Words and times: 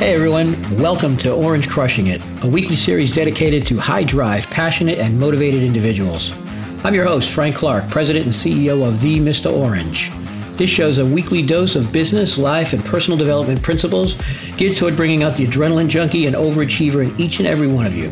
Hey 0.00 0.14
everyone, 0.14 0.56
welcome 0.78 1.14
to 1.18 1.30
Orange 1.30 1.68
Crushing 1.68 2.06
It, 2.06 2.22
a 2.42 2.46
weekly 2.46 2.74
series 2.74 3.10
dedicated 3.10 3.66
to 3.66 3.76
high 3.76 4.02
drive, 4.02 4.46
passionate, 4.46 4.98
and 4.98 5.20
motivated 5.20 5.62
individuals. 5.62 6.32
I'm 6.86 6.94
your 6.94 7.04
host, 7.04 7.30
Frank 7.30 7.54
Clark, 7.54 7.86
President 7.90 8.24
and 8.24 8.32
CEO 8.32 8.88
of 8.88 9.02
The 9.02 9.18
Mr. 9.18 9.52
Orange. 9.54 10.10
This 10.56 10.70
show 10.70 10.88
is 10.88 10.96
a 10.96 11.04
weekly 11.04 11.42
dose 11.42 11.76
of 11.76 11.92
business, 11.92 12.38
life, 12.38 12.72
and 12.72 12.82
personal 12.82 13.18
development 13.18 13.62
principles 13.62 14.14
geared 14.56 14.78
toward 14.78 14.96
bringing 14.96 15.22
out 15.22 15.36
the 15.36 15.46
adrenaline 15.46 15.88
junkie 15.88 16.24
and 16.24 16.34
overachiever 16.34 17.06
in 17.06 17.20
each 17.20 17.38
and 17.38 17.46
every 17.46 17.68
one 17.68 17.84
of 17.84 17.94
you. 17.94 18.10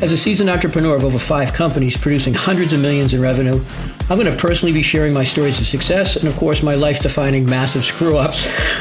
As 0.00 0.12
a 0.12 0.16
seasoned 0.16 0.48
entrepreneur 0.48 0.94
of 0.94 1.04
over 1.04 1.18
five 1.18 1.52
companies 1.52 1.96
producing 1.96 2.32
hundreds 2.32 2.72
of 2.72 2.78
millions 2.78 3.14
in 3.14 3.20
revenue, 3.20 3.60
I'm 4.08 4.16
going 4.16 4.32
to 4.32 4.40
personally 4.40 4.72
be 4.72 4.80
sharing 4.80 5.12
my 5.12 5.24
stories 5.24 5.60
of 5.60 5.66
success 5.66 6.14
and, 6.14 6.28
of 6.28 6.36
course, 6.36 6.62
my 6.62 6.76
life 6.76 7.00
defining 7.00 7.44
massive 7.44 7.84
screw 7.84 8.16
ups, 8.16 8.46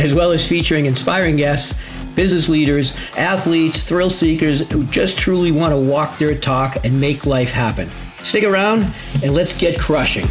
as 0.00 0.14
well 0.14 0.32
as 0.32 0.44
featuring 0.44 0.86
inspiring 0.86 1.36
guests, 1.36 1.74
business 2.16 2.48
leaders, 2.48 2.92
athletes, 3.16 3.84
thrill 3.84 4.10
seekers 4.10 4.68
who 4.72 4.82
just 4.86 5.16
truly 5.16 5.52
want 5.52 5.72
to 5.72 5.78
walk 5.78 6.18
their 6.18 6.34
talk 6.34 6.84
and 6.84 7.00
make 7.00 7.24
life 7.24 7.52
happen. 7.52 7.88
Stick 8.24 8.42
around 8.42 8.84
and 9.22 9.32
let's 9.32 9.52
get 9.52 9.78
crushing. 9.78 10.26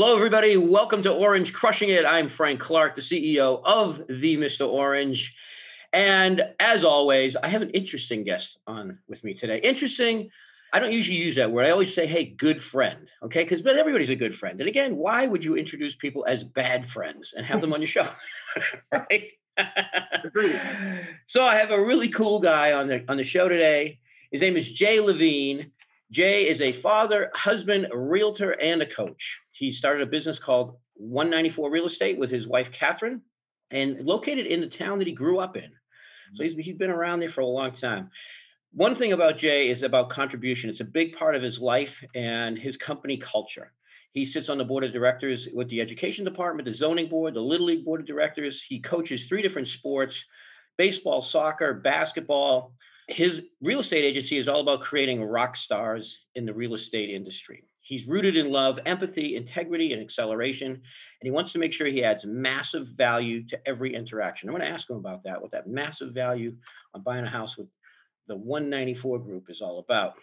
Hello, 0.00 0.14
everybody. 0.14 0.56
Welcome 0.56 1.02
to 1.02 1.12
Orange 1.12 1.52
Crushing 1.52 1.88
It. 1.88 2.04
I'm 2.06 2.28
Frank 2.28 2.60
Clark, 2.60 2.94
the 2.94 3.02
CEO 3.02 3.60
of 3.64 4.00
The 4.06 4.36
Mr. 4.36 4.64
Orange. 4.64 5.34
And 5.92 6.40
as 6.60 6.84
always, 6.84 7.34
I 7.34 7.48
have 7.48 7.62
an 7.62 7.70
interesting 7.70 8.22
guest 8.22 8.58
on 8.68 9.00
with 9.08 9.24
me 9.24 9.34
today. 9.34 9.58
Interesting. 9.58 10.30
I 10.72 10.78
don't 10.78 10.92
usually 10.92 11.16
use 11.16 11.34
that 11.34 11.50
word. 11.50 11.66
I 11.66 11.70
always 11.70 11.92
say, 11.92 12.06
hey, 12.06 12.26
good 12.26 12.62
friend. 12.62 13.08
Okay. 13.24 13.42
Because 13.42 13.60
but 13.60 13.74
everybody's 13.74 14.08
a 14.08 14.14
good 14.14 14.36
friend. 14.36 14.60
And 14.60 14.68
again, 14.68 14.94
why 14.94 15.26
would 15.26 15.42
you 15.42 15.56
introduce 15.56 15.96
people 15.96 16.24
as 16.28 16.44
bad 16.44 16.88
friends 16.88 17.34
and 17.36 17.44
have 17.44 17.60
them 17.60 17.72
on 17.72 17.80
your 17.80 17.88
show? 17.88 18.08
right. 18.92 19.32
so 21.26 21.44
I 21.44 21.56
have 21.56 21.72
a 21.72 21.84
really 21.84 22.08
cool 22.08 22.38
guy 22.38 22.70
on 22.70 22.86
the 22.86 23.04
on 23.08 23.16
the 23.16 23.24
show 23.24 23.48
today. 23.48 23.98
His 24.30 24.42
name 24.42 24.56
is 24.56 24.70
Jay 24.70 25.00
Levine. 25.00 25.72
Jay 26.12 26.48
is 26.48 26.60
a 26.60 26.72
father, 26.72 27.32
husband, 27.34 27.88
a 27.92 27.98
realtor, 27.98 28.52
and 28.52 28.80
a 28.80 28.86
coach. 28.86 29.40
He 29.58 29.72
started 29.72 30.06
a 30.06 30.10
business 30.10 30.38
called 30.38 30.76
194 30.94 31.70
Real 31.70 31.86
Estate 31.86 32.18
with 32.18 32.30
his 32.30 32.46
wife 32.46 32.70
Catherine, 32.70 33.22
and 33.70 34.00
located 34.04 34.46
in 34.46 34.60
the 34.60 34.68
town 34.68 34.98
that 34.98 35.06
he 35.06 35.12
grew 35.12 35.40
up 35.40 35.56
in. 35.56 35.70
So 36.34 36.44
mm-hmm. 36.44 36.56
he's, 36.56 36.66
he's 36.66 36.76
been 36.76 36.90
around 36.90 37.20
there 37.20 37.28
for 37.28 37.40
a 37.40 37.46
long 37.46 37.72
time. 37.72 38.10
One 38.72 38.94
thing 38.94 39.12
about 39.12 39.38
Jay 39.38 39.68
is 39.68 39.82
about 39.82 40.10
contribution. 40.10 40.70
It's 40.70 40.80
a 40.80 40.84
big 40.84 41.16
part 41.16 41.34
of 41.34 41.42
his 41.42 41.58
life 41.58 42.04
and 42.14 42.58
his 42.58 42.76
company 42.76 43.16
culture. 43.16 43.72
He 44.12 44.24
sits 44.24 44.48
on 44.48 44.58
the 44.58 44.64
board 44.64 44.84
of 44.84 44.92
directors 44.92 45.48
with 45.52 45.68
the 45.68 45.80
education 45.80 46.24
department, 46.24 46.66
the 46.66 46.74
zoning 46.74 47.08
board, 47.08 47.34
the 47.34 47.40
Little 47.40 47.66
League 47.66 47.84
board 47.84 48.00
of 48.00 48.06
directors. 48.06 48.62
He 48.62 48.80
coaches 48.80 49.24
three 49.24 49.42
different 49.42 49.68
sports 49.68 50.24
baseball, 50.76 51.20
soccer, 51.22 51.74
basketball. 51.74 52.72
His 53.08 53.42
real 53.60 53.80
estate 53.80 54.04
agency 54.04 54.38
is 54.38 54.48
all 54.48 54.60
about 54.60 54.82
creating 54.82 55.22
rock 55.24 55.56
stars 55.56 56.20
in 56.36 56.46
the 56.46 56.54
real 56.54 56.74
estate 56.74 57.10
industry. 57.10 57.64
He's 57.88 58.06
rooted 58.06 58.36
in 58.36 58.50
love, 58.50 58.78
empathy, 58.84 59.34
integrity, 59.34 59.94
and 59.94 60.02
acceleration. 60.02 60.72
And 60.72 60.82
he 61.22 61.30
wants 61.30 61.52
to 61.52 61.58
make 61.58 61.72
sure 61.72 61.86
he 61.86 62.04
adds 62.04 62.22
massive 62.26 62.88
value 62.88 63.46
to 63.46 63.58
every 63.66 63.94
interaction. 63.94 64.46
I'm 64.46 64.54
going 64.54 64.68
to 64.68 64.70
ask 64.70 64.90
him 64.90 64.96
about 64.96 65.24
that, 65.24 65.40
what 65.40 65.52
that 65.52 65.66
massive 65.66 66.12
value 66.12 66.54
on 66.92 67.02
buying 67.02 67.24
a 67.24 67.30
house 67.30 67.56
with 67.56 67.66
the 68.26 68.36
194 68.36 69.20
group 69.20 69.46
is 69.48 69.62
all 69.62 69.78
about. 69.78 70.16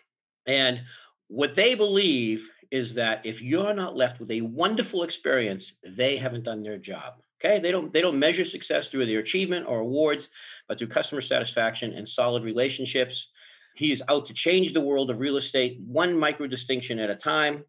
And 0.46 0.82
what 1.28 1.56
they 1.56 1.74
believe 1.74 2.48
is 2.70 2.94
that 2.94 3.26
if 3.26 3.42
you're 3.42 3.74
not 3.74 3.96
left 3.96 4.20
with 4.20 4.30
a 4.30 4.42
wonderful 4.42 5.02
experience, 5.02 5.74
they 5.84 6.18
haven't 6.18 6.44
done 6.44 6.62
their 6.62 6.78
job. 6.78 7.16
Okay, 7.44 7.60
they 7.60 7.72
don't 7.72 7.92
they 7.92 8.02
don't 8.02 8.20
measure 8.20 8.46
success 8.46 8.90
through 8.90 9.08
their 9.08 9.20
achievement 9.20 9.66
or 9.68 9.80
awards, 9.80 10.30
but 10.68 10.78
through 10.78 10.88
customer 10.88 11.22
satisfaction 11.22 11.94
and 11.94 12.08
solid 12.08 12.44
relationships. 12.44 13.28
He 13.76 13.92
is 13.92 14.02
out 14.08 14.26
to 14.28 14.34
change 14.34 14.74
the 14.74 14.82
world 14.82 15.10
of 15.10 15.20
real 15.20 15.38
estate 15.38 15.80
one 15.86 16.18
micro 16.18 16.48
distinction 16.48 17.00
at 17.00 17.10
a 17.10 17.16
time. 17.16 17.66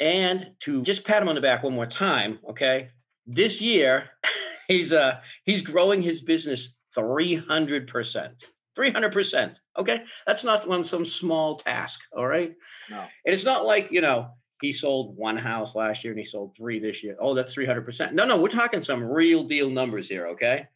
And 0.00 0.52
to 0.60 0.82
just 0.82 1.04
pat 1.04 1.22
him 1.22 1.28
on 1.28 1.34
the 1.34 1.40
back 1.40 1.62
one 1.62 1.74
more 1.74 1.86
time, 1.86 2.38
okay? 2.50 2.90
This 3.26 3.60
year, 3.60 4.10
he's 4.68 4.92
uh 4.92 5.18
he's 5.44 5.62
growing 5.62 6.02
his 6.02 6.20
business 6.20 6.70
300%. 6.96 8.30
300%. 8.78 9.54
Okay? 9.78 10.02
That's 10.26 10.44
not 10.44 10.68
one 10.68 10.84
some 10.84 11.06
small 11.06 11.58
task, 11.58 12.00
all 12.16 12.26
right? 12.26 12.54
No. 12.90 13.00
And 13.00 13.34
it's 13.34 13.44
not 13.44 13.64
like, 13.64 13.88
you 13.90 14.00
know, 14.00 14.30
he 14.60 14.72
sold 14.72 15.16
one 15.16 15.36
house 15.36 15.74
last 15.74 16.04
year 16.04 16.12
and 16.12 16.20
he 16.20 16.26
sold 16.26 16.56
three 16.56 16.78
this 16.78 17.02
year. 17.02 17.16
Oh, 17.20 17.34
that's 17.34 17.54
300%. 17.54 18.12
No, 18.12 18.24
no, 18.24 18.36
we're 18.36 18.48
talking 18.48 18.82
some 18.82 19.04
real 19.04 19.44
deal 19.44 19.70
numbers 19.70 20.08
here, 20.08 20.28
okay? 20.28 20.66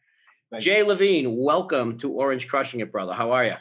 Thank 0.51 0.63
Jay 0.63 0.79
you. 0.79 0.87
Levine, 0.87 1.35
welcome 1.37 1.97
to 1.99 2.11
Orange 2.11 2.47
Crushing 2.47 2.79
It, 2.79 2.91
brother. 2.91 3.13
How 3.13 3.31
are 3.31 3.45
you? 3.45 3.55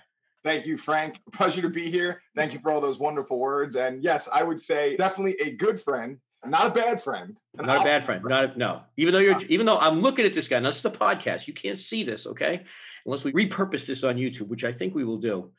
Thank 0.48 0.64
you, 0.64 0.78
Frank. 0.78 1.20
Pleasure 1.32 1.60
to 1.60 1.68
be 1.68 1.90
here. 1.90 2.22
Thank 2.34 2.54
you 2.54 2.58
for 2.60 2.72
all 2.72 2.80
those 2.80 2.98
wonderful 2.98 3.38
words. 3.38 3.76
And 3.76 4.02
yes, 4.02 4.30
I 4.32 4.42
would 4.42 4.58
say 4.58 4.96
definitely 4.96 5.36
a 5.46 5.54
good 5.54 5.78
friend, 5.78 6.20
not 6.42 6.68
a 6.68 6.70
bad 6.70 7.02
friend. 7.02 7.36
Not 7.54 7.82
a 7.82 7.84
bad 7.84 8.06
friend. 8.06 8.24
Not 8.24 8.56
a, 8.56 8.58
no. 8.58 8.80
Even 8.96 9.12
though 9.12 9.20
you're, 9.20 9.38
even 9.50 9.66
though 9.66 9.76
I'm 9.76 10.00
looking 10.00 10.24
at 10.24 10.34
this 10.34 10.48
guy. 10.48 10.58
Now 10.58 10.70
this 10.70 10.78
is 10.78 10.84
a 10.86 10.90
podcast. 10.90 11.48
You 11.48 11.52
can't 11.52 11.78
see 11.78 12.02
this, 12.02 12.26
okay? 12.26 12.64
Unless 13.04 13.24
we 13.24 13.32
repurpose 13.32 13.84
this 13.84 14.04
on 14.04 14.16
YouTube, 14.16 14.48
which 14.48 14.64
I 14.64 14.72
think 14.72 14.94
we 14.94 15.04
will 15.04 15.18
do. 15.18 15.50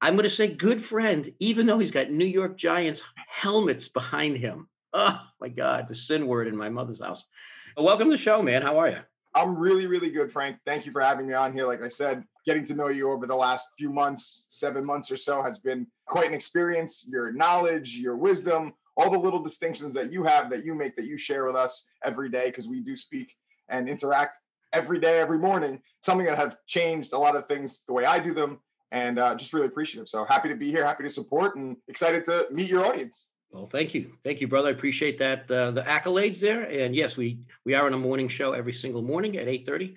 I'm 0.00 0.14
going 0.14 0.28
to 0.28 0.34
say 0.34 0.48
good 0.48 0.84
friend, 0.84 1.30
even 1.38 1.66
though 1.66 1.78
he's 1.78 1.92
got 1.92 2.10
New 2.10 2.24
York 2.24 2.58
Giants 2.58 3.00
helmets 3.28 3.88
behind 3.88 4.38
him. 4.38 4.66
Oh 4.92 5.20
my 5.40 5.50
God, 5.50 5.86
the 5.88 5.94
sin 5.94 6.26
word 6.26 6.48
in 6.48 6.56
my 6.56 6.68
mother's 6.68 7.00
house. 7.00 7.22
Well, 7.76 7.86
welcome 7.86 8.10
to 8.10 8.16
the 8.16 8.22
show, 8.22 8.42
man. 8.42 8.62
How 8.62 8.80
are 8.80 8.88
you? 8.88 8.98
I'm 9.34 9.56
really, 9.56 9.86
really 9.86 10.10
good, 10.10 10.32
Frank. 10.32 10.58
Thank 10.66 10.84
you 10.84 10.90
for 10.90 11.00
having 11.00 11.28
me 11.28 11.34
on 11.34 11.52
here. 11.52 11.66
Like 11.66 11.82
I 11.82 11.88
said, 11.88 12.24
getting 12.46 12.64
to 12.64 12.74
know 12.74 12.88
you 12.88 13.10
over 13.10 13.26
the 13.26 13.36
last 13.36 13.72
few 13.78 13.90
months, 13.90 14.46
seven 14.50 14.84
months 14.84 15.10
or 15.10 15.16
so, 15.16 15.42
has 15.42 15.58
been 15.58 15.86
quite 16.06 16.28
an 16.28 16.34
experience. 16.34 17.06
Your 17.10 17.32
knowledge, 17.32 17.98
your 17.98 18.16
wisdom, 18.16 18.72
all 18.96 19.10
the 19.10 19.18
little 19.18 19.42
distinctions 19.42 19.94
that 19.94 20.12
you 20.12 20.24
have, 20.24 20.50
that 20.50 20.64
you 20.64 20.74
make, 20.74 20.96
that 20.96 21.06
you 21.06 21.16
share 21.16 21.46
with 21.46 21.56
us 21.56 21.88
every 22.04 22.28
day, 22.28 22.46
because 22.46 22.68
we 22.68 22.80
do 22.80 22.96
speak 22.96 23.34
and 23.68 23.88
interact 23.88 24.38
every 24.72 24.98
day, 24.98 25.18
every 25.18 25.38
morning, 25.38 25.80
something 26.00 26.26
that 26.26 26.36
have 26.36 26.56
changed 26.66 27.12
a 27.12 27.18
lot 27.18 27.36
of 27.36 27.46
things 27.46 27.84
the 27.86 27.92
way 27.92 28.04
I 28.04 28.18
do 28.18 28.34
them, 28.34 28.60
and 28.90 29.18
uh, 29.18 29.34
just 29.34 29.52
really 29.52 29.66
appreciative. 29.66 30.08
So 30.08 30.24
happy 30.24 30.48
to 30.48 30.56
be 30.56 30.70
here, 30.70 30.84
happy 30.84 31.04
to 31.04 31.10
support, 31.10 31.56
and 31.56 31.76
excited 31.88 32.24
to 32.26 32.46
meet 32.50 32.68
your 32.70 32.84
audience. 32.84 33.30
Well, 33.50 33.66
thank 33.66 33.92
you, 33.92 34.12
thank 34.24 34.40
you, 34.40 34.48
brother. 34.48 34.68
I 34.68 34.72
appreciate 34.72 35.18
that 35.18 35.50
uh, 35.50 35.72
the 35.72 35.82
accolades 35.82 36.40
there. 36.40 36.62
And 36.62 36.96
yes, 36.96 37.18
we 37.18 37.40
we 37.66 37.74
are 37.74 37.84
on 37.84 37.92
a 37.92 37.98
morning 37.98 38.28
show 38.28 38.52
every 38.52 38.72
single 38.72 39.02
morning 39.02 39.36
at 39.36 39.46
eight 39.46 39.66
thirty 39.66 39.94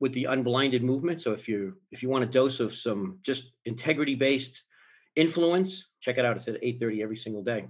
with 0.00 0.12
the 0.12 0.24
unblinded 0.24 0.82
movement. 0.82 1.22
So 1.22 1.32
if 1.32 1.48
you 1.48 1.74
if 1.90 2.02
you 2.02 2.08
want 2.08 2.24
a 2.24 2.26
dose 2.26 2.60
of 2.60 2.74
some 2.74 3.18
just 3.22 3.44
integrity 3.64 4.14
based 4.14 4.62
influence, 5.14 5.86
check 6.00 6.18
it 6.18 6.24
out. 6.24 6.36
It's 6.36 6.48
at 6.48 6.56
eight 6.62 6.78
thirty 6.80 7.02
every 7.02 7.16
single 7.16 7.42
day. 7.42 7.66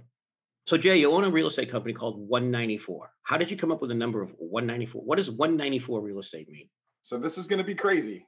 So 0.65 0.77
Jay, 0.77 0.97
you 0.97 1.11
own 1.11 1.23
a 1.23 1.29
real 1.29 1.47
estate 1.47 1.71
company 1.71 1.93
called 1.93 2.19
194. 2.27 3.09
How 3.23 3.37
did 3.37 3.49
you 3.49 3.55
come 3.55 3.71
up 3.71 3.79
with 3.79 3.89
the 3.89 3.95
number 3.95 4.21
of 4.21 4.31
194? 4.37 5.01
What 5.01 5.15
does 5.15 5.29
194 5.29 6.01
real 6.01 6.19
estate 6.19 6.49
mean? 6.49 6.67
So 7.03 7.17
this 7.17 7.37
is 7.37 7.47
going 7.47 7.59
to 7.59 7.65
be 7.65 7.73
crazy. 7.73 8.27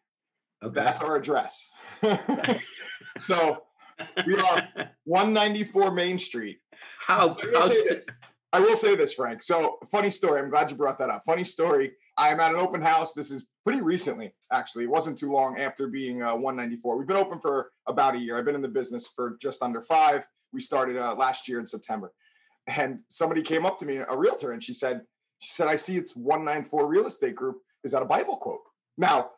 Okay. 0.63 0.73
That's 0.73 1.01
our 1.01 1.17
address. 1.17 1.69
so 3.17 3.63
we 4.25 4.35
are 4.35 4.69
194 5.03 5.91
Main 5.91 6.17
Street 6.17 6.59
how? 7.09 7.35
I 7.41 7.45
will, 7.45 7.67
say 7.67 7.83
this. 7.89 8.07
I 8.53 8.59
will 8.59 8.75
say 8.75 8.95
this, 8.95 9.13
Frank. 9.13 9.41
So, 9.41 9.79
funny 9.91 10.11
story. 10.11 10.39
I'm 10.39 10.51
glad 10.51 10.69
you 10.69 10.77
brought 10.77 10.99
that 10.99 11.09
up. 11.09 11.23
Funny 11.25 11.43
story. 11.43 11.93
I 12.17 12.29
am 12.29 12.39
at 12.39 12.53
an 12.53 12.59
open 12.59 12.81
house. 12.81 13.13
This 13.13 13.31
is 13.31 13.47
pretty 13.69 13.83
recently, 13.83 14.33
actually. 14.51 14.85
It 14.85 14.89
wasn't 14.89 15.15
too 15.15 15.31
long 15.31 15.59
after 15.59 15.85
being 15.85 16.23
uh, 16.23 16.33
194. 16.33 16.97
We've 16.97 17.07
been 17.07 17.17
open 17.17 17.39
for 17.39 17.69
about 17.85 18.15
a 18.15 18.17
year. 18.17 18.35
I've 18.35 18.45
been 18.45 18.55
in 18.55 18.63
the 18.63 18.67
business 18.67 19.05
for 19.05 19.37
just 19.39 19.61
under 19.61 19.79
five. 19.79 20.25
We 20.51 20.59
started 20.59 20.97
uh, 20.97 21.13
last 21.13 21.47
year 21.47 21.59
in 21.59 21.67
September, 21.67 22.11
and 22.65 23.01
somebody 23.09 23.43
came 23.43 23.67
up 23.67 23.77
to 23.77 23.85
me, 23.85 23.97
a 23.97 24.17
realtor, 24.17 24.53
and 24.53 24.63
she 24.63 24.73
said, 24.73 25.01
"She 25.37 25.51
said 25.51 25.67
I 25.67 25.75
see 25.75 25.97
it's 25.97 26.15
194 26.15 26.87
Real 26.87 27.05
Estate 27.05 27.35
Group. 27.35 27.57
Is 27.83 27.91
that 27.91 28.01
a 28.01 28.05
Bible 28.05 28.37
quote?" 28.37 28.61
Now, 28.97 29.29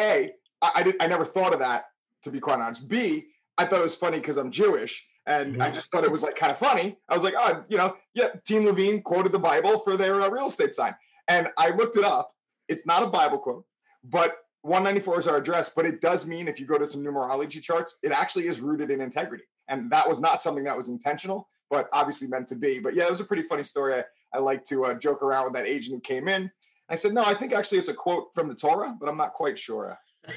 a 0.00 0.32
I, 0.60 0.70
I, 0.74 0.82
did, 0.82 0.96
I 1.00 1.06
never 1.06 1.24
thought 1.24 1.52
of 1.52 1.60
that 1.60 1.84
to 2.24 2.32
be 2.32 2.40
quite 2.40 2.58
honest. 2.58 2.88
B 2.88 3.28
I 3.56 3.66
thought 3.66 3.78
it 3.78 3.84
was 3.84 3.94
funny 3.94 4.18
because 4.18 4.36
I'm 4.36 4.50
Jewish, 4.50 5.06
and 5.26 5.52
mm-hmm. 5.52 5.62
I 5.62 5.70
just 5.70 5.92
thought 5.92 6.02
it 6.02 6.10
was 6.10 6.24
like 6.24 6.34
kind 6.34 6.50
of 6.50 6.58
funny. 6.58 6.98
I 7.08 7.14
was 7.14 7.22
like, 7.22 7.34
oh, 7.38 7.62
you 7.68 7.76
know, 7.76 7.96
yeah, 8.14 8.30
Team 8.44 8.64
Levine 8.64 9.00
quoted 9.02 9.30
the 9.30 9.38
Bible 9.38 9.78
for 9.78 9.96
their 9.96 10.20
uh, 10.22 10.28
real 10.28 10.48
estate 10.48 10.74
sign. 10.74 10.96
And 11.28 11.46
I 11.56 11.70
looked 11.70 11.96
it 11.96 12.02
up. 12.04 12.32
It's 12.70 12.86
not 12.86 13.02
a 13.02 13.06
Bible 13.08 13.38
quote, 13.38 13.66
but 14.02 14.38
194 14.62 15.18
is 15.18 15.28
our 15.28 15.36
address, 15.36 15.70
but 15.74 15.84
it 15.84 16.00
does 16.00 16.26
mean 16.26 16.46
if 16.48 16.60
you 16.60 16.66
go 16.66 16.78
to 16.78 16.86
some 16.86 17.02
numerology 17.02 17.60
charts, 17.60 17.98
it 18.02 18.12
actually 18.12 18.46
is 18.46 18.60
rooted 18.60 18.90
in 18.90 19.00
integrity. 19.00 19.44
And 19.68 19.90
that 19.90 20.08
was 20.08 20.20
not 20.20 20.40
something 20.40 20.64
that 20.64 20.76
was 20.76 20.88
intentional, 20.88 21.48
but 21.68 21.88
obviously 21.92 22.28
meant 22.28 22.46
to 22.48 22.54
be. 22.54 22.78
But 22.78 22.94
yeah, 22.94 23.04
it 23.04 23.10
was 23.10 23.20
a 23.20 23.24
pretty 23.24 23.42
funny 23.42 23.64
story. 23.64 23.94
I, 23.94 24.04
I 24.32 24.38
like 24.38 24.64
to 24.64 24.84
uh, 24.86 24.94
joke 24.94 25.22
around 25.22 25.44
with 25.44 25.54
that 25.54 25.66
agent 25.66 25.94
who 25.94 26.00
came 26.00 26.28
in. 26.28 26.50
I 26.88 26.94
said, 26.94 27.12
no, 27.12 27.24
I 27.24 27.34
think 27.34 27.52
actually 27.52 27.78
it's 27.78 27.88
a 27.88 27.94
quote 27.94 28.34
from 28.34 28.48
the 28.48 28.54
Torah, 28.54 28.96
but 28.98 29.08
I'm 29.08 29.16
not 29.16 29.32
quite 29.32 29.58
sure. 29.58 29.98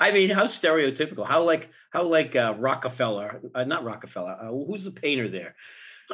I 0.00 0.12
mean, 0.12 0.30
how 0.30 0.44
stereotypical? 0.44 1.26
How 1.26 1.42
like 1.42 1.68
how 1.90 2.04
like 2.04 2.34
uh, 2.34 2.54
Rockefeller? 2.58 3.40
Uh, 3.54 3.64
not 3.64 3.84
Rockefeller. 3.84 4.36
Uh, 4.40 4.48
who's 4.48 4.84
the 4.84 4.90
painter 4.90 5.28
there? 5.28 5.54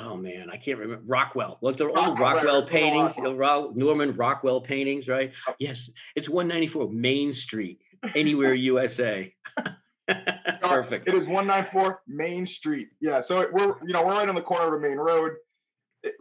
Oh 0.00 0.16
man, 0.16 0.48
I 0.50 0.56
can't 0.56 0.78
remember 0.78 1.02
Rockwell. 1.06 1.58
Look, 1.60 1.76
they're 1.76 1.96
all 1.96 2.14
Rockwell 2.16 2.66
paintings, 2.66 3.16
Rockwell. 3.16 3.72
Norman 3.74 4.14
Rockwell 4.14 4.60
paintings, 4.60 5.08
right? 5.08 5.32
Yes, 5.58 5.90
it's 6.14 6.28
194 6.28 6.90
Main 6.90 7.32
Street, 7.32 7.80
anywhere 8.14 8.54
USA. 8.72 9.34
Perfect. 10.62 11.08
It 11.08 11.14
is 11.14 11.26
194 11.26 12.02
Main 12.06 12.46
Street. 12.46 12.88
Yeah, 13.00 13.20
so 13.20 13.48
we're 13.52 13.74
you 13.86 13.92
know 13.92 14.06
we're 14.06 14.12
right 14.12 14.28
on 14.28 14.34
the 14.34 14.42
corner 14.42 14.68
of 14.68 14.74
a 14.74 14.80
main 14.80 14.98
road. 14.98 15.32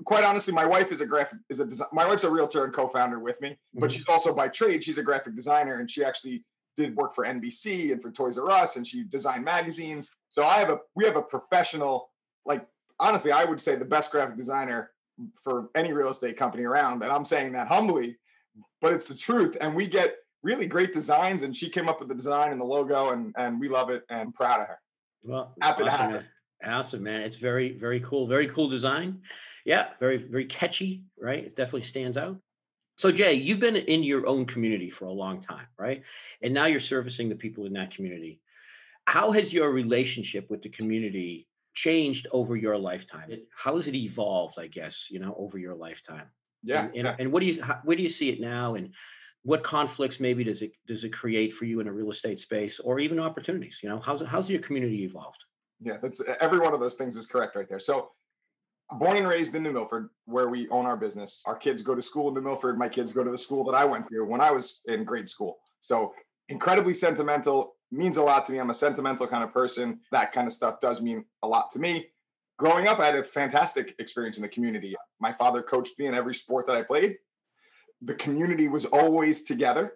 quite 0.05 0.23
honestly, 0.23 0.53
my 0.53 0.65
wife 0.65 0.91
is 0.91 1.01
a 1.01 1.05
graphic 1.05 1.39
is 1.49 1.59
a 1.59 1.65
design, 1.65 1.87
my 1.93 2.07
wife's 2.07 2.23
a 2.23 2.29
realtor 2.29 2.63
and 2.63 2.73
co-founder 2.73 3.19
with 3.19 3.39
me, 3.41 3.49
mm-hmm. 3.49 3.79
but 3.79 3.91
she's 3.91 4.07
also 4.07 4.33
by 4.33 4.47
trade 4.47 4.83
she's 4.83 4.97
a 4.97 5.03
graphic 5.03 5.35
designer 5.35 5.79
and 5.79 5.89
she 5.89 6.03
actually 6.03 6.43
did 6.77 6.95
work 6.95 7.13
for 7.13 7.25
NBC 7.25 7.91
and 7.91 8.01
for 8.01 8.11
Toys 8.11 8.37
R 8.37 8.49
Us 8.51 8.75
and 8.75 8.85
she 8.85 9.03
designed 9.03 9.43
magazines. 9.43 10.11
So 10.29 10.43
I 10.43 10.59
have 10.59 10.69
a 10.69 10.79
we 10.95 11.05
have 11.05 11.15
a 11.15 11.21
professional 11.21 12.09
like 12.45 12.65
honestly, 12.99 13.31
I 13.31 13.45
would 13.45 13.61
say 13.61 13.75
the 13.75 13.85
best 13.85 14.11
graphic 14.11 14.37
designer 14.37 14.91
for 15.41 15.69
any 15.75 15.93
real 15.93 16.09
estate 16.09 16.37
company 16.37 16.63
around. 16.63 17.01
And 17.03 17.11
I'm 17.11 17.25
saying 17.25 17.53
that 17.53 17.67
humbly, 17.67 18.17
but 18.81 18.93
it's 18.93 19.07
the 19.07 19.15
truth. 19.15 19.57
And 19.59 19.75
we 19.75 19.87
get 19.87 20.15
really 20.43 20.67
great 20.67 20.93
designs. 20.93 21.43
And 21.43 21.55
she 21.55 21.69
came 21.69 21.89
up 21.89 21.99
with 21.99 22.09
the 22.09 22.15
design 22.15 22.51
and 22.51 22.61
the 22.61 22.65
logo, 22.65 23.09
and 23.11 23.33
and 23.37 23.59
we 23.59 23.69
love 23.69 23.89
it 23.89 24.03
and 24.09 24.33
proud 24.33 24.61
of 24.61 24.67
her. 24.67 24.79
Well, 25.23 25.53
happy 25.61 25.83
awesome, 25.83 25.85
to 25.85 25.91
have 25.91 26.11
her. 26.11 26.25
Awesome, 26.65 27.03
man. 27.03 27.21
It's 27.21 27.37
very, 27.37 27.77
very 27.77 27.99
cool. 27.99 28.27
Very 28.27 28.47
cool 28.49 28.69
design. 28.69 29.21
Yeah, 29.65 29.87
very, 29.99 30.17
very 30.17 30.45
catchy, 30.45 31.03
right? 31.19 31.43
It 31.43 31.55
definitely 31.55 31.83
stands 31.83 32.17
out. 32.17 32.37
So, 32.97 33.11
Jay, 33.11 33.33
you've 33.33 33.59
been 33.59 33.75
in 33.75 34.01
your 34.01 34.25
own 34.25 34.45
community 34.45 34.89
for 34.89 35.05
a 35.05 35.11
long 35.11 35.41
time, 35.41 35.67
right? 35.77 36.01
And 36.41 36.53
now 36.53 36.65
you're 36.65 36.79
servicing 36.79 37.29
the 37.29 37.35
people 37.35 37.65
in 37.65 37.73
that 37.73 37.93
community. 37.93 38.39
How 39.05 39.31
has 39.31 39.53
your 39.53 39.71
relationship 39.71 40.49
with 40.49 40.63
the 40.63 40.69
community 40.69 41.47
changed 41.83 42.27
over 42.31 42.55
your 42.55 42.77
lifetime? 42.77 43.29
how 43.55 43.75
has 43.75 43.87
it 43.87 43.95
evolved? 43.95 44.55
I 44.57 44.67
guess 44.67 45.07
you 45.09 45.19
know 45.19 45.35
over 45.37 45.57
your 45.57 45.75
lifetime. 45.75 46.27
Yeah. 46.63 46.87
And, 46.95 47.07
and, 47.07 47.19
and 47.19 47.31
what 47.31 47.41
do 47.41 47.45
you 47.45 47.61
how, 47.61 47.79
where 47.83 47.95
do 47.95 48.03
you 48.03 48.09
see 48.09 48.29
it 48.29 48.39
now? 48.41 48.75
And 48.75 48.93
what 49.43 49.63
conflicts 49.63 50.19
maybe 50.19 50.43
does 50.43 50.61
it 50.61 50.71
does 50.87 51.03
it 51.03 51.13
create 51.13 51.53
for 51.53 51.65
you 51.65 51.79
in 51.79 51.87
a 51.87 51.91
real 51.91 52.11
estate 52.11 52.39
space, 52.39 52.79
or 52.79 52.99
even 52.99 53.19
opportunities? 53.19 53.79
You 53.83 53.89
know, 53.89 53.99
how's 53.99 54.21
how's 54.21 54.49
your 54.49 54.61
community 54.61 55.03
evolved? 55.03 55.41
Yeah, 55.79 55.97
that's 56.01 56.21
every 56.41 56.59
one 56.59 56.73
of 56.73 56.79
those 56.79 56.95
things 56.95 57.15
is 57.15 57.27
correct 57.27 57.55
right 57.55 57.69
there. 57.69 57.79
So 57.79 58.09
born 58.91 59.17
and 59.17 59.27
raised 59.27 59.53
in 59.53 59.63
New 59.63 59.73
Milford, 59.73 60.09
where 60.25 60.49
we 60.49 60.67
own 60.69 60.85
our 60.85 60.97
business. 60.97 61.43
Our 61.45 61.55
kids 61.55 61.81
go 61.81 61.93
to 61.93 62.01
school 62.01 62.29
in 62.29 62.33
New 62.33 62.41
Milford. 62.41 62.77
My 62.79 62.89
kids 62.89 63.11
go 63.11 63.23
to 63.23 63.31
the 63.31 63.37
school 63.37 63.63
that 63.65 63.75
I 63.75 63.85
went 63.85 64.07
to 64.07 64.21
when 64.23 64.41
I 64.41 64.51
was 64.51 64.81
in 64.87 65.03
grade 65.03 65.29
school. 65.29 65.57
So 65.79 66.13
incredibly 66.49 66.93
sentimental, 66.93 67.75
means 67.91 68.17
a 68.17 68.23
lot 68.23 68.45
to 68.45 68.51
me. 68.51 68.59
I'm 68.59 68.69
a 68.69 68.75
sentimental 68.75 69.27
kind 69.27 69.43
of 69.43 69.53
person. 69.53 69.99
That 70.11 70.31
kind 70.31 70.47
of 70.47 70.53
stuff 70.53 70.79
does 70.79 71.01
mean 71.01 71.25
a 71.43 71.47
lot 71.47 71.71
to 71.71 71.79
me. 71.79 72.07
Growing 72.57 72.87
up, 72.87 72.99
I 72.99 73.05
had 73.05 73.15
a 73.15 73.23
fantastic 73.23 73.95
experience 73.99 74.37
in 74.37 74.41
the 74.41 74.49
community. 74.49 74.95
My 75.19 75.31
father 75.31 75.61
coached 75.61 75.97
me 75.99 76.07
in 76.07 76.15
every 76.15 76.33
sport 76.33 76.65
that 76.67 76.75
I 76.75 76.81
played. 76.81 77.17
The 78.01 78.15
community 78.15 78.67
was 78.67 78.85
always 78.85 79.43
together, 79.43 79.93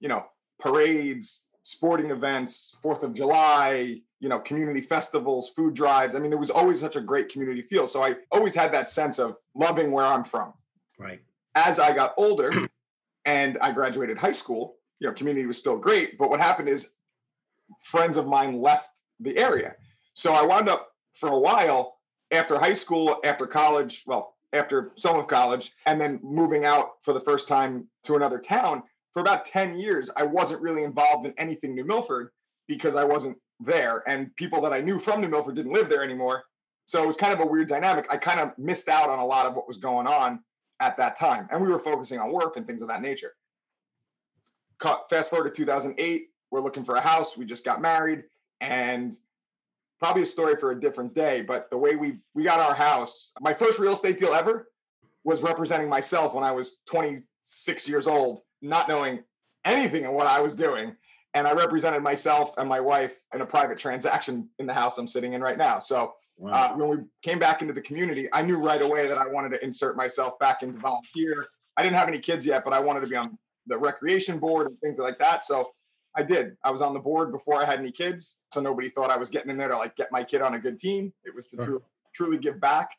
you 0.00 0.08
know, 0.08 0.26
parades, 0.58 1.48
sporting 1.62 2.10
events, 2.10 2.76
Fourth 2.80 3.02
of 3.02 3.12
July, 3.12 4.00
you 4.20 4.28
know, 4.28 4.38
community 4.38 4.80
festivals, 4.80 5.50
food 5.50 5.74
drives. 5.74 6.14
I 6.14 6.20
mean, 6.20 6.32
it 6.32 6.38
was 6.38 6.50
always 6.50 6.80
such 6.80 6.96
a 6.96 7.00
great 7.00 7.28
community 7.28 7.60
feel. 7.60 7.86
So 7.86 8.02
I 8.02 8.14
always 8.30 8.54
had 8.54 8.72
that 8.72 8.88
sense 8.88 9.18
of 9.18 9.36
loving 9.54 9.90
where 9.90 10.04
I'm 10.04 10.24
from. 10.24 10.54
Right. 10.98 11.20
As 11.54 11.78
I 11.78 11.92
got 11.92 12.14
older 12.16 12.68
and 13.24 13.58
I 13.58 13.72
graduated 13.72 14.18
high 14.18 14.32
school, 14.32 14.76
you 15.00 15.08
know, 15.08 15.12
community 15.12 15.46
was 15.46 15.58
still 15.58 15.76
great. 15.76 16.16
But 16.18 16.30
what 16.30 16.40
happened 16.40 16.68
is 16.68 16.94
friends 17.82 18.16
of 18.16 18.26
mine 18.26 18.60
left 18.60 18.88
the 19.20 19.36
area. 19.36 19.76
So 20.14 20.34
I 20.34 20.44
wound 20.44 20.68
up 20.68 20.90
for 21.14 21.28
a 21.28 21.38
while 21.38 21.98
after 22.30 22.58
high 22.58 22.74
school, 22.74 23.16
after 23.24 23.46
college, 23.46 24.02
well, 24.06 24.34
after 24.52 24.90
some 24.96 25.18
of 25.18 25.26
college, 25.26 25.72
and 25.86 26.00
then 26.00 26.20
moving 26.22 26.64
out 26.64 26.92
for 27.02 27.12
the 27.12 27.20
first 27.20 27.48
time 27.48 27.88
to 28.04 28.14
another 28.14 28.38
town. 28.38 28.82
For 29.12 29.20
about 29.20 29.44
10 29.44 29.78
years, 29.78 30.10
I 30.16 30.24
wasn't 30.24 30.62
really 30.62 30.84
involved 30.84 31.26
in 31.26 31.34
anything 31.38 31.74
New 31.74 31.84
Milford 31.84 32.30
because 32.68 32.96
I 32.96 33.04
wasn't 33.04 33.38
there. 33.60 34.02
And 34.06 34.34
people 34.36 34.60
that 34.62 34.72
I 34.72 34.80
knew 34.80 34.98
from 34.98 35.20
New 35.20 35.28
Milford 35.28 35.54
didn't 35.54 35.72
live 35.72 35.88
there 35.88 36.02
anymore. 36.02 36.44
So 36.84 37.02
it 37.02 37.06
was 37.06 37.16
kind 37.16 37.32
of 37.32 37.40
a 37.40 37.46
weird 37.46 37.68
dynamic. 37.68 38.06
I 38.10 38.16
kind 38.16 38.40
of 38.40 38.56
missed 38.58 38.88
out 38.88 39.08
on 39.08 39.18
a 39.18 39.26
lot 39.26 39.46
of 39.46 39.54
what 39.54 39.66
was 39.66 39.78
going 39.78 40.06
on 40.06 40.40
at 40.80 40.96
that 40.98 41.16
time. 41.16 41.48
And 41.50 41.62
we 41.62 41.68
were 41.68 41.78
focusing 41.78 42.18
on 42.18 42.30
work 42.30 42.56
and 42.56 42.66
things 42.66 42.82
of 42.82 42.88
that 42.88 43.02
nature. 43.02 43.32
Fast 45.08 45.30
forward 45.30 45.48
to 45.48 45.56
2008, 45.56 46.28
we're 46.50 46.60
looking 46.60 46.84
for 46.84 46.96
a 46.96 47.00
house. 47.00 47.36
We 47.36 47.44
just 47.44 47.64
got 47.64 47.80
married 47.80 48.24
and 48.60 49.16
probably 49.98 50.22
a 50.22 50.26
story 50.26 50.56
for 50.56 50.70
a 50.70 50.80
different 50.80 51.14
day. 51.14 51.42
But 51.42 51.70
the 51.70 51.78
way 51.78 51.96
we 51.96 52.18
we 52.34 52.44
got 52.44 52.60
our 52.60 52.74
house, 52.74 53.32
my 53.40 53.54
first 53.54 53.78
real 53.78 53.92
estate 53.92 54.18
deal 54.18 54.34
ever 54.34 54.68
was 55.24 55.42
representing 55.42 55.88
myself 55.88 56.34
when 56.34 56.44
I 56.44 56.52
was 56.52 56.78
26 56.88 57.88
years 57.88 58.06
old, 58.06 58.42
not 58.62 58.88
knowing 58.88 59.24
anything 59.64 60.04
of 60.04 60.12
what 60.12 60.26
I 60.26 60.40
was 60.40 60.54
doing. 60.54 60.94
And 61.34 61.46
I 61.46 61.52
represented 61.52 62.02
myself 62.02 62.56
and 62.56 62.66
my 62.66 62.80
wife 62.80 63.24
in 63.34 63.42
a 63.42 63.46
private 63.46 63.78
transaction 63.78 64.48
in 64.58 64.66
the 64.66 64.72
house 64.72 64.96
I'm 64.96 65.08
sitting 65.08 65.34
in 65.34 65.42
right 65.42 65.58
now. 65.58 65.80
So 65.80 66.14
wow. 66.38 66.52
uh, 66.52 66.76
when 66.76 66.88
we 66.88 67.04
came 67.22 67.38
back 67.38 67.60
into 67.60 67.74
the 67.74 67.82
community, 67.82 68.28
I 68.32 68.40
knew 68.40 68.56
right 68.56 68.80
away 68.80 69.06
that 69.06 69.18
I 69.18 69.26
wanted 69.26 69.50
to 69.50 69.62
insert 69.62 69.96
myself 69.96 70.38
back 70.38 70.62
into 70.62 70.78
volunteer. 70.78 71.48
I 71.76 71.82
didn't 71.82 71.96
have 71.96 72.08
any 72.08 72.20
kids 72.20 72.46
yet, 72.46 72.64
but 72.64 72.72
I 72.72 72.80
wanted 72.80 73.00
to 73.00 73.06
be 73.06 73.16
on 73.16 73.36
the 73.66 73.76
recreation 73.76 74.38
board 74.38 74.68
and 74.68 74.80
things 74.80 74.98
like 74.98 75.18
that. 75.18 75.44
So 75.44 75.72
I 76.16 76.22
did. 76.22 76.56
I 76.64 76.70
was 76.70 76.82
on 76.82 76.94
the 76.94 77.00
board 77.00 77.30
before 77.30 77.60
I 77.60 77.64
had 77.64 77.78
any 77.78 77.92
kids, 77.92 78.40
so 78.52 78.60
nobody 78.60 78.88
thought 78.88 79.10
I 79.10 79.16
was 79.16 79.30
getting 79.30 79.50
in 79.50 79.56
there 79.56 79.68
to 79.68 79.76
like 79.76 79.96
get 79.96 80.10
my 80.10 80.24
kid 80.24 80.40
on 80.40 80.54
a 80.54 80.58
good 80.58 80.78
team. 80.78 81.12
It 81.24 81.34
was 81.34 81.46
to 81.48 81.62
sure. 81.62 81.82
truly 82.14 82.38
give 82.38 82.60
back, 82.60 82.90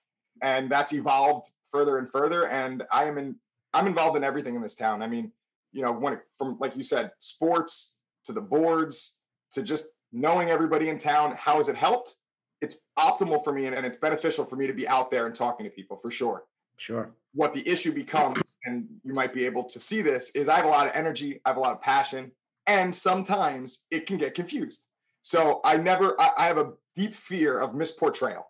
and 0.42 0.70
that's 0.70 0.94
evolved 0.94 1.52
further 1.72 1.98
and 1.98 2.10
further. 2.10 2.48
And 2.48 2.84
I 2.92 3.06
am 3.06 3.18
in. 3.18 3.36
I'm 3.74 3.88
involved 3.88 4.18
in 4.18 4.24
everything 4.24 4.56
in 4.56 4.62
this 4.62 4.76
town. 4.76 5.02
I 5.02 5.08
mean, 5.08 5.32
you 5.72 5.82
know, 5.82 5.92
when 5.92 6.14
it, 6.14 6.20
from 6.38 6.58
like 6.60 6.76
you 6.76 6.84
said, 6.84 7.12
sports 7.20 7.98
to 8.26 8.34
the 8.34 8.42
boards 8.42 9.18
to 9.52 9.64
just 9.64 9.88
knowing 10.12 10.50
everybody 10.50 10.90
in 10.90 10.98
town. 10.98 11.36
How 11.38 11.58
has 11.58 11.70
it 11.70 11.76
helped? 11.76 12.16
It's 12.62 12.78
optimal 12.98 13.44
for 13.44 13.54
me, 13.54 13.66
and, 13.66 13.76
and 13.76 13.86
it's 13.86 13.98
beneficial 13.98 14.46
for 14.46 14.56
me 14.56 14.68
to 14.68 14.74
be 14.74 14.88
out 14.88 15.12
there 15.12 15.26
and 15.26 15.36
talking 15.36 15.66
to 15.66 15.70
people 15.70 15.98
for 15.98 16.12
sure. 16.12 16.44
Sure. 16.78 17.12
What 17.34 17.54
the 17.54 17.68
issue 17.68 17.92
becomes, 17.92 18.42
and 18.66 18.88
you 19.04 19.14
might 19.14 19.34
be 19.34 19.46
able 19.46 19.64
to 19.66 19.80
see 19.80 20.02
this, 20.02 20.32
is 20.32 20.50
I 20.50 20.56
have 20.56 20.66
a 20.66 20.70
lot 20.70 20.88
of 20.88 20.94
energy, 20.96 21.42
I 21.46 21.50
have 21.50 21.58
a 21.58 21.60
lot 21.60 21.74
of 21.74 21.82
passion, 21.82 22.32
and 22.68 22.94
sometimes 22.94 23.86
it 23.90 24.06
can 24.06 24.18
get 24.18 24.34
confused. 24.34 24.88
So 25.22 25.62
I 25.64 25.78
never, 25.78 26.20
I, 26.20 26.30
I 26.38 26.46
have 26.48 26.58
a 26.58 26.74
deep 26.96 27.14
fear 27.14 27.60
of 27.60 27.72
misportrayal. 27.72 28.44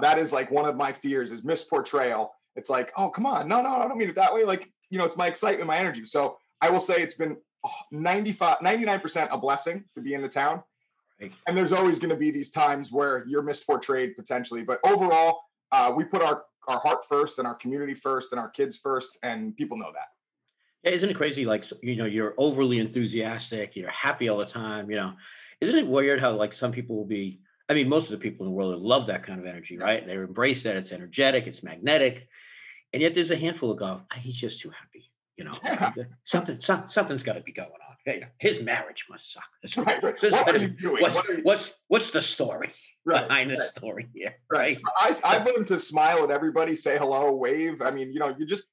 That 0.00 0.18
is 0.18 0.32
like 0.32 0.50
one 0.50 0.64
of 0.64 0.76
my 0.76 0.92
fears 0.92 1.32
is 1.32 1.42
misportrayal. 1.42 2.30
It's 2.56 2.70
like, 2.70 2.92
oh, 2.96 3.10
come 3.10 3.26
on. 3.26 3.48
No, 3.48 3.62
no, 3.62 3.68
I 3.68 3.88
don't 3.88 3.98
mean 3.98 4.08
it 4.08 4.14
that 4.16 4.34
way. 4.34 4.44
Like, 4.44 4.70
you 4.90 4.98
know, 4.98 5.04
it's 5.04 5.16
my 5.16 5.26
excitement, 5.26 5.66
my 5.66 5.78
energy. 5.78 6.04
So 6.04 6.38
I 6.60 6.70
will 6.70 6.80
say 6.80 7.02
it's 7.02 7.14
been 7.14 7.36
95, 7.90 8.58
99% 8.58 9.28
a 9.30 9.38
blessing 9.38 9.84
to 9.94 10.00
be 10.00 10.14
in 10.14 10.22
the 10.22 10.28
town. 10.28 10.62
And 11.46 11.56
there's 11.56 11.72
always 11.72 11.98
going 11.98 12.10
to 12.10 12.16
be 12.16 12.30
these 12.30 12.50
times 12.50 12.90
where 12.90 13.24
you're 13.28 13.42
misportrayed 13.42 14.16
potentially. 14.16 14.62
But 14.62 14.80
overall, 14.84 15.42
uh, 15.70 15.92
we 15.94 16.04
put 16.04 16.20
our, 16.20 16.44
our 16.66 16.80
heart 16.80 17.04
first 17.08 17.38
and 17.38 17.46
our 17.46 17.54
community 17.54 17.94
first 17.94 18.32
and 18.32 18.40
our 18.40 18.50
kids 18.50 18.76
first. 18.76 19.18
And 19.22 19.56
people 19.56 19.76
know 19.76 19.92
that. 19.94 20.08
Yeah, 20.82 20.92
isn't 20.92 21.08
it 21.08 21.16
crazy? 21.16 21.44
Like 21.44 21.64
you 21.82 21.96
know, 21.96 22.06
you're 22.06 22.34
overly 22.36 22.78
enthusiastic, 22.78 23.76
you're 23.76 23.90
happy 23.90 24.28
all 24.28 24.38
the 24.38 24.46
time. 24.46 24.90
You 24.90 24.96
know, 24.96 25.12
isn't 25.60 25.78
it 25.78 25.86
weird 25.86 26.20
how 26.20 26.32
like 26.32 26.52
some 26.52 26.72
people 26.72 26.96
will 26.96 27.04
be? 27.04 27.40
I 27.68 27.74
mean, 27.74 27.88
most 27.88 28.04
of 28.04 28.10
the 28.10 28.18
people 28.18 28.44
in 28.44 28.52
the 28.52 28.56
world 28.56 28.80
love 28.82 29.06
that 29.06 29.24
kind 29.24 29.38
of 29.38 29.46
energy, 29.46 29.78
right? 29.78 30.04
They 30.04 30.14
embrace 30.14 30.64
that. 30.64 30.76
It's 30.76 30.92
energetic, 30.92 31.46
it's 31.46 31.62
magnetic, 31.62 32.28
and 32.92 33.00
yet 33.00 33.14
there's 33.14 33.30
a 33.30 33.36
handful 33.36 33.70
of 33.70 33.78
golf. 33.78 34.02
Ah, 34.12 34.16
he's 34.20 34.36
just 34.36 34.60
too 34.60 34.70
happy. 34.70 35.10
You 35.36 35.44
know, 35.44 36.04
something 36.24 36.60
some, 36.60 36.84
something's 36.88 37.22
got 37.22 37.34
to 37.34 37.40
be 37.40 37.52
going 37.52 37.70
on. 37.70 37.92
His 38.38 38.60
marriage 38.60 39.04
must 39.08 39.32
suck. 39.32 39.44
Right, 39.86 40.02
right. 40.02 40.32
What 40.32 40.54
are 40.54 40.58
you 40.58 40.68
doing? 40.68 41.02
What's, 41.02 41.14
what 41.14 41.28
you... 41.28 41.40
what's, 41.42 41.72
what's 41.86 42.10
the 42.10 42.20
story 42.20 42.72
right, 43.04 43.28
behind 43.28 43.50
right. 43.50 43.58
the 43.58 43.64
story 43.66 44.08
here? 44.14 44.34
Right. 44.50 44.80
I, 45.00 45.14
I've 45.24 45.46
learned 45.46 45.68
to 45.68 45.78
smile 45.78 46.24
at 46.24 46.30
everybody, 46.30 46.74
say 46.74 46.98
hello, 46.98 47.32
wave. 47.32 47.80
I 47.80 47.92
mean, 47.92 48.12
you 48.12 48.18
know, 48.18 48.34
you 48.36 48.44
just 48.44 48.66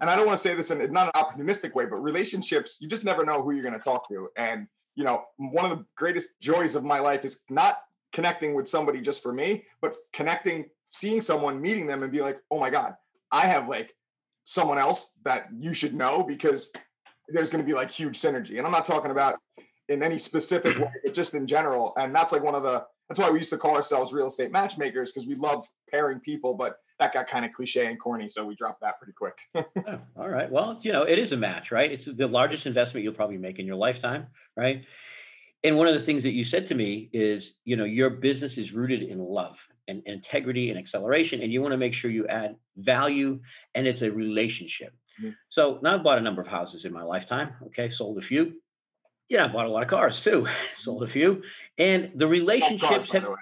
and 0.00 0.08
I 0.08 0.16
don't 0.16 0.26
want 0.26 0.38
to 0.38 0.42
say 0.42 0.54
this 0.54 0.70
in 0.70 0.90
not 0.92 1.14
an 1.14 1.22
opportunistic 1.22 1.74
way, 1.74 1.84
but 1.84 1.96
relationships, 1.96 2.78
you 2.80 2.88
just 2.88 3.04
never 3.04 3.24
know 3.24 3.42
who 3.42 3.52
you're 3.52 3.62
going 3.62 3.74
to 3.74 3.80
talk 3.80 4.08
to. 4.08 4.28
And, 4.36 4.66
you 4.94 5.04
know, 5.04 5.24
one 5.36 5.70
of 5.70 5.76
the 5.76 5.84
greatest 5.94 6.40
joys 6.40 6.74
of 6.74 6.84
my 6.84 7.00
life 7.00 7.24
is 7.24 7.44
not 7.50 7.82
connecting 8.12 8.54
with 8.54 8.68
somebody 8.68 9.00
just 9.00 9.22
for 9.22 9.32
me, 9.32 9.64
but 9.80 9.94
connecting, 10.12 10.70
seeing 10.86 11.20
someone, 11.20 11.60
meeting 11.60 11.86
them 11.86 12.02
and 12.02 12.10
be 12.10 12.22
like, 12.22 12.40
oh 12.50 12.58
my 12.58 12.70
God, 12.70 12.94
I 13.30 13.42
have 13.42 13.68
like 13.68 13.94
someone 14.44 14.78
else 14.78 15.18
that 15.24 15.44
you 15.58 15.74
should 15.74 15.94
know 15.94 16.24
because 16.24 16.72
there's 17.28 17.50
going 17.50 17.62
to 17.62 17.66
be 17.66 17.74
like 17.74 17.90
huge 17.90 18.18
synergy. 18.18 18.56
And 18.56 18.66
I'm 18.66 18.72
not 18.72 18.86
talking 18.86 19.10
about 19.10 19.38
in 19.88 20.02
any 20.02 20.18
specific 20.18 20.78
way, 20.78 20.92
but 21.04 21.12
just 21.12 21.34
in 21.34 21.46
general. 21.46 21.92
And 21.98 22.14
that's 22.14 22.32
like 22.32 22.42
one 22.42 22.54
of 22.54 22.62
the, 22.62 22.84
that's 23.08 23.20
why 23.20 23.30
we 23.30 23.38
used 23.38 23.50
to 23.50 23.58
call 23.58 23.76
ourselves 23.76 24.12
real 24.12 24.28
estate 24.28 24.50
matchmakers 24.50 25.12
because 25.12 25.28
we 25.28 25.34
love 25.34 25.66
pairing 25.90 26.20
people, 26.20 26.54
but 26.54 26.76
that 27.00 27.12
got 27.12 27.26
kind 27.26 27.44
of 27.44 27.52
cliche 27.52 27.86
and 27.86 27.98
corny, 27.98 28.28
so 28.28 28.44
we 28.44 28.54
dropped 28.54 28.82
that 28.82 28.98
pretty 28.98 29.14
quick. 29.14 29.36
oh, 29.54 29.98
all 30.16 30.28
right. 30.28 30.50
Well, 30.50 30.78
you 30.82 30.92
know, 30.92 31.02
it 31.02 31.18
is 31.18 31.32
a 31.32 31.36
match, 31.36 31.72
right? 31.72 31.90
It's 31.90 32.04
the 32.04 32.28
largest 32.28 32.66
investment 32.66 33.02
you'll 33.02 33.14
probably 33.14 33.38
make 33.38 33.58
in 33.58 33.66
your 33.66 33.76
lifetime, 33.76 34.28
right? 34.56 34.84
And 35.62 35.76
one 35.76 35.88
of 35.88 35.94
the 35.94 36.00
things 36.00 36.22
that 36.22 36.32
you 36.32 36.44
said 36.44 36.66
to 36.68 36.74
me 36.74 37.10
is, 37.12 37.54
you 37.64 37.76
know, 37.76 37.84
your 37.84 38.10
business 38.10 38.56
is 38.56 38.72
rooted 38.72 39.02
in 39.02 39.18
love. 39.18 39.58
and, 39.88 40.02
integrity 40.06 40.70
and 40.70 40.78
acceleration, 40.78 41.42
and 41.42 41.52
you 41.52 41.60
want 41.60 41.72
to 41.72 41.78
make 41.78 41.94
sure 41.94 42.10
you 42.10 42.26
add 42.28 42.54
value 42.76 43.40
and 43.74 43.86
it's 43.88 44.02
a 44.02 44.10
relationship. 44.10 44.94
Mm-hmm. 45.20 45.30
So 45.48 45.80
now 45.82 45.96
I've 45.96 46.04
bought 46.04 46.18
a 46.18 46.20
number 46.20 46.40
of 46.40 46.48
houses 46.48 46.84
in 46.84 46.92
my 46.92 47.02
lifetime. 47.02 47.54
Okay, 47.66 47.88
sold 47.88 48.18
a 48.18 48.22
few. 48.22 48.60
Yeah, 49.28 49.44
I 49.44 49.48
bought 49.48 49.66
a 49.66 49.70
lot 49.70 49.82
of 49.82 49.88
cars 49.88 50.22
too. 50.22 50.46
sold 50.76 51.02
a 51.02 51.08
few, 51.08 51.42
and 51.76 52.12
the 52.14 52.26
relationships 52.26 53.10
cars, 53.10 53.10
have. 53.10 53.34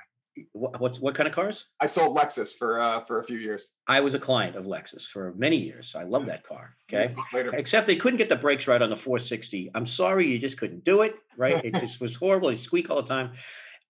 What, 0.53 0.81
what's 0.81 0.99
what 1.01 1.15
kind 1.15 1.29
of 1.29 1.35
cars? 1.35 1.65
I 1.81 1.87
sold 1.87 2.17
Lexus 2.17 2.57
for 2.57 2.81
uh, 2.81 3.01
for 3.01 3.19
a 3.19 3.25
few 3.25 3.39
years. 3.39 3.75
I 3.87 4.01
was 4.01 4.15
a 4.15 4.19
client 4.19 4.57
of 4.57 4.65
Lexus 4.65 5.03
for 5.03 5.35
many 5.37 5.57
years. 5.57 5.95
I 5.97 6.05
love 6.05 6.27
that 6.27 6.47
car. 6.47 6.77
Okay, 6.93 7.15
except 7.53 7.87
they 7.87 7.97
couldn't 7.97 8.19
get 8.19 8.29
the 8.29 8.37
brakes 8.37 8.67
right 8.67 8.81
on 8.81 8.91
the 8.91 8.97
460. 8.97 9.71
I'm 9.75 9.87
sorry, 9.87 10.29
you 10.29 10.39
just 10.39 10.57
couldn't 10.57 10.85
do 10.85 11.03
it. 11.03 11.15
Right, 11.37 11.65
it 11.65 11.75
just 11.81 12.01
was 12.01 12.17
horrible. 12.17 12.49
They 12.49 12.57
squeak 12.57 12.91
all 12.91 13.03
the 13.03 13.09
time. 13.09 13.33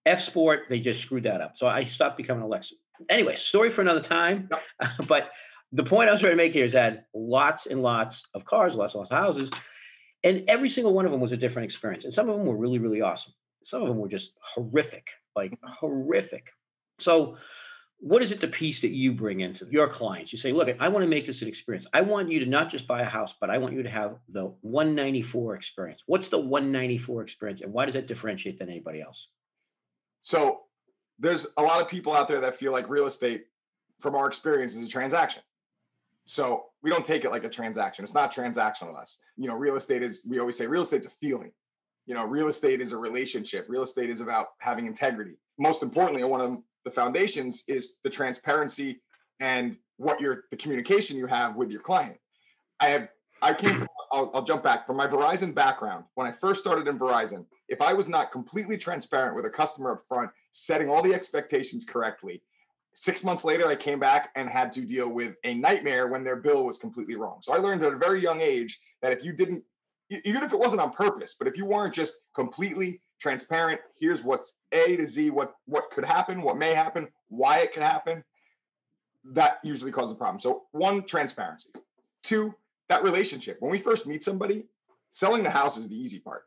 F 0.05 0.21
Sport, 0.21 0.63
they 0.69 0.79
just 0.79 1.01
screwed 1.01 1.23
that 1.23 1.41
up. 1.41 1.53
So 1.57 1.67
I 1.67 1.85
stopped 1.85 2.17
becoming 2.17 2.43
a 2.43 2.47
Lexus. 2.47 2.73
Anyway, 3.09 3.35
story 3.35 3.69
for 3.69 3.81
another 3.81 4.01
time. 4.01 4.49
Yep. 4.51 4.91
but 5.07 5.29
the 5.71 5.83
point 5.83 6.09
I 6.09 6.11
was 6.11 6.21
trying 6.21 6.33
to 6.33 6.37
make 6.37 6.53
here 6.53 6.65
is 6.65 6.73
that 6.73 7.05
lots 7.13 7.67
and 7.67 7.81
lots 7.81 8.23
of 8.33 8.45
cars, 8.45 8.75
lots 8.75 8.93
and 8.93 8.99
lots 8.99 9.11
of 9.11 9.17
houses, 9.17 9.51
and 10.23 10.43
every 10.47 10.69
single 10.69 10.93
one 10.93 11.05
of 11.05 11.11
them 11.11 11.21
was 11.21 11.31
a 11.31 11.37
different 11.37 11.65
experience. 11.65 12.05
And 12.05 12.13
some 12.13 12.29
of 12.29 12.37
them 12.37 12.45
were 12.45 12.57
really, 12.57 12.79
really 12.79 13.01
awesome. 13.01 13.33
Some 13.63 13.81
of 13.81 13.87
them 13.87 13.97
were 13.97 14.07
just 14.07 14.31
horrific, 14.41 15.07
like 15.39 15.57
horrific. 15.63 16.47
So, 16.99 17.37
what 18.01 18.23
is 18.23 18.31
it 18.31 18.39
the 18.39 18.47
piece 18.47 18.79
that 18.81 18.91
you 18.91 19.11
bring 19.11 19.41
into 19.41 19.67
your 19.69 19.89
clients? 19.89 20.31
You 20.31 20.39
say, 20.39 20.53
look, 20.53 20.69
I 20.79 20.87
want 20.87 21.03
to 21.03 21.09
make 21.09 21.25
this 21.25 21.41
an 21.41 21.49
experience. 21.49 21.85
I 21.93 21.99
want 21.99 22.31
you 22.31 22.39
to 22.39 22.45
not 22.45 22.71
just 22.71 22.87
buy 22.87 23.01
a 23.01 23.05
house, 23.05 23.33
but 23.41 23.49
I 23.49 23.57
want 23.57 23.73
you 23.73 23.83
to 23.83 23.89
have 23.89 24.15
the 24.29 24.53
194 24.61 25.55
experience. 25.55 26.01
What's 26.05 26.29
the 26.29 26.37
194 26.39 27.23
experience 27.23 27.61
and 27.61 27.73
why 27.73 27.85
does 27.85 27.95
that 27.95 28.07
differentiate 28.07 28.57
than 28.57 28.69
anybody 28.69 29.01
else? 29.01 29.27
So 30.21 30.61
there's 31.17 31.47
a 31.57 31.61
lot 31.61 31.81
of 31.81 31.89
people 31.89 32.13
out 32.13 32.29
there 32.29 32.39
that 32.39 32.55
feel 32.55 32.71
like 32.71 32.89
real 32.89 33.05
estate, 33.05 33.43
from 33.99 34.15
our 34.15 34.27
experience, 34.27 34.75
is 34.75 34.85
a 34.85 34.89
transaction. 34.89 35.43
So 36.25 36.67
we 36.81 36.89
don't 36.89 37.03
take 37.03 37.25
it 37.25 37.31
like 37.31 37.43
a 37.43 37.49
transaction. 37.49 38.03
It's 38.03 38.13
not 38.13 38.33
transactional 38.33 38.93
to 38.93 38.99
us. 38.99 39.17
You 39.35 39.49
know, 39.49 39.55
real 39.55 39.75
estate 39.75 40.03
is, 40.03 40.25
we 40.29 40.39
always 40.39 40.57
say 40.57 40.67
real 40.67 40.83
estate's 40.83 41.07
a 41.07 41.09
feeling. 41.09 41.51
You 42.09 42.15
know, 42.15 42.25
real 42.25 42.47
estate 42.47 42.81
is 42.81 42.91
a 42.91 42.97
relationship. 42.97 43.67
Real 43.69 43.83
estate 43.83 44.09
is 44.09 44.19
about 44.19 44.47
having 44.57 44.87
integrity. 44.87 45.33
Most 45.59 45.83
importantly, 45.83 46.23
one 46.23 46.41
of 46.41 46.57
the 46.83 46.89
foundations 46.89 47.63
is 47.67 47.97
the 48.03 48.09
transparency 48.09 48.99
and 49.39 49.77
what 49.97 50.19
your 50.19 50.45
the 50.49 50.57
communication 50.57 51.17
you 51.17 51.27
have 51.27 51.55
with 51.55 51.69
your 51.69 51.81
client. 51.81 52.17
I 52.79 52.87
have 52.87 53.09
I 53.43 53.53
came 53.53 53.77
from, 53.77 53.87
I'll, 54.11 54.31
I'll, 54.33 54.41
jump 54.41 54.63
back 54.63 54.87
from 54.87 54.97
my 54.97 55.05
Verizon 55.05 55.53
background. 55.53 56.05
When 56.15 56.25
I 56.25 56.31
first 56.31 56.61
started 56.61 56.87
in 56.87 56.97
Verizon, 56.97 57.45
if 57.67 57.79
I 57.79 57.93
was 57.93 58.09
not 58.09 58.31
completely 58.31 58.75
transparent 58.75 59.35
with 59.35 59.45
a 59.45 59.49
customer 59.51 59.91
up 59.91 60.01
front, 60.07 60.31
setting 60.49 60.89
all 60.89 61.03
the 61.03 61.13
expectations 61.13 61.85
correctly, 61.85 62.41
six 62.95 63.23
months 63.23 63.45
later, 63.45 63.67
I 63.67 63.75
came 63.75 63.99
back 63.99 64.31
and 64.35 64.49
had 64.49 64.71
to 64.71 64.81
deal 64.81 65.13
with 65.13 65.35
a 65.43 65.53
nightmare 65.53 66.07
when 66.07 66.23
their 66.23 66.37
bill 66.37 66.65
was 66.65 66.79
completely 66.79 67.17
wrong. 67.17 67.37
So 67.41 67.53
I 67.53 67.57
learned 67.57 67.83
at 67.83 67.93
a 67.93 67.97
very 67.97 68.19
young 68.19 68.41
age 68.41 68.79
that 69.03 69.13
if 69.13 69.23
you 69.23 69.31
didn't, 69.31 69.63
even 70.09 70.43
if 70.43 70.53
it 70.53 70.59
wasn't 70.59 70.81
on 70.81 70.91
purpose, 70.91 71.35
but 71.37 71.47
if 71.47 71.55
you 71.55 71.65
weren't 71.65 71.93
just 71.93 72.17
completely 72.33 73.01
transparent, 73.19 73.81
here's 73.99 74.23
what's 74.23 74.57
A 74.71 74.97
to 74.97 75.05
Z, 75.05 75.29
what 75.29 75.53
what 75.65 75.91
could 75.91 76.05
happen, 76.05 76.41
what 76.41 76.57
may 76.57 76.73
happen, 76.73 77.09
why 77.27 77.59
it 77.59 77.73
could 77.73 77.83
happen, 77.83 78.23
that 79.23 79.59
usually 79.63 79.91
causes 79.91 80.13
a 80.13 80.17
problem. 80.17 80.39
So 80.39 80.63
one, 80.71 81.03
transparency. 81.03 81.69
Two, 82.23 82.55
that 82.89 83.03
relationship. 83.03 83.57
When 83.59 83.71
we 83.71 83.79
first 83.79 84.07
meet 84.07 84.23
somebody, 84.23 84.65
selling 85.11 85.43
the 85.43 85.49
house 85.49 85.77
is 85.77 85.89
the 85.89 85.97
easy 85.97 86.19
part. 86.19 86.43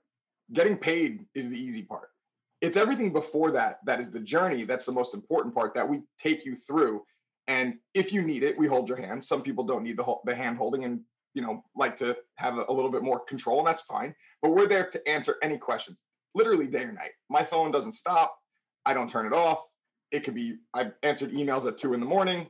Getting 0.52 0.76
paid 0.76 1.26
is 1.34 1.50
the 1.50 1.58
easy 1.58 1.82
part. 1.82 2.08
It's 2.60 2.76
everything 2.76 3.12
before 3.12 3.52
that 3.52 3.78
that 3.86 4.00
is 4.00 4.10
the 4.10 4.20
journey. 4.20 4.64
That's 4.64 4.86
the 4.86 4.92
most 4.92 5.14
important 5.14 5.54
part 5.54 5.74
that 5.74 5.88
we 5.88 6.02
take 6.18 6.44
you 6.44 6.54
through. 6.54 7.02
And 7.48 7.78
if 7.94 8.12
you 8.12 8.22
need 8.22 8.42
it, 8.42 8.56
we 8.56 8.66
hold 8.66 8.88
your 8.88 8.98
hand. 8.98 9.24
Some 9.24 9.42
people 9.42 9.64
don't 9.64 9.82
need 9.82 9.96
the 9.96 10.14
the 10.24 10.34
hand 10.34 10.58
holding 10.58 10.84
and 10.84 11.00
you 11.34 11.42
know 11.42 11.64
like 11.76 11.96
to 11.96 12.16
have 12.36 12.56
a 12.56 12.72
little 12.72 12.90
bit 12.90 13.02
more 13.02 13.20
control, 13.20 13.58
and 13.58 13.66
that's 13.66 13.82
fine. 13.82 14.14
But 14.40 14.50
we're 14.50 14.66
there 14.66 14.88
to 14.88 15.08
answer 15.08 15.36
any 15.42 15.58
questions, 15.58 16.04
literally 16.34 16.66
day 16.66 16.84
or 16.84 16.92
night. 16.92 17.12
My 17.28 17.44
phone 17.44 17.70
doesn't 17.70 17.92
stop. 17.92 18.36
I 18.84 18.94
don't 18.94 19.08
turn 19.08 19.26
it 19.26 19.32
off. 19.32 19.62
It 20.10 20.24
could 20.24 20.34
be 20.34 20.56
I've 20.74 20.92
answered 21.02 21.32
emails 21.32 21.66
at 21.66 21.78
two 21.78 21.94
in 21.94 22.00
the 22.00 22.06
morning 22.06 22.48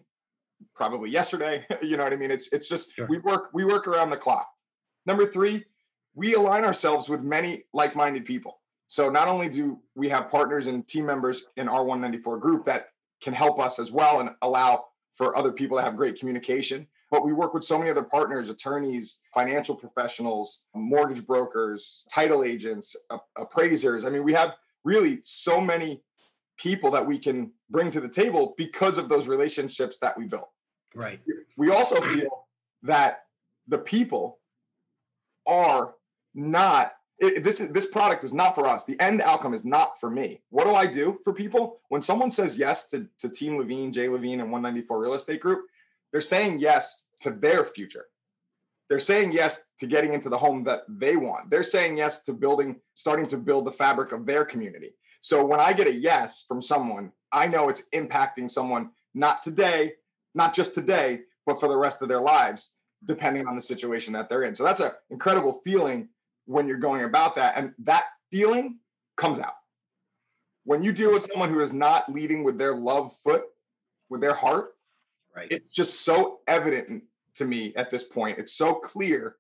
probably 0.74 1.10
yesterday. 1.10 1.66
you 1.82 1.96
know 1.96 2.04
what 2.04 2.12
I 2.12 2.16
mean? 2.16 2.30
It's 2.30 2.52
it's 2.52 2.68
just 2.68 2.94
sure. 2.94 3.06
we 3.08 3.18
work 3.18 3.50
we 3.52 3.64
work 3.64 3.86
around 3.86 4.10
the 4.10 4.16
clock. 4.16 4.48
Number 5.06 5.26
three, 5.26 5.64
we 6.14 6.34
align 6.34 6.64
ourselves 6.64 7.08
with 7.08 7.22
many 7.22 7.64
like-minded 7.72 8.24
people. 8.24 8.60
So 8.86 9.08
not 9.08 9.26
only 9.26 9.48
do 9.48 9.80
we 9.94 10.08
have 10.10 10.30
partners 10.30 10.66
and 10.66 10.86
team 10.86 11.06
members 11.06 11.46
in 11.56 11.68
our 11.68 11.84
194 11.84 12.38
group 12.38 12.64
that 12.66 12.88
can 13.22 13.32
help 13.32 13.58
us 13.58 13.78
as 13.78 13.90
well 13.90 14.20
and 14.20 14.30
allow 14.42 14.84
for 15.12 15.36
other 15.36 15.52
people 15.52 15.78
to 15.78 15.82
have 15.82 15.96
great 15.96 16.18
communication, 16.18 16.86
but 17.12 17.26
we 17.26 17.35
work 17.35 17.52
with 17.52 17.62
so 17.62 17.78
many 17.78 17.90
other 17.90 18.02
partners, 18.02 18.49
attorneys, 18.49 19.21
financial 19.35 19.76
professionals, 19.76 20.64
mortgage 20.75 21.26
brokers, 21.26 22.07
title 22.11 22.42
agents, 22.42 22.97
appraisers. 23.37 24.07
I 24.07 24.09
mean, 24.09 24.25
we 24.25 24.33
have 24.33 24.57
really 24.83 25.21
so 25.23 25.61
many 25.61 26.02
people 26.57 26.90
that 26.92 27.07
we 27.07 27.19
can 27.19 27.52
bring 27.69 27.90
to 27.90 28.00
the 28.00 28.09
table 28.09 28.54
because 28.57 28.97
of 28.97 29.11
those 29.11 29.28
relationships 29.28 29.99
that 29.99 30.16
we 30.16 30.25
built. 30.25 30.49
Right. 30.95 31.21
We 31.59 31.71
also 31.71 32.00
feel 32.00 32.47
that 32.83 33.25
the 33.69 33.78
people 33.78 34.38
are 35.47 35.95
not 36.35 36.95
it, 37.19 37.45
this 37.45 37.61
is 37.61 37.73
this 37.73 37.87
product 37.87 38.25
is 38.25 38.35
not 38.35 38.54
for 38.54 38.66
us. 38.66 38.85
The 38.85 38.99
end 38.99 39.21
outcome 39.21 39.54
is 39.54 39.64
not 39.64 40.00
for 40.00 40.11
me. 40.11 40.40
What 40.49 40.64
do 40.64 40.75
I 40.75 40.87
do 40.87 41.19
for 41.23 41.33
people 41.33 41.81
when 41.88 42.02
someone 42.02 42.31
says 42.31 42.59
yes 42.59 42.88
to, 42.88 43.07
to 43.19 43.28
Team 43.28 43.59
Levine, 43.59 43.92
Jay 43.92 44.09
Levine, 44.09 44.40
and 44.40 44.50
194 44.50 44.99
Real 44.99 45.14
Estate 45.14 45.40
Group? 45.40 45.66
They're 46.12 46.21
saying 46.21 46.61
yes 46.61 47.09
to 47.21 47.31
their 47.31 47.64
future. 47.64 48.07
They're 48.88 48.99
saying 48.99 49.33
yes 49.33 49.69
to 49.81 49.87
getting 49.87 50.12
into 50.12 50.28
the 50.28 50.37
home 50.37 50.64
that 50.64 50.83
they 50.88 51.16
want. 51.16 51.50
They're 51.50 51.62
saying 51.62 51.97
yes 51.97 52.23
to 52.25 52.35
building, 52.35 52.76
starting 52.95 53.26
to 53.28 53.38
build 53.38 53.64
the 53.64 53.73
fabric 53.73 54.12
of 54.12 54.26
their 54.26 54.45
community. 54.45 54.90
So 55.23 55.45
when 55.45 55.61
I 55.61 55.73
get 55.73 55.87
a 55.87 55.92
yes 55.92 56.45
from 56.47 56.61
someone, 56.61 57.12
I 57.33 57.47
know 57.47 57.69
it's 57.69 57.88
impacting 57.95 58.50
someone 58.50 58.90
not 59.14 59.42
today, 59.42 59.95
not 60.35 60.52
just 60.52 60.75
today, 60.75 61.21
but 61.47 61.59
for 61.59 61.69
the 61.69 61.76
rest 61.76 62.02
of 62.02 62.09
their 62.09 62.21
lives, 62.21 62.75
depending 63.07 63.47
on 63.47 63.57
the 63.57 63.62
situation 63.62 64.12
that 64.12 64.28
they're 64.28 64.42
in. 64.42 64.54
So 64.54 64.64
that's 64.64 64.81
an 64.81 64.90
incredible 65.11 65.54
feeling 65.64 66.09
when 66.45 66.69
you're 66.69 66.76
going 66.76 67.04
about 67.04 67.37
that. 67.37 67.54
And 67.57 67.73
that 67.85 68.04
feeling 68.31 68.78
comes 69.16 69.40
out. 69.40 69.54
When 70.64 70.83
you 70.83 70.92
deal 70.92 71.12
with 71.12 71.25
someone 71.25 71.49
who 71.49 71.61
is 71.61 71.73
not 71.73 72.12
leading 72.12 72.45
with 72.45 72.59
their 72.59 72.76
love 72.76 73.12
foot, 73.12 73.45
with 74.09 74.21
their 74.21 74.35
heart, 74.35 74.73
right. 75.34 75.48
it's 75.50 75.74
just 75.74 76.02
so 76.02 76.40
evident 76.46 77.04
to 77.34 77.44
me 77.44 77.74
at 77.76 77.90
this 77.90 78.04
point. 78.04 78.38
It's 78.38 78.52
so 78.52 78.74
clear. 78.74 79.36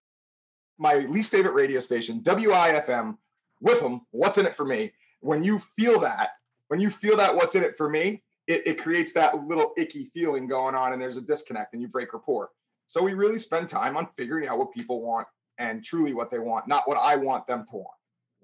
My 0.78 0.96
least 0.96 1.30
favorite 1.30 1.54
radio 1.54 1.80
station, 1.80 2.20
WIFM, 2.22 3.16
with 3.60 3.80
them, 3.80 4.00
what's 4.10 4.38
in 4.38 4.46
it 4.46 4.56
for 4.56 4.64
me? 4.64 4.92
when 5.22 5.42
you 5.42 5.58
feel 5.58 6.00
that, 6.00 6.30
when 6.68 6.80
you 6.80 6.90
feel 6.90 7.16
that 7.16 7.34
what's 7.34 7.54
in 7.54 7.62
it 7.62 7.76
for 7.76 7.88
me, 7.88 8.22
it, 8.46 8.66
it 8.66 8.82
creates 8.82 9.14
that 9.14 9.46
little 9.46 9.72
icky 9.78 10.04
feeling 10.04 10.46
going 10.46 10.74
on 10.74 10.92
and 10.92 11.00
there's 11.00 11.16
a 11.16 11.22
disconnect 11.22 11.72
and 11.72 11.80
you 11.80 11.88
break 11.88 12.12
rapport. 12.12 12.50
So 12.88 13.02
we 13.02 13.14
really 13.14 13.38
spend 13.38 13.68
time 13.68 13.96
on 13.96 14.08
figuring 14.16 14.48
out 14.48 14.58
what 14.58 14.72
people 14.72 15.00
want 15.00 15.26
and 15.58 15.82
truly 15.82 16.12
what 16.12 16.30
they 16.30 16.40
want, 16.40 16.68
not 16.68 16.86
what 16.88 16.98
I 16.98 17.16
want 17.16 17.46
them 17.46 17.64
to 17.70 17.76
want. 17.76 17.96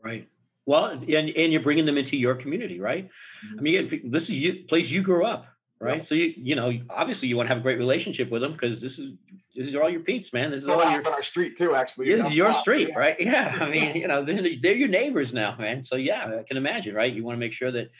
Right. 0.02 0.28
Well, 0.66 0.86
and, 0.86 1.02
and 1.10 1.52
you're 1.52 1.62
bringing 1.62 1.84
them 1.84 1.98
into 1.98 2.16
your 2.16 2.36
community, 2.36 2.80
right? 2.80 3.08
Mm-hmm. 3.44 3.58
I 3.58 3.62
mean, 3.62 4.10
this 4.10 4.24
is 4.24 4.30
you 4.30 4.64
place 4.68 4.88
you 4.88 5.02
grew 5.02 5.26
up, 5.26 5.46
right? 5.80 6.04
So 6.04 6.14
you 6.14 6.32
you 6.37 6.54
know 6.54 6.73
obviously 6.90 7.28
you 7.28 7.37
want 7.37 7.49
to 7.49 7.54
have 7.54 7.58
a 7.58 7.62
great 7.62 7.78
relationship 7.78 8.30
with 8.30 8.42
them 8.42 8.52
because 8.52 8.80
this 8.80 8.99
is 8.99 9.12
these 9.54 9.75
are 9.75 9.82
all 9.82 9.90
your 9.90 10.00
peeps, 10.00 10.32
man. 10.32 10.50
This 10.50 10.62
is 10.62 10.68
all 10.68 10.88
your, 10.88 11.06
on 11.06 11.12
our 11.14 11.23
street 11.23 11.56
too, 11.56 11.75
actually. 11.75 12.14
This 12.14 12.26
is 12.26 12.32
your 12.32 12.54
street, 12.54 12.90
yeah. 12.90 12.99
right? 12.99 13.16
Yeah. 13.20 13.58
I 13.61 13.68
mean, 13.68 13.97
you 13.97 14.06
know, 14.06 14.25
they're, 14.25 14.42
they're 14.62 14.75
your 14.75 14.88
neighbors 14.88 15.32
now, 15.32 15.56
man. 15.58 15.85
So 15.85 15.97
yeah, 15.97 16.38
I 16.40 16.44
can 16.44 16.56
imagine, 16.56 16.94
right? 16.94 17.12
You 17.12 17.25
want 17.25 17.37
to 17.37 17.40
make 17.40 17.52
sure 17.52 17.73
that 17.73 17.90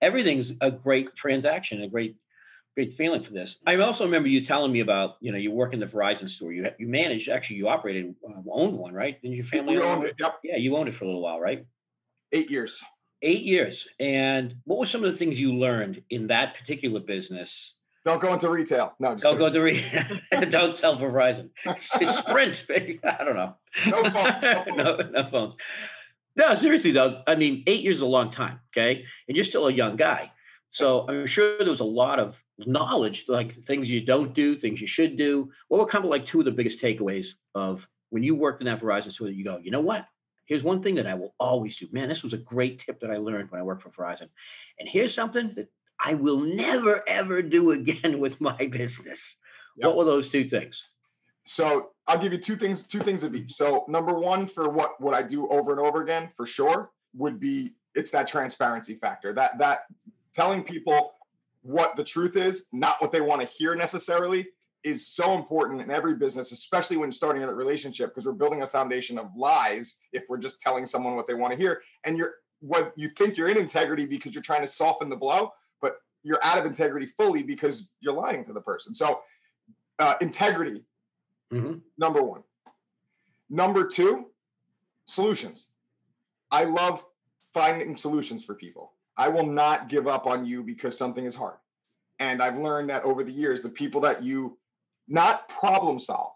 everything's 0.00 0.52
a 0.60 0.70
great 0.70 1.14
transaction, 1.14 1.82
a 1.82 1.88
great, 1.88 2.16
great 2.74 2.94
feeling 2.94 3.22
for 3.22 3.32
this. 3.32 3.56
I 3.66 3.76
also 3.76 4.04
remember 4.04 4.28
you 4.28 4.42
telling 4.44 4.72
me 4.72 4.80
about, 4.80 5.16
you 5.20 5.32
know, 5.32 5.38
you 5.38 5.50
work 5.50 5.74
in 5.74 5.80
the 5.80 5.86
Verizon 5.86 6.28
store. 6.28 6.52
You 6.52 6.68
you 6.78 6.88
managed, 6.88 7.28
actually, 7.28 7.56
you 7.56 7.68
operated, 7.68 8.14
uh, 8.26 8.40
owned 8.50 8.78
one, 8.78 8.94
right? 8.94 9.20
Didn't 9.20 9.36
your 9.36 9.46
family 9.46 9.76
we 9.76 9.82
own 9.82 10.06
it? 10.06 10.14
Yep. 10.18 10.38
Yeah, 10.44 10.56
you 10.56 10.76
owned 10.76 10.88
it 10.88 10.94
for 10.94 11.04
a 11.04 11.08
little 11.08 11.22
while, 11.22 11.40
right? 11.40 11.66
Eight 12.32 12.50
years. 12.50 12.82
Eight 13.22 13.42
years. 13.42 13.86
And 14.00 14.56
what 14.64 14.78
were 14.78 14.86
some 14.86 15.04
of 15.04 15.12
the 15.12 15.18
things 15.18 15.38
you 15.38 15.54
learned 15.54 16.02
in 16.10 16.26
that 16.26 16.56
particular 16.56 17.00
business 17.00 17.74
don't 18.04 18.20
go 18.20 18.32
into 18.32 18.50
retail. 18.50 18.94
No, 18.98 19.14
don't 19.14 19.38
go 19.38 19.48
to 19.48 19.60
retail. 19.60 20.18
don't 20.50 20.76
sell 20.76 20.98
Verizon. 20.98 21.50
Sprint. 21.78 22.64
Baby. 22.66 23.00
I 23.04 23.22
don't 23.24 23.36
know. 23.36 23.54
No 23.86 24.02
phones. 24.02 24.42
No 24.42 24.64
phones. 24.64 24.76
no, 24.76 24.96
no 25.22 25.30
phones. 25.30 25.54
No, 26.34 26.54
seriously 26.56 26.90
though. 26.90 27.22
I 27.26 27.36
mean, 27.36 27.62
eight 27.66 27.82
years 27.82 27.96
is 27.96 28.02
a 28.02 28.06
long 28.06 28.30
time. 28.30 28.58
Okay, 28.72 29.04
and 29.28 29.36
you're 29.36 29.44
still 29.44 29.68
a 29.68 29.72
young 29.72 29.96
guy. 29.96 30.32
So 30.70 31.06
I'm 31.06 31.26
sure 31.26 31.58
there 31.58 31.68
was 31.68 31.80
a 31.80 31.84
lot 31.84 32.18
of 32.18 32.42
knowledge, 32.58 33.26
like 33.28 33.64
things 33.66 33.90
you 33.90 34.00
don't 34.00 34.34
do, 34.34 34.56
things 34.56 34.80
you 34.80 34.86
should 34.86 35.16
do. 35.16 35.50
What 35.68 35.78
were 35.78 35.86
kind 35.86 36.04
of 36.04 36.10
like 36.10 36.26
two 36.26 36.40
of 36.40 36.46
the 36.46 36.50
biggest 36.50 36.80
takeaways 36.80 37.28
of 37.54 37.86
when 38.08 38.22
you 38.22 38.34
worked 38.34 38.62
in 38.62 38.66
that 38.66 38.80
Verizon 38.80 39.12
store 39.12 39.28
that 39.28 39.34
you 39.34 39.44
go, 39.44 39.58
you 39.62 39.70
know 39.70 39.80
what? 39.80 40.06
Here's 40.52 40.62
one 40.62 40.82
thing 40.82 40.96
that 40.96 41.06
I 41.06 41.14
will 41.14 41.34
always 41.40 41.78
do. 41.78 41.88
Man, 41.92 42.10
this 42.10 42.22
was 42.22 42.34
a 42.34 42.36
great 42.36 42.78
tip 42.78 43.00
that 43.00 43.10
I 43.10 43.16
learned 43.16 43.50
when 43.50 43.58
I 43.58 43.64
worked 43.64 43.82
for 43.82 43.88
Verizon. 43.88 44.28
And 44.78 44.86
here's 44.86 45.14
something 45.14 45.54
that 45.56 45.70
I 45.98 46.12
will 46.12 46.40
never 46.40 47.02
ever 47.08 47.40
do 47.40 47.70
again 47.78 48.18
with 48.18 48.38
my 48.38 48.66
business. 48.66 49.36
Yep. 49.78 49.86
What 49.86 49.96
were 49.96 50.04
those 50.04 50.28
two 50.28 50.50
things? 50.50 50.84
So 51.46 51.92
I'll 52.06 52.18
give 52.18 52.34
you 52.34 52.38
two 52.38 52.56
things, 52.56 52.86
two 52.86 52.98
things 52.98 53.24
of 53.24 53.34
each. 53.34 53.54
So 53.54 53.86
number 53.88 54.12
one 54.12 54.44
for 54.44 54.68
what 54.68 55.00
what 55.00 55.14
I 55.14 55.22
do 55.22 55.48
over 55.48 55.70
and 55.70 55.80
over 55.80 56.02
again 56.02 56.28
for 56.28 56.44
sure 56.44 56.90
would 57.14 57.40
be 57.40 57.70
it's 57.94 58.10
that 58.10 58.28
transparency 58.28 58.92
factor. 58.92 59.32
That 59.32 59.56
that 59.56 59.86
telling 60.34 60.64
people 60.64 61.14
what 61.62 61.96
the 61.96 62.04
truth 62.04 62.36
is, 62.36 62.66
not 62.72 63.00
what 63.00 63.10
they 63.10 63.22
want 63.22 63.40
to 63.40 63.46
hear 63.46 63.74
necessarily, 63.74 64.48
is 64.84 65.06
so 65.06 65.34
important 65.34 65.80
in 65.80 65.90
every 65.90 66.14
business, 66.14 66.52
especially 66.52 66.96
when 66.96 67.12
starting 67.12 67.42
a 67.42 67.54
relationship, 67.54 68.10
because 68.10 68.26
we're 68.26 68.32
building 68.32 68.62
a 68.62 68.66
foundation 68.66 69.18
of 69.18 69.28
lies 69.36 70.00
if 70.12 70.24
we're 70.28 70.38
just 70.38 70.60
telling 70.60 70.86
someone 70.86 71.14
what 71.14 71.26
they 71.26 71.34
want 71.34 71.52
to 71.52 71.58
hear. 71.58 71.82
And 72.04 72.18
you're 72.18 72.34
what 72.60 72.92
you 72.96 73.08
think 73.08 73.36
you're 73.36 73.48
in 73.48 73.56
integrity 73.56 74.06
because 74.06 74.34
you're 74.34 74.42
trying 74.42 74.62
to 74.62 74.68
soften 74.68 75.08
the 75.08 75.16
blow, 75.16 75.52
but 75.80 75.96
you're 76.22 76.42
out 76.44 76.58
of 76.58 76.64
integrity 76.64 77.06
fully 77.06 77.42
because 77.42 77.92
you're 78.00 78.12
lying 78.12 78.44
to 78.44 78.52
the 78.52 78.60
person. 78.60 78.94
So 78.94 79.20
uh, 79.98 80.14
integrity, 80.20 80.84
mm-hmm. 81.52 81.78
number 81.98 82.22
one. 82.22 82.42
Number 83.50 83.86
two, 83.86 84.30
solutions. 85.04 85.70
I 86.50 86.64
love 86.64 87.04
finding 87.52 87.96
solutions 87.96 88.44
for 88.44 88.54
people. 88.54 88.92
I 89.16 89.28
will 89.28 89.46
not 89.46 89.88
give 89.88 90.06
up 90.06 90.26
on 90.26 90.46
you 90.46 90.62
because 90.62 90.96
something 90.96 91.24
is 91.24 91.34
hard. 91.34 91.56
And 92.18 92.42
I've 92.42 92.56
learned 92.56 92.88
that 92.90 93.04
over 93.04 93.24
the 93.24 93.32
years, 93.32 93.62
the 93.62 93.68
people 93.68 94.00
that 94.02 94.22
you 94.22 94.56
not 95.12 95.48
problem 95.48 95.98
solve. 95.98 96.32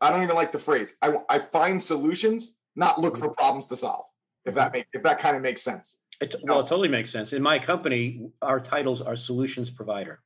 I 0.00 0.10
don't 0.10 0.22
even 0.22 0.36
like 0.36 0.52
the 0.52 0.58
phrase. 0.58 0.96
I, 1.00 1.14
I 1.28 1.38
find 1.38 1.80
solutions, 1.80 2.58
not 2.76 2.98
look 2.98 3.16
for 3.16 3.26
mm-hmm. 3.26 3.34
problems 3.34 3.66
to 3.68 3.76
solve. 3.76 4.04
If 4.44 4.54
that 4.56 4.72
make 4.72 4.86
if 4.92 5.02
that 5.04 5.18
kind 5.18 5.36
of 5.36 5.42
makes 5.42 5.62
sense. 5.62 6.00
It, 6.20 6.34
well, 6.42 6.60
it 6.60 6.64
totally 6.64 6.88
makes 6.88 7.10
sense. 7.10 7.32
In 7.32 7.42
my 7.42 7.58
company, 7.58 8.28
our 8.42 8.60
titles 8.60 9.00
are 9.00 9.16
solutions 9.16 9.70
provider. 9.70 10.20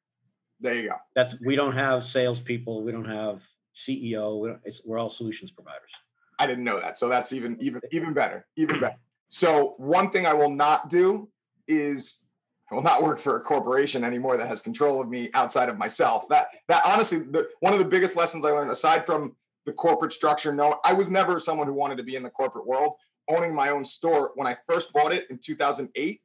There 0.60 0.74
you 0.74 0.88
go. 0.88 0.96
That's 1.14 1.34
we 1.44 1.54
don't 1.54 1.74
have 1.74 2.04
salespeople. 2.04 2.82
We 2.82 2.92
don't 2.92 3.08
have 3.08 3.42
CEO. 3.76 4.40
We 4.40 4.48
don't, 4.48 4.60
we're 4.84 4.98
all 4.98 5.10
solutions 5.10 5.50
providers. 5.50 5.90
I 6.38 6.46
didn't 6.46 6.64
know 6.64 6.80
that, 6.80 6.98
so 6.98 7.08
that's 7.08 7.32
even 7.32 7.56
even 7.60 7.80
even 7.92 8.14
better. 8.14 8.46
Even 8.56 8.80
better. 8.80 8.96
So 9.28 9.74
one 9.78 10.10
thing 10.10 10.26
I 10.26 10.32
will 10.32 10.50
not 10.50 10.88
do 10.88 11.28
is 11.68 12.24
Will 12.70 12.82
not 12.82 13.02
work 13.02 13.20
for 13.20 13.36
a 13.36 13.40
corporation 13.40 14.02
anymore 14.02 14.36
that 14.36 14.48
has 14.48 14.60
control 14.60 15.00
of 15.00 15.08
me 15.08 15.30
outside 15.34 15.68
of 15.68 15.78
myself. 15.78 16.28
That 16.28 16.48
that 16.68 16.82
honestly, 16.84 17.20
the, 17.20 17.48
one 17.60 17.72
of 17.72 17.78
the 17.78 17.84
biggest 17.84 18.16
lessons 18.16 18.44
I 18.44 18.50
learned, 18.50 18.72
aside 18.72 19.06
from 19.06 19.36
the 19.66 19.72
corporate 19.72 20.12
structure, 20.12 20.52
no, 20.52 20.80
I 20.84 20.92
was 20.92 21.08
never 21.08 21.38
someone 21.38 21.68
who 21.68 21.74
wanted 21.74 21.96
to 21.98 22.02
be 22.02 22.16
in 22.16 22.24
the 22.24 22.30
corporate 22.30 22.66
world. 22.66 22.94
Owning 23.28 23.54
my 23.54 23.70
own 23.70 23.84
store 23.84 24.32
when 24.34 24.48
I 24.48 24.56
first 24.68 24.92
bought 24.92 25.12
it 25.12 25.28
in 25.30 25.38
2008, 25.38 26.20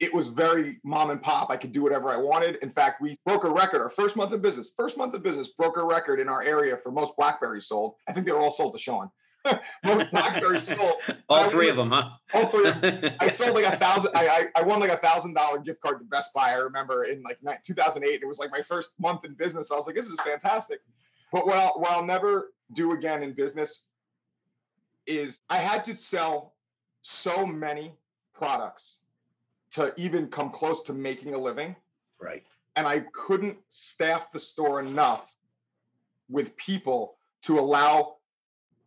it 0.00 0.14
was 0.14 0.28
very 0.28 0.80
mom 0.84 1.10
and 1.10 1.22
pop. 1.22 1.50
I 1.50 1.56
could 1.56 1.72
do 1.72 1.82
whatever 1.82 2.08
I 2.08 2.16
wanted. 2.16 2.56
In 2.56 2.70
fact, 2.70 3.00
we 3.00 3.16
broke 3.24 3.44
a 3.44 3.50
record. 3.50 3.80
Our 3.80 3.90
first 3.90 4.16
month 4.16 4.32
of 4.32 4.42
business, 4.42 4.72
first 4.76 4.96
month 4.96 5.14
of 5.14 5.22
business, 5.22 5.48
broke 5.48 5.76
a 5.76 5.84
record 5.84 6.20
in 6.20 6.28
our 6.28 6.42
area 6.42 6.76
for 6.76 6.92
most 6.92 7.16
Blackberries 7.16 7.66
sold. 7.66 7.94
I 8.08 8.12
think 8.12 8.26
they 8.26 8.32
were 8.32 8.38
all 8.38 8.50
sold 8.50 8.72
to 8.74 8.78
Sean. 8.78 9.10
most 9.84 10.10
blackberries 10.10 10.76
sold. 10.76 10.94
All 11.28 11.48
three 11.50 11.68
of 11.68 11.76
them, 11.76 11.90
huh? 11.90 12.10
All 12.34 12.46
three. 12.46 12.68
Of 12.68 12.80
them. 12.80 13.14
I 13.20 13.28
sold 13.28 13.54
like 13.54 13.64
a 13.64 13.76
thousand. 13.76 14.12
I, 14.14 14.48
I, 14.56 14.60
I 14.60 14.62
won 14.62 14.80
like 14.80 14.90
a 14.90 14.96
thousand 14.96 15.34
dollar 15.34 15.58
gift 15.58 15.80
card 15.80 15.98
to 16.00 16.04
Best 16.04 16.34
Buy. 16.34 16.50
I 16.50 16.56
remember 16.56 17.04
in 17.04 17.22
like 17.22 17.62
2008. 17.62 18.20
It 18.22 18.26
was 18.26 18.38
like 18.38 18.50
my 18.50 18.62
first 18.62 18.90
month 18.98 19.24
in 19.24 19.34
business. 19.34 19.70
I 19.70 19.76
was 19.76 19.86
like, 19.86 19.96
this 19.96 20.08
is 20.08 20.20
fantastic. 20.20 20.80
But 21.32 21.46
what 21.46 21.56
I'll, 21.56 21.78
what 21.78 21.90
I'll 21.90 22.04
never 22.04 22.52
do 22.72 22.92
again 22.92 23.22
in 23.22 23.32
business 23.32 23.86
is 25.06 25.40
I 25.48 25.56
had 25.56 25.84
to 25.86 25.96
sell 25.96 26.54
so 27.02 27.46
many 27.46 27.94
products 28.34 29.00
to 29.70 29.92
even 29.96 30.28
come 30.28 30.50
close 30.50 30.82
to 30.84 30.92
making 30.92 31.34
a 31.34 31.38
living. 31.38 31.76
Right. 32.20 32.44
And 32.76 32.86
I 32.86 33.00
couldn't 33.12 33.58
staff 33.68 34.32
the 34.32 34.38
store 34.38 34.80
enough 34.80 35.36
with 36.28 36.56
people 36.56 37.16
to 37.42 37.58
allow 37.58 38.17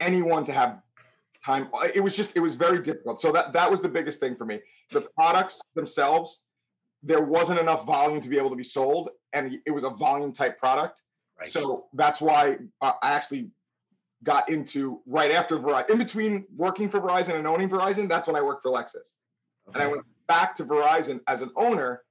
anyone 0.02 0.44
to 0.46 0.52
have 0.52 0.82
time. 1.46 1.70
It 1.96 2.02
was 2.02 2.16
just, 2.16 2.36
it 2.36 2.42
was 2.42 2.56
very 2.56 2.82
difficult. 2.82 3.22
So 3.22 3.32
that 3.32 3.54
that 3.54 3.72
was 3.72 3.82
the 3.82 3.90
biggest 3.90 4.20
thing 4.20 4.36
for 4.36 4.46
me. 4.46 4.60
The 4.92 5.02
products 5.16 5.62
themselves, 5.76 6.46
there 7.02 7.22
wasn't 7.22 7.60
enough 7.60 7.86
volume 7.86 8.22
to 8.22 8.30
be 8.30 8.38
able 8.38 8.50
to 8.50 8.56
be 8.56 8.64
sold, 8.64 9.10
and 9.34 9.60
it 9.66 9.72
was 9.72 9.84
a 9.84 9.90
volume 9.90 10.34
type 10.34 10.60
product. 10.60 11.04
Right. 11.40 11.48
So 11.48 11.86
that's 11.94 12.20
why 12.22 12.58
uh, 12.82 12.94
I 13.02 13.14
actually 13.14 13.50
got 14.24 14.50
into 14.50 15.02
right 15.08 15.32
after 15.32 15.58
Verizon, 15.58 15.90
in 15.92 15.98
between 15.98 16.46
working 16.56 16.90
for 16.90 17.00
Verizon 17.00 17.36
and 17.36 17.48
owning 17.48 17.70
Verizon. 17.70 18.08
That's 18.08 18.28
when 18.28 18.36
I 18.36 18.42
worked 18.42 18.62
for 18.62 18.72
Lexus, 18.72 19.18
okay. 19.68 19.74
and 19.74 19.84
I 19.84 19.88
went 19.88 20.04
back 20.28 20.54
to 20.56 20.64
Verizon 20.64 21.22
as 21.28 21.42
an 21.42 21.52
owner. 21.56 22.04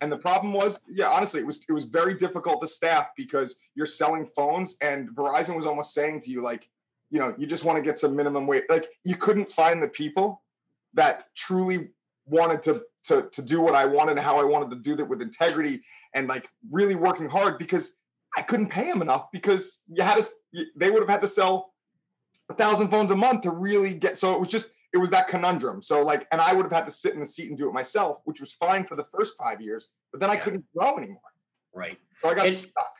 And 0.00 0.12
the 0.12 0.16
problem 0.16 0.52
was, 0.52 0.80
yeah, 0.88 1.08
honestly, 1.08 1.40
it 1.40 1.46
was 1.46 1.66
it 1.68 1.72
was 1.72 1.84
very 1.84 2.14
difficult 2.14 2.60
to 2.62 2.68
staff 2.68 3.10
because 3.16 3.60
you're 3.74 3.84
selling 3.84 4.26
phones, 4.26 4.76
and 4.80 5.10
Verizon 5.10 5.56
was 5.56 5.66
almost 5.66 5.92
saying 5.92 6.20
to 6.20 6.30
you 6.30 6.40
like, 6.40 6.68
you 7.10 7.18
know, 7.18 7.34
you 7.38 7.46
just 7.46 7.64
want 7.64 7.76
to 7.76 7.82
get 7.82 7.98
some 7.98 8.14
minimum 8.14 8.46
wage. 8.46 8.64
Like 8.68 8.88
you 9.04 9.16
couldn't 9.16 9.50
find 9.50 9.82
the 9.82 9.88
people 9.88 10.42
that 10.94 11.34
truly 11.34 11.90
wanted 12.26 12.62
to 12.62 12.82
to 13.04 13.28
to 13.32 13.42
do 13.42 13.60
what 13.60 13.74
I 13.74 13.86
wanted 13.86 14.12
and 14.12 14.20
how 14.20 14.38
I 14.38 14.44
wanted 14.44 14.70
to 14.70 14.76
do 14.76 14.94
that 14.96 15.06
with 15.06 15.22
integrity 15.22 15.82
and 16.14 16.28
like 16.28 16.48
really 16.70 16.94
working 16.94 17.28
hard 17.28 17.58
because 17.58 17.96
I 18.36 18.42
couldn't 18.42 18.68
pay 18.68 18.90
them 18.90 19.02
enough 19.02 19.30
because 19.32 19.82
you 19.88 20.02
had 20.02 20.22
to 20.22 20.64
they 20.76 20.90
would 20.90 21.00
have 21.00 21.08
had 21.08 21.22
to 21.22 21.28
sell 21.28 21.72
a 22.50 22.54
thousand 22.54 22.88
phones 22.88 23.10
a 23.10 23.16
month 23.16 23.42
to 23.42 23.50
really 23.50 23.94
get 23.94 24.16
so 24.16 24.34
it 24.34 24.40
was 24.40 24.48
just 24.48 24.72
it 24.92 24.98
was 24.98 25.10
that 25.10 25.28
conundrum. 25.28 25.82
So 25.82 26.02
like 26.02 26.26
and 26.30 26.40
I 26.40 26.52
would 26.52 26.64
have 26.64 26.72
had 26.72 26.84
to 26.84 26.90
sit 26.90 27.14
in 27.14 27.20
the 27.20 27.26
seat 27.26 27.48
and 27.48 27.58
do 27.58 27.68
it 27.68 27.72
myself, 27.72 28.20
which 28.24 28.40
was 28.40 28.52
fine 28.52 28.84
for 28.84 28.96
the 28.96 29.04
first 29.04 29.36
five 29.38 29.60
years, 29.60 29.88
but 30.10 30.20
then 30.20 30.30
I 30.30 30.36
couldn't 30.36 30.64
grow 30.76 30.98
anymore. 30.98 31.20
Right. 31.74 31.98
So 32.16 32.28
I 32.28 32.34
got 32.34 32.46
and, 32.46 32.54
stuck. 32.54 32.97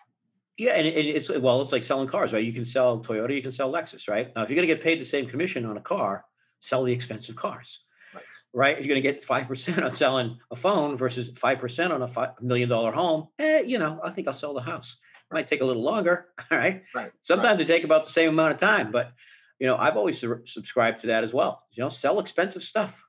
Yeah, 0.59 0.73
and 0.73 0.89
it's 0.89 1.31
well, 1.31 1.63
it's 1.63 1.71
like 1.71 1.85
selling 1.85 2.09
cars, 2.09 2.33
right? 2.33 2.43
You 2.43 2.53
can 2.53 2.65
sell 2.65 2.99
Toyota, 2.99 3.33
you 3.33 3.43
can 3.43 3.53
sell 3.53 3.73
Lexus, 3.73 4.09
right? 4.09 4.33
Now, 4.35 4.43
if 4.43 4.51
you're 4.51 4.57
going 4.57 4.67
to 4.67 4.75
get 4.75 4.83
paid 4.83 5.01
the 5.01 5.05
same 5.05 5.29
commission 5.29 5.65
on 5.65 5.77
a 5.77 5.81
car, 5.81 6.25
sell 6.59 6.83
the 6.83 6.93
expensive 6.93 7.37
cars, 7.37 7.79
right? 8.13 8.25
right? 8.53 8.73
If 8.77 8.85
you're 8.85 8.93
going 8.93 9.01
to 9.01 9.09
get 9.09 9.23
five 9.23 9.47
percent 9.47 9.85
on 9.85 9.95
selling 9.95 10.37
a 10.51 10.57
phone 10.57 10.99
versus 10.99 11.31
five 11.37 11.61
percent 11.61 11.93
on 11.93 12.03
a 12.03 12.09
five 12.09 12.31
million 12.43 12.69
dollar 12.69 12.91
home, 12.91 13.29
eh, 13.39 13.61
you 13.61 13.79
know, 13.79 14.01
I 14.03 14.11
think 14.11 14.27
I'll 14.27 14.35
sell 14.35 14.53
the 14.53 14.61
house. 14.61 14.97
It 15.31 15.35
might 15.35 15.47
take 15.47 15.61
a 15.61 15.65
little 15.65 15.85
longer, 15.85 16.27
all 16.51 16.59
right? 16.59 16.83
Right. 16.93 17.13
Sometimes 17.21 17.59
right. 17.59 17.67
they 17.67 17.75
take 17.77 17.85
about 17.85 18.07
the 18.07 18.11
same 18.11 18.31
amount 18.31 18.55
of 18.55 18.59
time, 18.59 18.91
but 18.91 19.13
you 19.61 19.69
know, 19.69 19.77
I've 19.77 19.97
always 19.97 20.19
su- 20.19 20.43
subscribed 20.45 21.03
to 21.03 21.07
that 21.09 21.23
as 21.23 21.33
well. 21.33 21.63
You 21.71 21.85
know, 21.85 21.89
sell 21.89 22.19
expensive 22.19 22.65
stuff. 22.65 23.01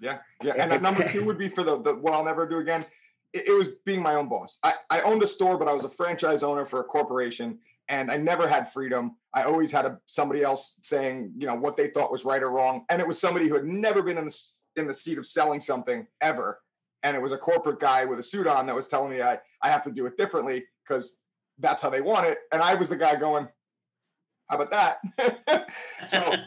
Yeah, 0.00 0.18
yeah. 0.42 0.54
And 0.54 0.82
number 0.82 1.04
two 1.08 1.24
would 1.24 1.38
be 1.38 1.48
for 1.48 1.62
the, 1.62 1.80
the 1.80 1.94
what 1.94 2.14
I'll 2.14 2.24
never 2.24 2.48
do 2.48 2.58
again 2.58 2.84
it, 3.36 3.48
it 3.48 3.52
was 3.52 3.68
being 3.84 4.02
my 4.02 4.14
own 4.14 4.28
boss. 4.28 4.58
I, 4.62 4.72
I 4.90 5.00
owned 5.02 5.22
a 5.22 5.26
store, 5.26 5.58
but 5.58 5.68
I 5.68 5.72
was 5.72 5.84
a 5.84 5.88
franchise 5.88 6.42
owner 6.42 6.64
for 6.64 6.80
a 6.80 6.84
corporation 6.84 7.58
and 7.88 8.10
I 8.10 8.16
never 8.16 8.48
had 8.48 8.70
freedom. 8.70 9.16
I 9.32 9.44
always 9.44 9.70
had 9.70 9.86
a, 9.86 10.00
somebody 10.06 10.42
else 10.42 10.78
saying, 10.82 11.32
you 11.36 11.46
know, 11.46 11.54
what 11.54 11.76
they 11.76 11.88
thought 11.88 12.10
was 12.10 12.24
right 12.24 12.42
or 12.42 12.50
wrong, 12.50 12.84
and 12.88 13.00
it 13.00 13.06
was 13.06 13.20
somebody 13.20 13.48
who 13.48 13.54
had 13.54 13.64
never 13.64 14.02
been 14.02 14.18
in 14.18 14.24
the 14.24 14.50
in 14.76 14.86
the 14.86 14.94
seat 14.94 15.18
of 15.18 15.26
selling 15.26 15.60
something 15.60 16.06
ever, 16.20 16.60
and 17.02 17.16
it 17.16 17.22
was 17.22 17.32
a 17.32 17.38
corporate 17.38 17.80
guy 17.80 18.04
with 18.04 18.18
a 18.18 18.22
suit 18.22 18.46
on 18.46 18.66
that 18.66 18.74
was 18.74 18.88
telling 18.88 19.10
me 19.10 19.22
I 19.22 19.38
I 19.62 19.68
have 19.68 19.84
to 19.84 19.92
do 19.92 20.06
it 20.06 20.16
differently 20.16 20.64
because 20.82 21.20
that's 21.58 21.82
how 21.82 21.90
they 21.90 22.00
want 22.00 22.26
it, 22.26 22.38
and 22.52 22.62
I 22.62 22.74
was 22.74 22.88
the 22.88 22.96
guy 22.96 23.14
going, 23.16 23.48
how 24.48 24.58
about 24.58 24.70
that? 24.70 25.68
so. 26.06 26.20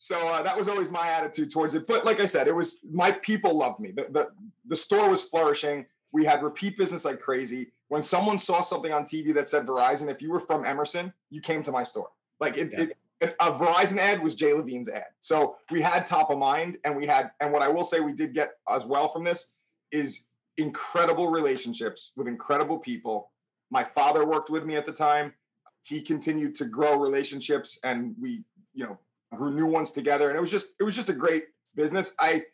So 0.00 0.28
uh, 0.28 0.42
that 0.42 0.56
was 0.56 0.68
always 0.68 0.92
my 0.92 1.08
attitude 1.08 1.50
towards 1.50 1.74
it. 1.74 1.88
But 1.88 2.04
like 2.04 2.20
I 2.20 2.26
said, 2.26 2.46
it 2.46 2.54
was 2.54 2.78
my 2.88 3.10
people 3.10 3.52
loved 3.52 3.80
me. 3.80 3.90
The, 3.90 4.06
the 4.08 4.28
the 4.68 4.76
store 4.76 5.10
was 5.10 5.24
flourishing. 5.24 5.86
We 6.12 6.24
had 6.24 6.42
repeat 6.42 6.78
business 6.78 7.04
like 7.04 7.20
crazy. 7.20 7.72
When 7.88 8.02
someone 8.02 8.38
saw 8.38 8.60
something 8.60 8.92
on 8.92 9.04
TV 9.04 9.34
that 9.34 9.48
said 9.48 9.66
Verizon, 9.66 10.10
if 10.10 10.22
you 10.22 10.30
were 10.30 10.40
from 10.40 10.64
Emerson, 10.64 11.12
you 11.30 11.40
came 11.40 11.62
to 11.62 11.72
my 11.72 11.82
store. 11.82 12.08
Like 12.40 12.56
it, 12.56 12.70
yeah. 12.72 12.82
it 12.82 12.96
a 13.20 13.50
Verizon 13.50 13.98
ad 13.98 14.22
was 14.22 14.34
Jay 14.34 14.52
Levine's 14.52 14.88
ad. 14.88 15.06
So 15.20 15.56
we 15.70 15.80
had 15.80 16.06
top 16.06 16.30
of 16.30 16.38
mind 16.38 16.78
and 16.84 16.96
we 16.96 17.06
had, 17.06 17.32
and 17.40 17.52
what 17.52 17.62
I 17.62 17.68
will 17.68 17.84
say 17.84 18.00
we 18.00 18.12
did 18.12 18.32
get 18.32 18.52
as 18.68 18.86
well 18.86 19.08
from 19.08 19.24
this 19.24 19.52
is 19.90 20.26
incredible 20.56 21.28
relationships 21.28 22.12
with 22.16 22.28
incredible 22.28 22.78
people. 22.78 23.30
My 23.70 23.84
father 23.84 24.24
worked 24.24 24.50
with 24.50 24.64
me 24.64 24.76
at 24.76 24.86
the 24.86 24.92
time. 24.92 25.34
He 25.82 26.00
continued 26.00 26.54
to 26.56 26.64
grow 26.66 26.96
relationships 26.96 27.78
and 27.82 28.14
we, 28.20 28.44
you 28.74 28.84
know, 28.84 28.98
grew 29.34 29.52
new 29.52 29.66
ones 29.66 29.92
together. 29.92 30.28
And 30.28 30.36
it 30.36 30.40
was 30.40 30.50
just, 30.50 30.74
it 30.78 30.84
was 30.84 30.94
just 30.94 31.08
a 31.08 31.14
great 31.14 31.44
business. 31.74 32.14
I 32.20 32.44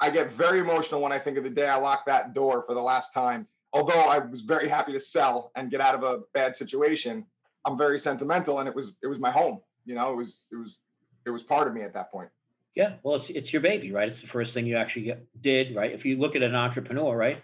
I 0.00 0.10
get 0.10 0.30
very 0.30 0.60
emotional 0.60 1.00
when 1.00 1.12
I 1.12 1.18
think 1.18 1.38
of 1.38 1.44
the 1.44 1.50
day 1.50 1.68
I 1.68 1.76
locked 1.76 2.06
that 2.06 2.34
door 2.34 2.62
for 2.62 2.74
the 2.74 2.82
last 2.82 3.14
time. 3.14 3.48
Although 3.72 4.00
I 4.00 4.18
was 4.18 4.42
very 4.42 4.68
happy 4.68 4.92
to 4.92 5.00
sell 5.00 5.50
and 5.56 5.70
get 5.70 5.80
out 5.80 5.94
of 5.94 6.02
a 6.02 6.20
bad 6.32 6.54
situation, 6.54 7.26
I'm 7.64 7.76
very 7.76 7.98
sentimental, 7.98 8.58
and 8.58 8.68
it 8.68 8.74
was 8.74 8.94
it 9.02 9.06
was 9.06 9.18
my 9.18 9.30
home. 9.30 9.60
You 9.84 9.94
know, 9.94 10.12
it 10.12 10.16
was 10.16 10.46
it 10.52 10.56
was 10.56 10.78
it 11.26 11.30
was 11.30 11.42
part 11.42 11.66
of 11.68 11.74
me 11.74 11.82
at 11.82 11.92
that 11.94 12.10
point. 12.10 12.28
Yeah, 12.74 12.94
well, 13.02 13.16
it's 13.16 13.30
it's 13.30 13.52
your 13.52 13.62
baby, 13.62 13.90
right? 13.90 14.08
It's 14.08 14.20
the 14.20 14.26
first 14.26 14.54
thing 14.54 14.66
you 14.66 14.76
actually 14.76 15.06
get, 15.06 15.26
did, 15.40 15.74
right? 15.74 15.92
If 15.92 16.04
you 16.04 16.18
look 16.18 16.36
at 16.36 16.42
an 16.42 16.54
entrepreneur, 16.54 17.16
right? 17.16 17.42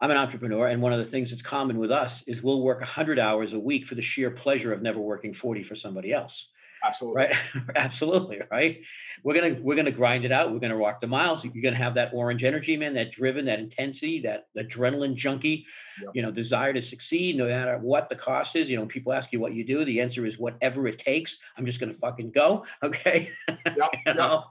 I'm 0.00 0.10
an 0.10 0.16
entrepreneur, 0.16 0.68
and 0.68 0.82
one 0.82 0.92
of 0.92 0.98
the 0.98 1.10
things 1.10 1.30
that's 1.30 1.42
common 1.42 1.78
with 1.78 1.90
us 1.90 2.22
is 2.26 2.42
we'll 2.42 2.62
work 2.62 2.80
100 2.80 3.18
hours 3.18 3.52
a 3.52 3.58
week 3.58 3.86
for 3.86 3.94
the 3.94 4.02
sheer 4.02 4.30
pleasure 4.30 4.72
of 4.72 4.82
never 4.82 4.98
working 4.98 5.32
40 5.32 5.62
for 5.62 5.76
somebody 5.76 6.12
else. 6.12 6.48
Absolutely. 6.84 7.22
Right. 7.22 7.36
Absolutely. 7.76 8.40
Right. 8.50 8.82
We're 9.22 9.34
gonna 9.34 9.56
we're 9.60 9.76
gonna 9.76 9.90
grind 9.90 10.24
it 10.24 10.32
out. 10.32 10.52
We're 10.52 10.58
gonna 10.58 10.76
walk 10.76 11.00
the 11.00 11.06
miles. 11.06 11.44
You're 11.44 11.62
gonna 11.62 11.76
have 11.76 11.94
that 11.94 12.10
orange 12.12 12.44
energy, 12.44 12.76
man, 12.76 12.92
that 12.94 13.10
driven, 13.10 13.46
that 13.46 13.58
intensity, 13.58 14.20
that 14.20 14.48
adrenaline 14.56 15.14
junkie, 15.14 15.66
yep. 16.02 16.10
you 16.14 16.22
know, 16.22 16.30
desire 16.30 16.74
to 16.74 16.82
succeed 16.82 17.36
no 17.36 17.46
matter 17.46 17.78
what 17.78 18.10
the 18.10 18.16
cost 18.16 18.54
is. 18.54 18.68
You 18.68 18.76
know, 18.76 18.86
people 18.86 19.12
ask 19.12 19.32
you 19.32 19.40
what 19.40 19.54
you 19.54 19.64
do. 19.64 19.84
The 19.84 20.00
answer 20.00 20.26
is 20.26 20.38
whatever 20.38 20.86
it 20.88 20.98
takes. 20.98 21.38
I'm 21.56 21.64
just 21.64 21.80
gonna 21.80 21.94
fucking 21.94 22.32
go. 22.32 22.64
Okay. 22.82 23.30
Yep. 23.48 23.58
you 23.76 23.88
yep. 24.06 24.16
know? 24.16 24.44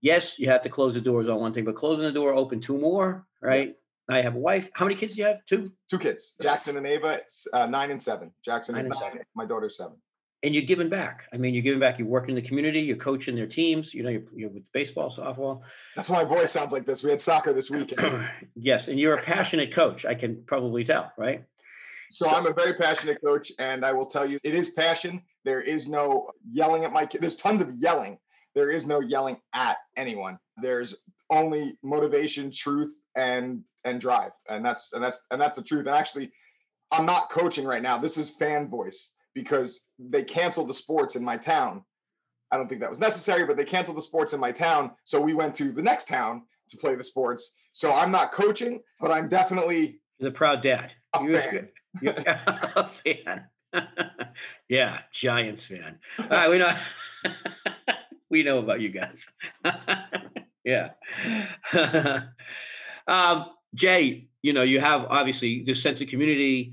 Yes, 0.00 0.38
you 0.38 0.50
have 0.50 0.62
to 0.62 0.68
close 0.68 0.94
the 0.94 1.00
doors 1.00 1.28
on 1.28 1.38
one 1.38 1.54
thing, 1.54 1.64
but 1.64 1.76
closing 1.76 2.04
the 2.04 2.12
door, 2.12 2.34
open 2.34 2.60
two 2.60 2.76
more, 2.76 3.26
right? 3.40 3.76
I 4.10 4.22
have 4.22 4.34
a 4.34 4.38
wife. 4.38 4.68
How 4.74 4.84
many 4.84 4.96
kids 4.96 5.14
do 5.14 5.20
you 5.20 5.26
have? 5.26 5.44
Two. 5.46 5.66
Two 5.88 5.98
kids. 5.98 6.34
Jackson 6.40 6.76
and 6.76 6.86
Ava, 6.86 7.20
uh, 7.52 7.66
nine 7.66 7.90
and 7.90 8.00
seven. 8.00 8.32
Jackson 8.44 8.74
nine 8.74 8.84
is 8.84 8.88
nine. 8.88 8.98
Seven. 8.98 9.20
My 9.34 9.44
daughter's 9.44 9.76
seven 9.76 9.96
and 10.42 10.54
you're 10.54 10.64
giving 10.64 10.88
back. 10.88 11.24
I 11.32 11.38
mean, 11.38 11.54
you're 11.54 11.62
giving 11.62 11.80
back. 11.80 11.98
You're 11.98 12.08
working 12.08 12.36
in 12.36 12.42
the 12.42 12.48
community. 12.48 12.80
You're 12.80 12.96
coaching 12.96 13.34
their 13.34 13.46
teams. 13.46 13.94
You 13.94 14.02
know, 14.02 14.10
you're, 14.10 14.22
you're 14.34 14.50
with 14.50 14.70
baseball, 14.72 15.14
softball. 15.16 15.62
That's 15.94 16.08
why 16.08 16.22
my 16.22 16.28
voice 16.28 16.50
sounds 16.50 16.72
like 16.72 16.84
this. 16.84 17.02
We 17.02 17.10
had 17.10 17.20
soccer 17.20 17.52
this 17.52 17.70
weekend. 17.70 18.20
yes, 18.54 18.88
and 18.88 18.98
you're 18.98 19.14
a 19.14 19.22
passionate 19.22 19.74
coach. 19.74 20.04
I 20.04 20.14
can 20.14 20.42
probably 20.46 20.84
tell, 20.84 21.12
right? 21.16 21.44
So 22.10 22.28
I'm 22.28 22.46
a 22.46 22.52
very 22.52 22.74
passionate 22.74 23.18
coach, 23.24 23.50
and 23.58 23.84
I 23.84 23.92
will 23.92 24.06
tell 24.06 24.26
you, 24.26 24.38
it 24.44 24.54
is 24.54 24.70
passion. 24.70 25.22
There 25.44 25.60
is 25.60 25.88
no 25.88 26.30
yelling 26.52 26.84
at 26.84 26.92
my 26.92 27.06
kids. 27.06 27.20
There's 27.22 27.36
tons 27.36 27.60
of 27.60 27.72
yelling. 27.74 28.18
There 28.54 28.70
is 28.70 28.86
no 28.86 29.00
yelling 29.00 29.38
at 29.52 29.78
anyone. 29.96 30.38
There's 30.62 30.96
only 31.30 31.78
motivation, 31.82 32.52
truth, 32.52 33.02
and 33.16 33.62
and 33.84 34.00
drive, 34.00 34.32
and 34.48 34.64
that's 34.64 34.92
and 34.92 35.02
that's 35.02 35.26
and 35.30 35.40
that's 35.40 35.56
the 35.56 35.62
truth. 35.62 35.86
And 35.86 35.96
actually, 35.96 36.30
I'm 36.92 37.06
not 37.06 37.30
coaching 37.30 37.64
right 37.64 37.82
now. 37.82 37.98
This 37.98 38.16
is 38.16 38.36
fan 38.36 38.68
voice 38.68 39.15
because 39.36 39.88
they 39.98 40.24
canceled 40.24 40.66
the 40.66 40.74
sports 40.74 41.14
in 41.14 41.22
my 41.22 41.36
town. 41.36 41.84
I 42.50 42.56
don't 42.56 42.68
think 42.68 42.80
that 42.80 42.88
was 42.88 42.98
necessary, 42.98 43.44
but 43.44 43.58
they 43.58 43.66
canceled 43.66 43.98
the 43.98 44.02
sports 44.02 44.32
in 44.32 44.40
my 44.40 44.50
town. 44.50 44.92
So 45.04 45.20
we 45.20 45.34
went 45.34 45.54
to 45.56 45.72
the 45.72 45.82
next 45.82 46.08
town 46.08 46.44
to 46.70 46.76
play 46.78 46.94
the 46.94 47.02
sports. 47.02 47.54
So 47.74 47.92
I'm 47.92 48.10
not 48.10 48.32
coaching, 48.32 48.80
but 48.98 49.10
I'm 49.10 49.28
definitely 49.28 50.00
the 50.18 50.30
proud 50.30 50.62
dad. 50.62 50.92
A 51.14 51.22
you're 51.22 51.38
fan. 51.38 51.68
A 52.06 52.90
fan. 53.04 53.44
yeah, 54.70 55.00
Giants 55.12 55.66
fan. 55.66 55.98
All 56.18 56.26
right, 56.30 56.50
we 56.50 56.56
know 56.56 56.74
we 58.30 58.42
know 58.42 58.58
about 58.58 58.80
you 58.80 58.88
guys. 58.88 59.28
yeah. 60.64 60.92
um, 63.06 63.46
Jay, 63.74 64.28
you 64.40 64.54
know, 64.54 64.62
you 64.62 64.80
have 64.80 65.02
obviously 65.10 65.62
this 65.66 65.82
sense 65.82 66.00
of 66.00 66.08
community 66.08 66.72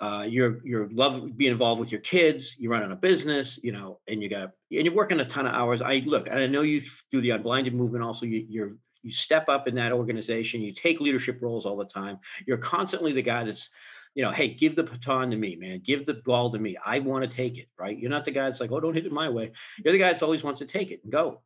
uh, 0.00 0.26
you're 0.28 0.60
you're 0.64 0.88
love 0.90 1.36
being 1.36 1.52
involved 1.52 1.80
with 1.80 1.90
your 1.90 2.02
kids. 2.02 2.54
You're 2.58 2.72
running 2.72 2.92
a 2.92 2.96
business, 2.96 3.58
you 3.62 3.72
know, 3.72 4.00
and 4.06 4.22
you 4.22 4.28
got 4.28 4.50
and 4.70 4.84
you're 4.84 4.94
working 4.94 5.20
a 5.20 5.24
ton 5.24 5.46
of 5.46 5.54
hours. 5.54 5.80
I 5.80 6.02
look, 6.04 6.26
and 6.26 6.38
I 6.38 6.46
know 6.46 6.62
you 6.62 6.82
through 7.10 7.22
the 7.22 7.30
unblinded 7.30 7.74
movement. 7.74 8.04
Also, 8.04 8.26
you, 8.26 8.44
you're 8.48 8.72
you 9.02 9.12
step 9.12 9.48
up 9.48 9.68
in 9.68 9.74
that 9.76 9.92
organization. 9.92 10.60
You 10.60 10.74
take 10.74 11.00
leadership 11.00 11.38
roles 11.40 11.64
all 11.64 11.76
the 11.76 11.86
time. 11.86 12.18
You're 12.46 12.58
constantly 12.58 13.12
the 13.12 13.22
guy 13.22 13.44
that's, 13.44 13.70
you 14.14 14.24
know, 14.24 14.32
hey, 14.32 14.52
give 14.52 14.74
the 14.74 14.82
baton 14.82 15.30
to 15.30 15.36
me, 15.36 15.56
man. 15.56 15.80
Give 15.86 16.04
the 16.04 16.20
ball 16.26 16.52
to 16.52 16.58
me. 16.58 16.76
I 16.84 16.98
want 16.98 17.22
to 17.22 17.34
take 17.34 17.56
it. 17.56 17.68
Right? 17.78 17.96
You're 17.98 18.10
not 18.10 18.24
the 18.24 18.32
guy 18.32 18.46
that's 18.46 18.60
like, 18.60 18.72
oh, 18.72 18.80
don't 18.80 18.94
hit 18.94 19.06
it 19.06 19.12
my 19.12 19.30
way. 19.30 19.52
You're 19.82 19.92
the 19.92 19.98
guy 19.98 20.10
that's 20.10 20.22
always 20.22 20.42
wants 20.42 20.58
to 20.58 20.66
take 20.66 20.90
it 20.90 21.00
and 21.04 21.12
go. 21.12 21.40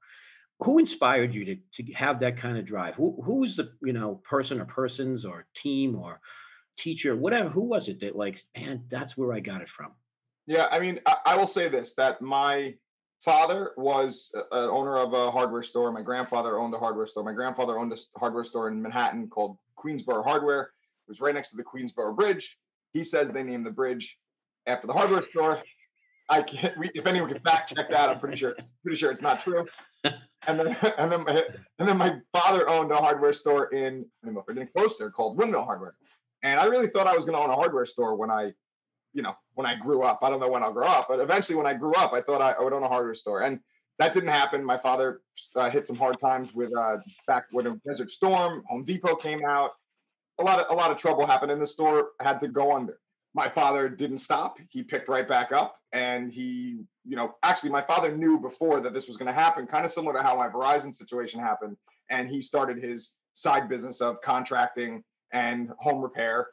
Who 0.60 0.78
inspired 0.78 1.32
you 1.32 1.44
to 1.44 1.56
to 1.74 1.92
have 1.92 2.20
that 2.20 2.36
kind 2.36 2.58
of 2.58 2.66
drive? 2.66 2.94
Who 2.96 3.22
who 3.24 3.36
was 3.36 3.56
the 3.56 3.72
you 3.82 3.92
know 3.92 4.20
person 4.24 4.60
or 4.60 4.64
persons 4.64 5.24
or 5.24 5.46
team 5.54 5.94
or 5.94 6.20
teacher, 6.80 7.16
whatever, 7.16 7.48
who 7.48 7.62
was 7.62 7.88
it 7.88 8.00
that 8.00 8.16
like, 8.16 8.44
man, 8.56 8.84
that's 8.90 9.16
where 9.16 9.32
I 9.32 9.40
got 9.40 9.60
it 9.60 9.68
from? 9.68 9.92
Yeah, 10.46 10.66
I 10.70 10.80
mean, 10.80 10.98
I, 11.06 11.16
I 11.26 11.36
will 11.36 11.46
say 11.46 11.68
this 11.68 11.94
that 11.94 12.20
my 12.20 12.74
father 13.20 13.72
was 13.76 14.32
an 14.34 14.70
owner 14.70 14.96
of 14.96 15.12
a 15.12 15.30
hardware 15.30 15.62
store. 15.62 15.92
My 15.92 16.02
grandfather 16.02 16.58
owned 16.58 16.74
a 16.74 16.78
hardware 16.78 17.06
store. 17.06 17.22
My 17.22 17.32
grandfather 17.32 17.78
owned 17.78 17.92
a 17.92 18.18
hardware 18.18 18.44
store 18.44 18.68
in 18.68 18.80
Manhattan 18.80 19.28
called 19.28 19.58
Queensboro 19.78 20.24
Hardware. 20.24 20.62
It 20.62 21.10
was 21.10 21.20
right 21.20 21.34
next 21.34 21.50
to 21.50 21.56
the 21.56 21.64
Queensboro 21.64 22.16
Bridge. 22.16 22.58
He 22.92 23.04
says 23.04 23.30
they 23.30 23.42
named 23.42 23.66
the 23.66 23.70
bridge 23.70 24.18
after 24.66 24.86
the 24.86 24.92
hardware 24.92 25.22
store. 25.22 25.62
I 26.28 26.42
can't. 26.42 26.76
We, 26.78 26.90
if 26.94 27.06
anyone 27.06 27.28
can 27.28 27.40
fact 27.40 27.74
check 27.74 27.90
that, 27.90 28.08
I'm 28.08 28.18
pretty 28.18 28.36
sure 28.36 28.50
it's 28.50 28.72
pretty 28.82 28.96
sure 28.96 29.10
it's 29.10 29.22
not 29.22 29.40
true. 29.40 29.66
And 30.04 30.58
then 30.58 30.76
and 30.98 31.12
then 31.12 31.24
my, 31.24 31.42
and 31.78 31.88
then 31.88 31.96
my 31.96 32.16
father 32.32 32.68
owned 32.68 32.90
a 32.92 32.96
hardware 32.96 33.32
store 33.32 33.66
in 33.66 34.06
in 34.26 34.68
Closter 34.76 35.10
called 35.10 35.36
Windmill 35.36 35.64
Hardware. 35.64 35.94
And 36.42 36.58
I 36.58 36.66
really 36.66 36.86
thought 36.86 37.06
I 37.06 37.14
was 37.14 37.24
going 37.24 37.36
to 37.36 37.42
own 37.42 37.50
a 37.50 37.54
hardware 37.54 37.86
store 37.86 38.16
when 38.16 38.30
I, 38.30 38.52
you 39.12 39.22
know, 39.22 39.34
when 39.54 39.66
I 39.66 39.74
grew 39.74 40.02
up. 40.02 40.20
I 40.22 40.30
don't 40.30 40.40
know 40.40 40.48
when 40.48 40.62
I'll 40.62 40.72
grow 40.72 40.86
up, 40.86 41.06
but 41.08 41.20
eventually 41.20 41.56
when 41.56 41.66
I 41.66 41.74
grew 41.74 41.92
up, 41.94 42.12
I 42.12 42.20
thought 42.20 42.40
I, 42.40 42.52
I 42.52 42.62
would 42.62 42.72
own 42.72 42.82
a 42.82 42.88
hardware 42.88 43.14
store. 43.14 43.42
And 43.42 43.60
that 44.00 44.14
didn't 44.14 44.30
happen. 44.30 44.64
My 44.64 44.78
father 44.78 45.20
uh, 45.54 45.68
hit 45.68 45.86
some 45.86 45.96
hard 45.96 46.18
times 46.20 46.54
with 46.54 46.74
uh, 46.76 46.96
back 47.26 47.44
when 47.52 47.66
a 47.66 47.76
Desert 47.86 48.08
Storm, 48.08 48.62
Home 48.68 48.82
Depot 48.82 49.14
came 49.14 49.44
out. 49.44 49.72
A 50.38 50.42
lot 50.42 50.58
of 50.58 50.66
a 50.70 50.74
lot 50.74 50.90
of 50.90 50.96
trouble 50.96 51.26
happened, 51.26 51.52
in 51.52 51.60
the 51.60 51.66
store 51.66 52.12
had 52.18 52.40
to 52.40 52.48
go 52.48 52.74
under. 52.74 52.98
My 53.34 53.46
father 53.46 53.90
didn't 53.90 54.18
stop. 54.18 54.56
He 54.70 54.82
picked 54.82 55.08
right 55.08 55.28
back 55.28 55.52
up, 55.52 55.76
and 55.92 56.32
he, 56.32 56.80
you 57.04 57.14
know, 57.14 57.34
actually, 57.42 57.70
my 57.70 57.82
father 57.82 58.16
knew 58.16 58.40
before 58.40 58.80
that 58.80 58.94
this 58.94 59.06
was 59.06 59.18
going 59.18 59.26
to 59.26 59.34
happen, 59.34 59.66
kind 59.66 59.84
of 59.84 59.90
similar 59.90 60.14
to 60.14 60.22
how 60.22 60.34
my 60.34 60.48
Verizon 60.48 60.94
situation 60.94 61.38
happened, 61.38 61.76
and 62.08 62.26
he 62.26 62.40
started 62.40 62.82
his 62.82 63.14
side 63.34 63.68
business 63.68 64.00
of 64.00 64.18
contracting 64.22 65.04
and 65.32 65.70
home 65.78 66.02
repair 66.02 66.48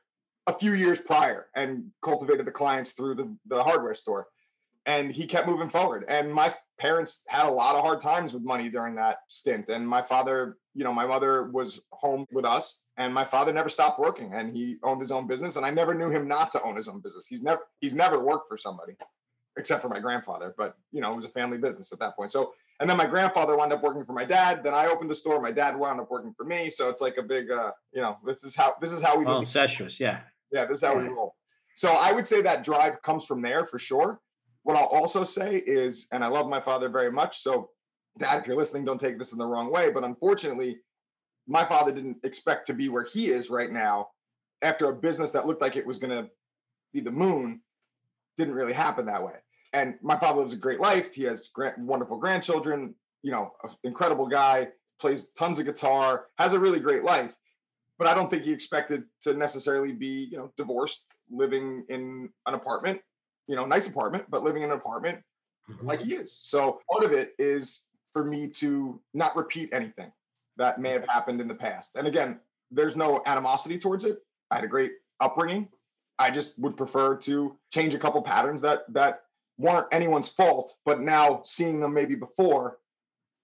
a 0.48 0.54
few 0.54 0.74
years 0.74 1.00
prior 1.00 1.48
and 1.56 1.92
cultivated 2.02 2.46
the 2.46 2.52
clients 2.52 2.94
through 2.94 3.16
the, 3.16 3.36
the 3.48 3.64
hardware 3.64 3.94
store. 3.94 4.28
And 4.86 5.12
he 5.12 5.28
kept 5.28 5.48
moving 5.48 5.68
forward. 5.68 6.06
And 6.08 6.34
my 6.34 6.54
parents 6.80 7.26
had 7.28 7.46
a 7.46 7.52
lot 7.52 7.76
of 7.76 7.82
hard 7.82 8.00
times 8.00 8.34
with 8.34 8.44
money 8.44 8.70
during 8.70 8.96
that 8.96 9.18
stint. 9.28 9.68
And 9.68 9.88
my 9.88 10.02
father, 10.02 10.58
you 10.74 10.86
know, 10.86 10.94
my 10.94 11.06
mother 11.06 11.50
was 11.52 11.82
home 11.92 12.26
with 12.32 12.46
us 12.46 12.80
and 12.96 13.14
my 13.14 13.26
father 13.26 13.52
never 13.52 13.68
stopped 13.68 14.00
working 14.00 14.34
and 14.34 14.56
he 14.56 14.78
owned 14.84 15.02
his 15.02 15.12
own 15.12 15.28
business. 15.28 15.58
And 15.58 15.66
I 15.66 15.72
never 15.72 15.94
knew 15.94 16.10
him 16.10 16.28
not 16.28 16.54
to 16.54 16.64
own 16.64 16.78
his 16.78 16.88
own 16.88 17.02
business. 17.02 17.28
He's 17.28 17.44
never, 17.44 17.62
he's 17.82 17.94
never 17.94 18.24
worked 18.24 18.48
for 18.48 18.58
somebody 18.58 18.94
except 19.58 19.82
for 19.82 19.90
my 19.90 20.00
grandfather, 20.00 20.54
but 20.58 20.78
you 20.92 21.02
know, 21.02 21.12
it 21.12 21.16
was 21.16 21.26
a 21.26 21.30
family 21.30 21.58
business 21.58 21.92
at 21.92 22.00
that 22.00 22.16
point. 22.16 22.32
So 22.32 22.54
and 22.80 22.90
then 22.90 22.98
my 22.98 23.08
grandfather 23.08 23.58
wound 23.58 23.74
up 23.74 23.82
working 23.82 24.04
for 24.04 24.14
my 24.14 24.26
dad. 24.26 24.64
Then 24.64 24.74
I 24.74 24.88
opened 24.88 25.10
the 25.10 25.16
store. 25.16 25.42
My 25.42 25.52
dad 25.52 25.76
wound 25.76 26.00
up 26.00 26.12
working 26.12 26.34
for 26.38 26.46
me. 26.46 26.70
So 26.70 26.90
it's 26.90 27.02
like 27.02 27.18
a 27.18 27.24
big, 27.24 27.50
uh, 27.50 27.72
you 27.92 28.02
know, 28.02 28.18
this 28.26 28.44
is 28.44 28.56
how 28.56 28.76
this 28.82 28.92
is 28.92 29.02
how 29.02 29.18
we. 29.18 29.26
Oh, 29.26 29.40
incestuous, 29.40 30.00
yeah. 30.00 30.22
Yeah, 30.52 30.66
this 30.66 30.80
is 30.80 30.84
how 30.84 30.96
yeah. 30.96 31.04
we 31.04 31.08
roll. 31.10 31.36
So 31.76 31.90
I 31.90 32.12
would 32.12 32.26
say 32.26 32.42
that 32.42 32.64
drive 32.64 33.02
comes 33.02 33.26
from 33.26 33.42
there 33.42 33.66
for 33.66 33.80
sure. 33.80 34.20
What 34.64 34.78
I'll 34.78 34.86
also 34.86 35.24
say 35.24 35.58
is, 35.66 36.08
and 36.12 36.24
I 36.24 36.28
love 36.28 36.48
my 36.48 36.60
father 36.60 36.90
very 36.90 37.12
much. 37.12 37.38
So, 37.38 37.70
Dad, 38.20 38.42
if 38.42 38.48
you're 38.48 38.58
listening, 38.58 38.84
don't 38.86 39.00
take 39.00 39.18
this 39.18 39.32
in 39.32 39.38
the 39.38 39.46
wrong 39.46 39.72
way. 39.72 39.92
But 39.92 40.04
unfortunately, 40.04 40.78
my 41.48 41.64
father 41.64 41.92
didn't 41.92 42.18
expect 42.24 42.68
to 42.68 42.74
be 42.74 42.90
where 42.90 43.04
he 43.04 43.28
is 43.28 43.50
right 43.50 43.72
now 43.72 44.10
after 44.62 44.90
a 44.90 44.94
business 44.94 45.32
that 45.32 45.48
looked 45.48 45.62
like 45.62 45.76
it 45.76 45.86
was 45.86 45.98
going 46.00 46.12
to 46.12 46.30
be 46.94 47.00
the 47.00 47.12
moon 47.12 47.62
didn't 48.38 48.56
really 48.56 48.74
happen 48.74 49.06
that 49.06 49.24
way 49.24 49.34
and 49.74 49.96
my 50.02 50.18
father 50.18 50.40
lives 50.42 50.54
a 50.54 50.58
great 50.58 50.80
life. 50.80 51.14
He 51.14 51.24
has 51.24 51.50
grand, 51.54 51.86
wonderful 51.86 52.18
grandchildren. 52.18 52.96
You 53.24 53.32
know, 53.32 53.52
incredible 53.84 54.28
guy. 54.28 54.70
Plays 55.00 55.28
tons 55.38 55.60
of 55.60 55.66
guitar. 55.66 56.28
Has 56.38 56.54
a 56.54 56.60
really 56.60 56.80
great 56.80 57.04
life. 57.04 57.36
But 58.00 58.08
I 58.08 58.14
don't 58.14 58.30
think 58.30 58.44
he 58.44 58.52
expected 58.52 59.04
to 59.22 59.34
necessarily 59.34 59.92
be, 59.92 60.28
you 60.32 60.38
know, 60.38 60.52
divorced, 60.56 61.06
living 61.32 61.84
in 61.90 62.30
an 62.46 62.54
apartment. 62.54 63.02
You 63.48 63.56
know, 63.56 63.66
nice 63.66 63.88
apartment, 63.88 64.26
but 64.30 64.44
living 64.44 64.64
in 64.64 64.72
an 64.72 64.78
apartment 64.78 65.20
mm-hmm. 65.70 65.88
like 65.88 66.02
he 66.02 66.16
is. 66.16 66.38
So 66.42 66.82
part 66.92 67.04
of 67.04 67.12
it 67.12 67.34
is 67.40 67.88
for 68.14 68.24
me 68.24 68.48
to 68.50 69.00
not 69.14 69.36
repeat 69.36 69.70
anything 69.72 70.12
that 70.58 70.80
may 70.80 70.92
have 70.92 71.08
happened 71.08 71.40
in 71.40 71.48
the 71.48 71.56
past. 71.56 71.96
And 71.96 72.08
again, 72.08 72.40
there's 72.72 72.96
no 72.96 73.22
animosity 73.26 73.78
towards 73.78 74.04
it. 74.04 74.20
I 74.52 74.56
had 74.56 74.64
a 74.64 74.68
great 74.68 74.92
upbringing. 75.20 75.70
I 76.20 76.32
just 76.32 76.58
would 76.60 76.76
prefer 76.76 77.16
to 77.18 77.56
change 77.72 77.94
a 77.94 78.00
couple 78.00 78.22
patterns 78.22 78.62
that 78.64 78.92
that 78.94 79.24
weren't 79.58 79.88
anyone's 79.92 80.30
fault, 80.30 80.76
but 80.86 81.02
now 81.02 81.42
seeing 81.44 81.80
them 81.80 81.94
maybe 81.94 82.16
before, 82.16 82.78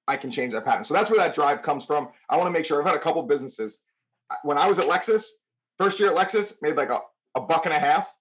I 0.08 0.18
can 0.18 0.32
change 0.32 0.54
that 0.54 0.66
pattern. 0.66 0.84
So 0.84 0.94
that's 0.94 1.10
where 1.10 1.20
that 1.20 1.34
drive 1.34 1.62
comes 1.64 1.86
from. 1.86 2.10
I 2.30 2.38
want 2.38 2.48
to 2.48 2.52
make 2.52 2.66
sure 2.66 2.80
I've 2.80 2.88
had 2.88 2.96
a 2.96 3.00
couple 3.00 3.22
businesses. 3.24 3.84
When 4.44 4.58
I 4.58 4.68
was 4.68 4.80
at 4.80 4.86
Lexus, 4.86 5.26
first 5.78 6.00
year 6.00 6.10
at 6.10 6.18
Lexus, 6.18 6.62
made 6.62 6.76
like 6.76 6.90
a, 6.90 7.00
a 7.36 7.42
buck 7.42 7.66
and 7.66 7.74
a 7.74 7.80
half, 7.80 8.14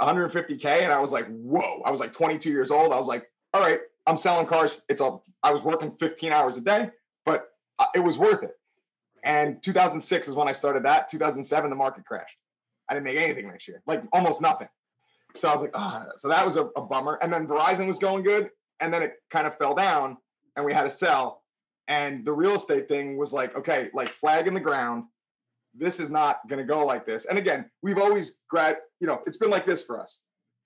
150K. 0.00 0.64
And 0.82 0.92
I 0.92 1.00
was 1.00 1.12
like, 1.12 1.26
whoa, 1.28 1.82
I 1.84 1.90
was 1.90 2.00
like 2.00 2.12
22 2.12 2.50
years 2.50 2.70
old. 2.70 2.92
I 2.92 2.96
was 2.96 3.08
like, 3.08 3.30
all 3.52 3.60
right, 3.60 3.80
I'm 4.06 4.16
selling 4.16 4.46
cars. 4.46 4.82
It's 4.88 5.00
a, 5.00 5.18
I 5.42 5.52
was 5.52 5.62
working 5.62 5.90
15 5.90 6.32
hours 6.32 6.56
a 6.56 6.60
day, 6.60 6.90
but 7.24 7.48
uh, 7.78 7.86
it 7.94 8.00
was 8.00 8.16
worth 8.16 8.42
it. 8.42 8.56
And 9.22 9.62
2006 9.62 10.28
is 10.28 10.34
when 10.34 10.48
I 10.48 10.52
started 10.52 10.84
that. 10.84 11.08
2007, 11.08 11.70
the 11.70 11.76
market 11.76 12.04
crashed. 12.04 12.36
I 12.88 12.94
didn't 12.94 13.04
make 13.04 13.18
anything 13.18 13.48
next 13.48 13.66
year, 13.66 13.82
like 13.86 14.02
almost 14.12 14.42
nothing. 14.42 14.68
So 15.36 15.48
I 15.48 15.52
was 15.52 15.62
like, 15.62 15.72
ah, 15.74 16.06
oh. 16.06 16.12
so 16.16 16.28
that 16.28 16.44
was 16.44 16.56
a, 16.56 16.66
a 16.76 16.80
bummer. 16.80 17.18
And 17.20 17.32
then 17.32 17.46
Verizon 17.46 17.86
was 17.86 17.98
going 17.98 18.22
good, 18.22 18.50
and 18.80 18.92
then 18.92 19.02
it 19.02 19.14
kind 19.30 19.46
of 19.46 19.56
fell 19.56 19.74
down, 19.74 20.16
and 20.56 20.64
we 20.64 20.72
had 20.72 20.84
to 20.84 20.90
sell. 20.90 21.42
And 21.88 22.24
the 22.24 22.32
real 22.32 22.54
estate 22.54 22.88
thing 22.88 23.16
was 23.16 23.32
like, 23.32 23.56
okay, 23.56 23.90
like 23.92 24.08
flag 24.08 24.46
in 24.46 24.54
the 24.54 24.60
ground. 24.60 25.04
This 25.74 26.00
is 26.00 26.10
not 26.10 26.38
going 26.48 26.64
to 26.64 26.72
go 26.72 26.86
like 26.86 27.04
this. 27.04 27.26
And 27.26 27.36
again, 27.36 27.68
we've 27.82 27.98
always 27.98 28.40
grad, 28.48 28.76
you 29.00 29.06
know, 29.06 29.22
it's 29.26 29.36
been 29.36 29.50
like 29.50 29.66
this 29.66 29.84
for 29.84 30.00
us. 30.00 30.20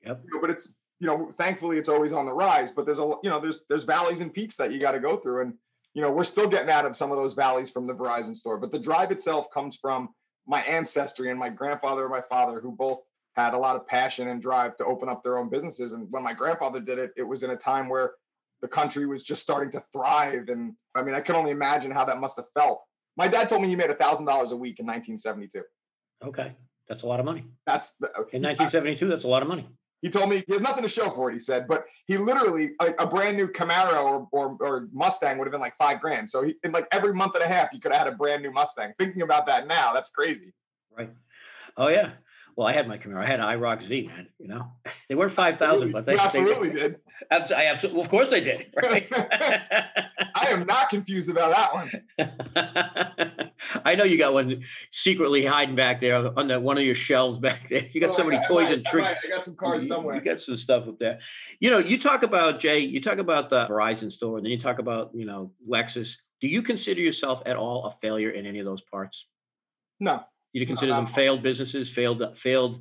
Yep. 0.05 0.21
You 0.25 0.35
know, 0.35 0.41
but 0.41 0.51
it's 0.51 0.77
you 1.01 1.07
know, 1.07 1.31
thankfully 1.33 1.79
it's 1.79 1.89
always 1.89 2.13
on 2.13 2.27
the 2.27 2.33
rise, 2.33 2.73
but 2.73 2.85
there's 2.85 2.99
a 2.99 3.15
you 3.23 3.31
know, 3.31 3.41
there's 3.41 3.63
there's 3.69 3.85
valleys 3.85 4.21
and 4.21 4.35
peaks 4.35 4.57
that 4.57 4.73
you 4.73 4.79
got 4.79 4.93
to 4.93 5.01
go 5.01 5.17
through. 5.17 5.43
And, 5.43 5.55
you 5.95 6.03
know, 6.03 6.13
we're 6.13 6.25
still 6.25 6.49
getting 6.49 6.71
out 6.71 6.85
of 6.85 6.97
some 6.97 7.11
of 7.11 7.17
those 7.17 7.35
valleys 7.35 7.71
from 7.71 7.87
the 7.87 7.95
Verizon 7.95 8.37
store. 8.37 8.59
But 8.59 8.71
the 8.71 8.79
drive 8.79 9.11
itself 9.11 9.51
comes 9.53 9.77
from 9.77 10.11
my 10.47 10.61
ancestry 10.63 11.31
and 11.31 11.39
my 11.39 11.49
grandfather 11.49 12.03
and 12.03 12.11
my 12.11 12.21
father, 12.21 12.61
who 12.61 12.73
both 12.73 13.01
had 13.39 13.55
a 13.55 13.59
lot 13.59 13.77
of 13.77 13.87
passion 13.87 14.29
and 14.29 14.43
drive 14.43 14.77
to 14.77 14.85
open 14.85 15.09
up 15.09 15.23
their 15.23 15.39
own 15.39 15.49
businesses. 15.49 15.93
And 15.93 16.07
when 16.11 16.23
my 16.23 16.33
grandfather 16.33 16.81
did 16.81 16.99
it, 16.99 17.13
it 17.17 17.23
was 17.23 17.43
in 17.43 17.51
a 17.51 17.57
time 17.57 17.89
where 17.89 18.13
the 18.61 18.69
country 18.69 19.07
was 19.07 19.23
just 19.23 19.43
starting 19.43 19.71
to 19.73 19.81
thrive. 19.93 20.49
And 20.49 20.75
I 20.95 21.03
mean, 21.03 21.15
I 21.15 21.21
can 21.21 21.37
only 21.37 21.51
imagine 21.51 21.91
how 21.91 22.05
that 22.05 22.19
must 22.19 22.37
have 22.37 22.49
felt. 22.51 22.83
My 23.17 23.29
dad 23.29 23.49
told 23.49 23.63
me 23.63 23.69
he 23.69 23.77
made 23.77 23.91
a 23.91 23.95
thousand 23.95 24.27
dollars 24.27 24.53
a 24.53 24.57
week 24.57 24.79
in 24.81 24.87
1972. 24.87 25.63
Okay, 26.25 26.55
that's 26.89 27.03
a 27.03 27.07
lot 27.07 27.21
of 27.21 27.27
money. 27.27 27.45
That's 27.67 27.95
the, 27.97 28.07
uh, 28.09 28.27
in 28.33 28.43
1972. 28.43 29.09
That's 29.09 29.25
a 29.25 29.29
lot 29.29 29.43
of 29.43 29.49
money. 29.49 29.69
He 30.03 30.11
told 30.11 30.31
me 30.31 30.45
he 30.47 30.53
has 30.53 30.63
nothing 30.63 30.85
to 30.85 30.89
show 30.89 31.11
for 31.11 31.29
it. 31.29 31.33
He 31.33 31.41
said, 31.41 31.67
but 31.67 31.85
he 32.07 32.17
literally 32.17 32.71
a, 32.81 32.95
a 33.01 33.07
brand 33.07 33.37
new 33.37 33.49
Camaro 33.49 34.05
or, 34.05 34.29
or, 34.31 34.57
or 34.61 34.89
Mustang 34.93 35.39
would 35.39 35.47
have 35.47 35.53
been 35.53 35.61
like 35.61 35.77
five 35.77 36.01
grand. 36.01 36.31
So 36.31 36.45
he, 36.45 36.55
in 36.63 36.71
like 36.71 36.87
every 36.93 37.13
month 37.13 37.35
and 37.35 37.43
a 37.43 37.49
half, 37.49 37.71
you 37.73 37.81
could 37.81 37.93
have 37.93 38.07
had 38.07 38.13
a 38.13 38.17
brand 38.17 38.43
new 38.43 38.53
Mustang. 38.53 38.93
Thinking 38.99 39.23
about 39.23 39.47
that 39.47 39.67
now, 39.67 39.93
that's 39.93 40.11
crazy. 40.11 40.55
Right. 40.97 41.11
Oh 41.77 41.89
yeah. 41.89 42.13
Well, 42.59 42.67
I 42.67 42.73
had 42.73 42.89
my 42.89 42.99
Camaro. 42.99 43.23
I 43.23 43.27
had 43.29 43.39
an 43.39 43.47
IROC 43.47 43.87
Z, 43.87 44.09
man. 44.09 44.27
You 44.41 44.49
know, 44.49 44.73
they 45.09 45.15
weren't 45.15 45.31
five 45.31 45.61
thousand, 45.61 45.93
but 45.93 46.07
they 46.07 46.15
you 46.15 46.19
absolutely 46.19 46.71
they, 46.71 46.81
did. 46.81 47.01
I 47.31 47.67
absolutely, 47.67 47.99
well, 47.99 48.05
of 48.05 48.11
course, 48.11 48.33
I 48.33 48.41
did. 48.41 48.67
Right? 48.83 49.07
I 49.13 50.49
am 50.49 50.67
not 50.67 50.89
confused 50.89 51.31
about 51.31 51.55
that 51.55 51.73
one. 51.73 53.53
I 53.85 53.95
know 53.95 54.03
you 54.03 54.19
got 54.19 54.33
one 54.33 54.65
secretly 54.91 55.47
hiding 55.47 55.77
back 55.77 56.01
there 56.01 56.17
on 56.37 56.49
the, 56.49 56.59
one 56.59 56.79
of 56.79 56.85
your 56.85 56.97
shelves 56.97 57.39
back 57.39 57.69
there. 57.71 57.87
You 57.93 58.01
got 58.01 58.11
oh, 58.11 58.17
so 58.17 58.25
many 58.25 58.45
toys 58.49 58.71
and 58.71 58.85
tricks. 58.85 59.09
I 59.25 59.29
got 59.29 59.45
some 59.45 59.55
cars 59.55 59.87
somewhere. 59.87 60.17
You, 60.17 60.23
you 60.23 60.25
got 60.25 60.43
some 60.43 60.57
stuff 60.57 60.89
up 60.89 60.99
there. 60.99 61.21
You 61.61 61.71
know, 61.71 61.79
you 61.79 61.97
talk 61.97 62.25
about 62.25 62.59
Jay. 62.59 62.81
You 62.81 63.01
talk 63.01 63.19
about 63.19 63.51
the 63.51 63.67
Verizon 63.69 64.11
store, 64.11 64.37
and 64.37 64.45
then 64.45 64.51
you 64.51 64.59
talk 64.59 64.81
about 64.81 65.13
you 65.15 65.27
know 65.27 65.53
Lexus. 65.69 66.17
Do 66.41 66.49
you 66.49 66.63
consider 66.63 67.01
yourself 67.01 67.41
at 67.47 67.55
all 67.55 67.87
a 67.87 67.93
failure 68.01 68.31
in 68.31 68.47
any 68.47 68.59
of 68.59 68.65
those 68.65 68.83
parts? 68.83 69.27
No, 70.01 70.25
you 70.53 70.67
consider 70.67 70.93
them 70.93 71.07
failed 71.07 71.43
businesses, 71.43 71.91
failed, 71.91 72.23
failed, 72.37 72.81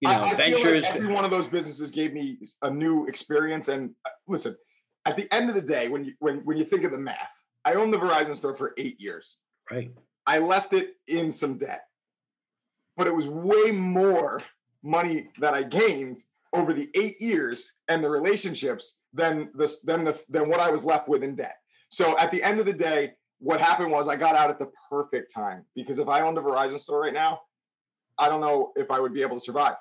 you 0.00 0.08
know, 0.10 0.20
I, 0.20 0.30
I 0.30 0.34
ventures. 0.34 0.82
Like 0.82 0.96
every 0.96 1.12
one 1.12 1.24
of 1.24 1.30
those 1.30 1.48
businesses 1.48 1.90
gave 1.90 2.12
me 2.12 2.38
a 2.62 2.70
new 2.70 3.06
experience. 3.06 3.68
And 3.68 3.94
uh, 4.04 4.10
listen, 4.26 4.56
at 5.04 5.16
the 5.16 5.32
end 5.32 5.48
of 5.48 5.54
the 5.54 5.62
day, 5.62 5.88
when 5.88 6.04
you 6.04 6.14
when 6.18 6.38
when 6.44 6.56
you 6.56 6.64
think 6.64 6.84
of 6.84 6.92
the 6.92 6.98
math, 6.98 7.32
I 7.64 7.74
owned 7.74 7.92
the 7.92 7.98
Verizon 7.98 8.36
store 8.36 8.54
for 8.54 8.74
eight 8.76 9.00
years. 9.00 9.38
Right. 9.70 9.92
I 10.26 10.38
left 10.38 10.72
it 10.72 10.94
in 11.06 11.30
some 11.30 11.56
debt, 11.56 11.82
but 12.96 13.06
it 13.06 13.14
was 13.14 13.28
way 13.28 13.70
more 13.70 14.42
money 14.82 15.28
that 15.40 15.54
I 15.54 15.62
gained 15.62 16.18
over 16.52 16.72
the 16.72 16.88
eight 16.94 17.20
years 17.20 17.74
and 17.88 18.02
the 18.02 18.10
relationships 18.10 19.00
than 19.12 19.50
this 19.54 19.80
than 19.80 20.04
the 20.04 20.20
than 20.28 20.48
what 20.48 20.60
I 20.60 20.70
was 20.70 20.84
left 20.84 21.08
with 21.08 21.22
in 21.22 21.36
debt. 21.36 21.56
So 21.88 22.18
at 22.18 22.30
the 22.30 22.42
end 22.42 22.60
of 22.60 22.66
the 22.66 22.72
day, 22.72 23.12
what 23.38 23.60
happened 23.60 23.90
was 23.90 24.08
I 24.08 24.16
got 24.16 24.34
out 24.34 24.50
at 24.50 24.58
the 24.58 24.70
perfect 24.90 25.32
time 25.32 25.64
because 25.74 25.98
if 25.98 26.08
I 26.08 26.20
owned 26.22 26.38
a 26.38 26.40
Verizon 26.40 26.78
store 26.78 27.00
right 27.02 27.12
now, 27.12 27.40
I 28.18 28.28
don't 28.28 28.40
know 28.40 28.72
if 28.76 28.90
I 28.90 28.98
would 28.98 29.12
be 29.12 29.22
able 29.22 29.36
to 29.36 29.42
survive. 29.42 29.76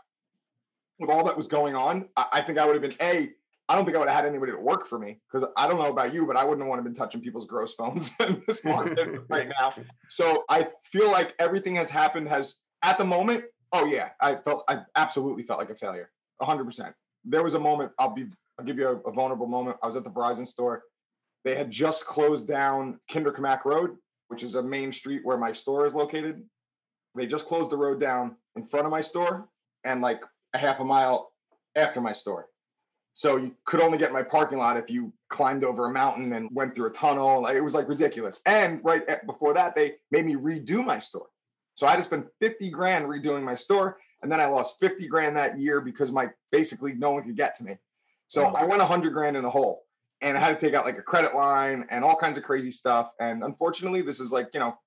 With 0.99 1.09
all 1.09 1.25
that 1.25 1.35
was 1.35 1.47
going 1.47 1.75
on, 1.75 2.09
I, 2.15 2.41
think 2.41 2.57
I 2.57 2.65
would 2.65 2.73
have 2.73 2.81
been 2.81 2.95
a. 3.01 3.29
I 3.67 3.75
don't 3.75 3.83
think 3.83 3.95
I 3.95 3.99
would 3.99 4.07
have 4.07 4.15
had 4.15 4.25
anybody 4.25 4.51
to 4.51 4.59
work 4.59 4.85
for 4.85 4.99
me 4.99 5.19
because 5.31 5.49
I 5.57 5.67
don't 5.67 5.77
know 5.77 5.89
about 5.89 6.13
you, 6.13 6.27
but 6.27 6.37
I 6.37 6.45
wouldn't 6.45 6.65
want 6.67 6.79
to 6.79 6.83
have 6.83 6.85
been 6.85 6.93
touching 6.93 7.19
people's 7.19 7.45
gross 7.45 7.73
phones 7.73 8.11
in 8.19 8.41
this 8.47 8.63
market 8.63 9.23
right 9.29 9.49
now. 9.59 9.73
So 10.07 10.45
I 10.49 10.69
feel 10.83 11.11
like 11.11 11.33
everything 11.39 11.75
has 11.75 11.89
happened 11.89 12.29
has 12.29 12.55
at 12.83 12.97
the 12.97 13.03
moment. 13.03 13.45
Oh 13.73 13.85
yeah, 13.85 14.09
I 14.21 14.35
felt 14.35 14.63
I 14.69 14.81
absolutely 14.95 15.43
felt 15.43 15.59
like 15.59 15.69
a 15.69 15.75
failure, 15.75 16.11
hundred 16.41 16.65
percent. 16.65 16.93
There 17.25 17.43
was 17.43 17.55
a 17.55 17.59
moment. 17.59 17.91
I'll 17.97 18.13
be. 18.13 18.27
I'll 18.57 18.65
give 18.65 18.77
you 18.77 18.87
a, 18.87 19.09
a 19.09 19.11
vulnerable 19.11 19.47
moment. 19.47 19.77
I 19.83 19.87
was 19.87 19.97
at 19.97 20.05
the 20.05 20.11
Verizon 20.11 20.47
store 20.47 20.83
they 21.45 21.55
had 21.55 21.69
just 21.71 22.05
closed 22.05 22.47
down 22.47 22.99
Kinderkamack 23.09 23.63
Road, 23.65 23.97
which 24.27 24.43
is 24.43 24.55
a 24.55 24.63
main 24.63 24.91
street 24.91 25.21
where 25.23 25.37
my 25.37 25.53
store 25.53 25.85
is 25.85 25.93
located. 25.93 26.43
They 27.15 27.27
just 27.27 27.45
closed 27.45 27.69
the 27.69 27.77
road 27.77 28.01
down 28.01 28.35
in 28.55 28.65
front 28.65 28.85
of 28.85 28.91
my 28.91 29.01
store 29.01 29.47
and 29.85 30.01
like 30.01 30.21
a 30.53 30.57
half 30.57 30.79
a 30.79 30.83
mile 30.83 31.31
after 31.75 32.01
my 32.01 32.13
store. 32.13 32.47
So 33.13 33.37
you 33.37 33.55
could 33.63 33.79
only 33.79 33.97
get 33.97 34.11
my 34.11 34.23
parking 34.23 34.57
lot 34.57 34.75
if 34.75 34.89
you 34.89 35.13
climbed 35.29 35.63
over 35.63 35.85
a 35.85 35.91
mountain 35.91 36.33
and 36.33 36.49
went 36.51 36.75
through 36.75 36.87
a 36.87 36.91
tunnel. 36.91 37.43
Like, 37.43 37.55
it 37.55 37.61
was 37.61 37.75
like 37.75 37.87
ridiculous. 37.87 38.41
And 38.45 38.81
right 38.83 39.03
before 39.25 39.53
that, 39.53 39.75
they 39.75 39.93
made 40.11 40.25
me 40.25 40.35
redo 40.35 40.83
my 40.83 40.99
store. 40.99 41.27
So 41.75 41.87
I 41.87 41.91
had 41.91 41.97
to 41.97 42.03
spend 42.03 42.25
50 42.41 42.69
grand 42.71 43.05
redoing 43.05 43.43
my 43.43 43.55
store. 43.55 43.99
And 44.21 44.31
then 44.31 44.41
I 44.41 44.47
lost 44.47 44.79
50 44.81 45.07
grand 45.07 45.37
that 45.37 45.59
year 45.59 45.79
because 45.79 46.11
my 46.11 46.31
basically 46.51 46.95
no 46.95 47.11
one 47.11 47.23
could 47.23 47.37
get 47.37 47.55
to 47.57 47.63
me. 47.63 47.77
So 48.27 48.45
I 48.47 48.65
went 48.65 48.79
100 48.79 49.13
grand 49.13 49.37
in 49.37 49.43
the 49.43 49.49
hole 49.49 49.84
and 50.21 50.37
I 50.37 50.41
had 50.41 50.57
to 50.57 50.65
take 50.65 50.75
out 50.75 50.85
like 50.85 50.97
a 50.97 51.01
credit 51.01 51.35
line 51.35 51.85
and 51.89 52.03
all 52.03 52.15
kinds 52.15 52.37
of 52.37 52.43
crazy 52.43 52.71
stuff. 52.71 53.11
And 53.19 53.43
unfortunately, 53.43 54.01
this 54.01 54.19
is 54.19 54.31
like, 54.31 54.49
you 54.53 54.59
know, 54.59 54.77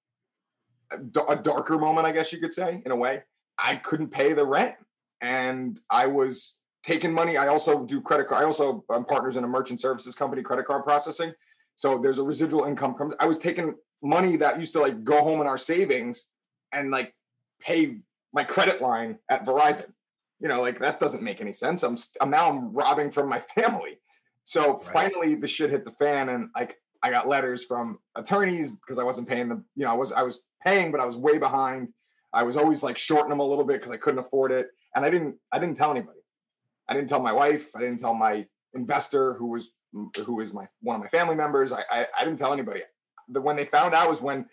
a, 1.29 1.37
darker 1.37 1.79
moment, 1.79 2.07
I 2.07 2.13
guess 2.13 2.33
you 2.33 2.39
could 2.39 2.55
say, 2.55 2.83
in 2.85 2.91
a 2.91 2.97
way. 2.97 3.23
I 3.59 3.77
couldn't 3.77 4.09
pay 4.09 4.33
the 4.33 4.47
rent 4.47 4.77
and 5.21 5.79
I 5.91 6.07
was 6.07 6.59
taking 6.83 7.13
money. 7.13 7.37
I 7.37 7.49
also 7.49 7.85
do 7.85 8.01
credit 8.01 8.29
card. 8.29 8.43
I 8.43 8.47
also 8.47 8.85
am 8.91 9.05
partners 9.05 9.37
in 9.37 9.45
a 9.45 9.49
merchant 9.49 9.81
services 9.81 10.15
company, 10.15 10.43
credit 10.43 10.67
card 10.67 10.85
processing. 10.85 11.33
So 11.77 11.99
there's 11.99 12.19
a 12.19 12.25
residual 12.25 12.65
income 12.65 12.95
comes. 12.95 13.15
I 13.21 13.27
was 13.27 13.39
taking 13.39 13.75
money 14.03 14.37
that 14.37 14.59
used 14.59 14.73
to 14.73 14.81
like 14.81 15.05
go 15.05 15.23
home 15.23 15.41
in 15.41 15.47
our 15.47 15.59
savings 15.59 16.29
and 16.73 16.91
like 16.91 17.15
pay 17.61 17.99
my 18.33 18.45
credit 18.45 18.81
line 18.81 19.19
at 19.29 19.45
Verizon. 19.45 19.93
You 20.41 20.49
know, 20.49 20.61
like 20.61 20.79
that 20.79 21.01
doesn't 21.01 21.23
make 21.23 21.41
any 21.41 21.53
sense. 21.53 21.83
I'm, 21.83 21.97
I'm 22.21 22.31
now 22.31 22.49
I'm 22.49 22.73
robbing 22.73 23.11
from 23.11 23.29
my 23.29 23.41
family. 23.57 23.99
So 24.49 24.79
right. 24.79 24.83
finally, 24.83 25.35
the 25.35 25.47
shit 25.47 25.69
hit 25.69 25.85
the 25.85 25.91
fan, 25.91 26.31
and 26.31 26.49
like 26.57 26.79
I 27.03 27.11
got 27.11 27.29
letters 27.29 27.67
from 27.67 27.99
attorneys 28.15 28.77
because 28.77 28.99
I 28.99 29.03
wasn't 29.03 29.29
paying 29.29 29.51
them. 29.51 29.67
You 29.77 29.85
know, 29.85 29.91
I 29.91 29.95
was 29.95 30.11
I 30.11 30.23
was 30.23 30.41
paying, 30.65 30.91
but 30.91 31.03
I 31.03 31.05
was 31.05 31.19
way 31.19 31.37
behind. 31.37 31.89
I 32.33 32.45
was 32.45 32.57
always 32.57 32.83
like 32.83 32.97
shorting 32.97 33.29
them 33.29 33.41
a 33.41 33.45
little 33.45 33.67
bit 33.67 33.75
because 33.75 33.91
I 33.91 33.99
couldn't 33.99 34.21
afford 34.21 34.51
it, 34.53 34.69
and 34.97 35.05
I 35.05 35.11
didn't 35.11 35.37
I 35.53 35.59
didn't 35.59 35.77
tell 35.77 35.91
anybody. 35.91 36.21
I 36.89 36.95
didn't 36.95 37.11
tell 37.11 37.21
my 37.21 37.31
wife. 37.31 37.77
I 37.77 37.81
didn't 37.81 37.99
tell 37.99 38.15
my 38.15 38.47
investor 38.73 39.35
who 39.35 39.49
was 39.49 39.71
who 39.93 40.37
was 40.37 40.55
my 40.55 40.67
one 40.81 40.97
of 40.97 41.03
my 41.03 41.09
family 41.09 41.35
members. 41.35 41.71
I 41.71 41.85
I, 41.91 42.07
I 42.19 42.25
didn't 42.25 42.39
tell 42.39 42.55
anybody. 42.55 42.81
The 43.29 43.43
when 43.43 43.57
they 43.57 43.67
found 43.67 43.93
out 43.93 44.09
was 44.09 44.23
when 44.23 44.47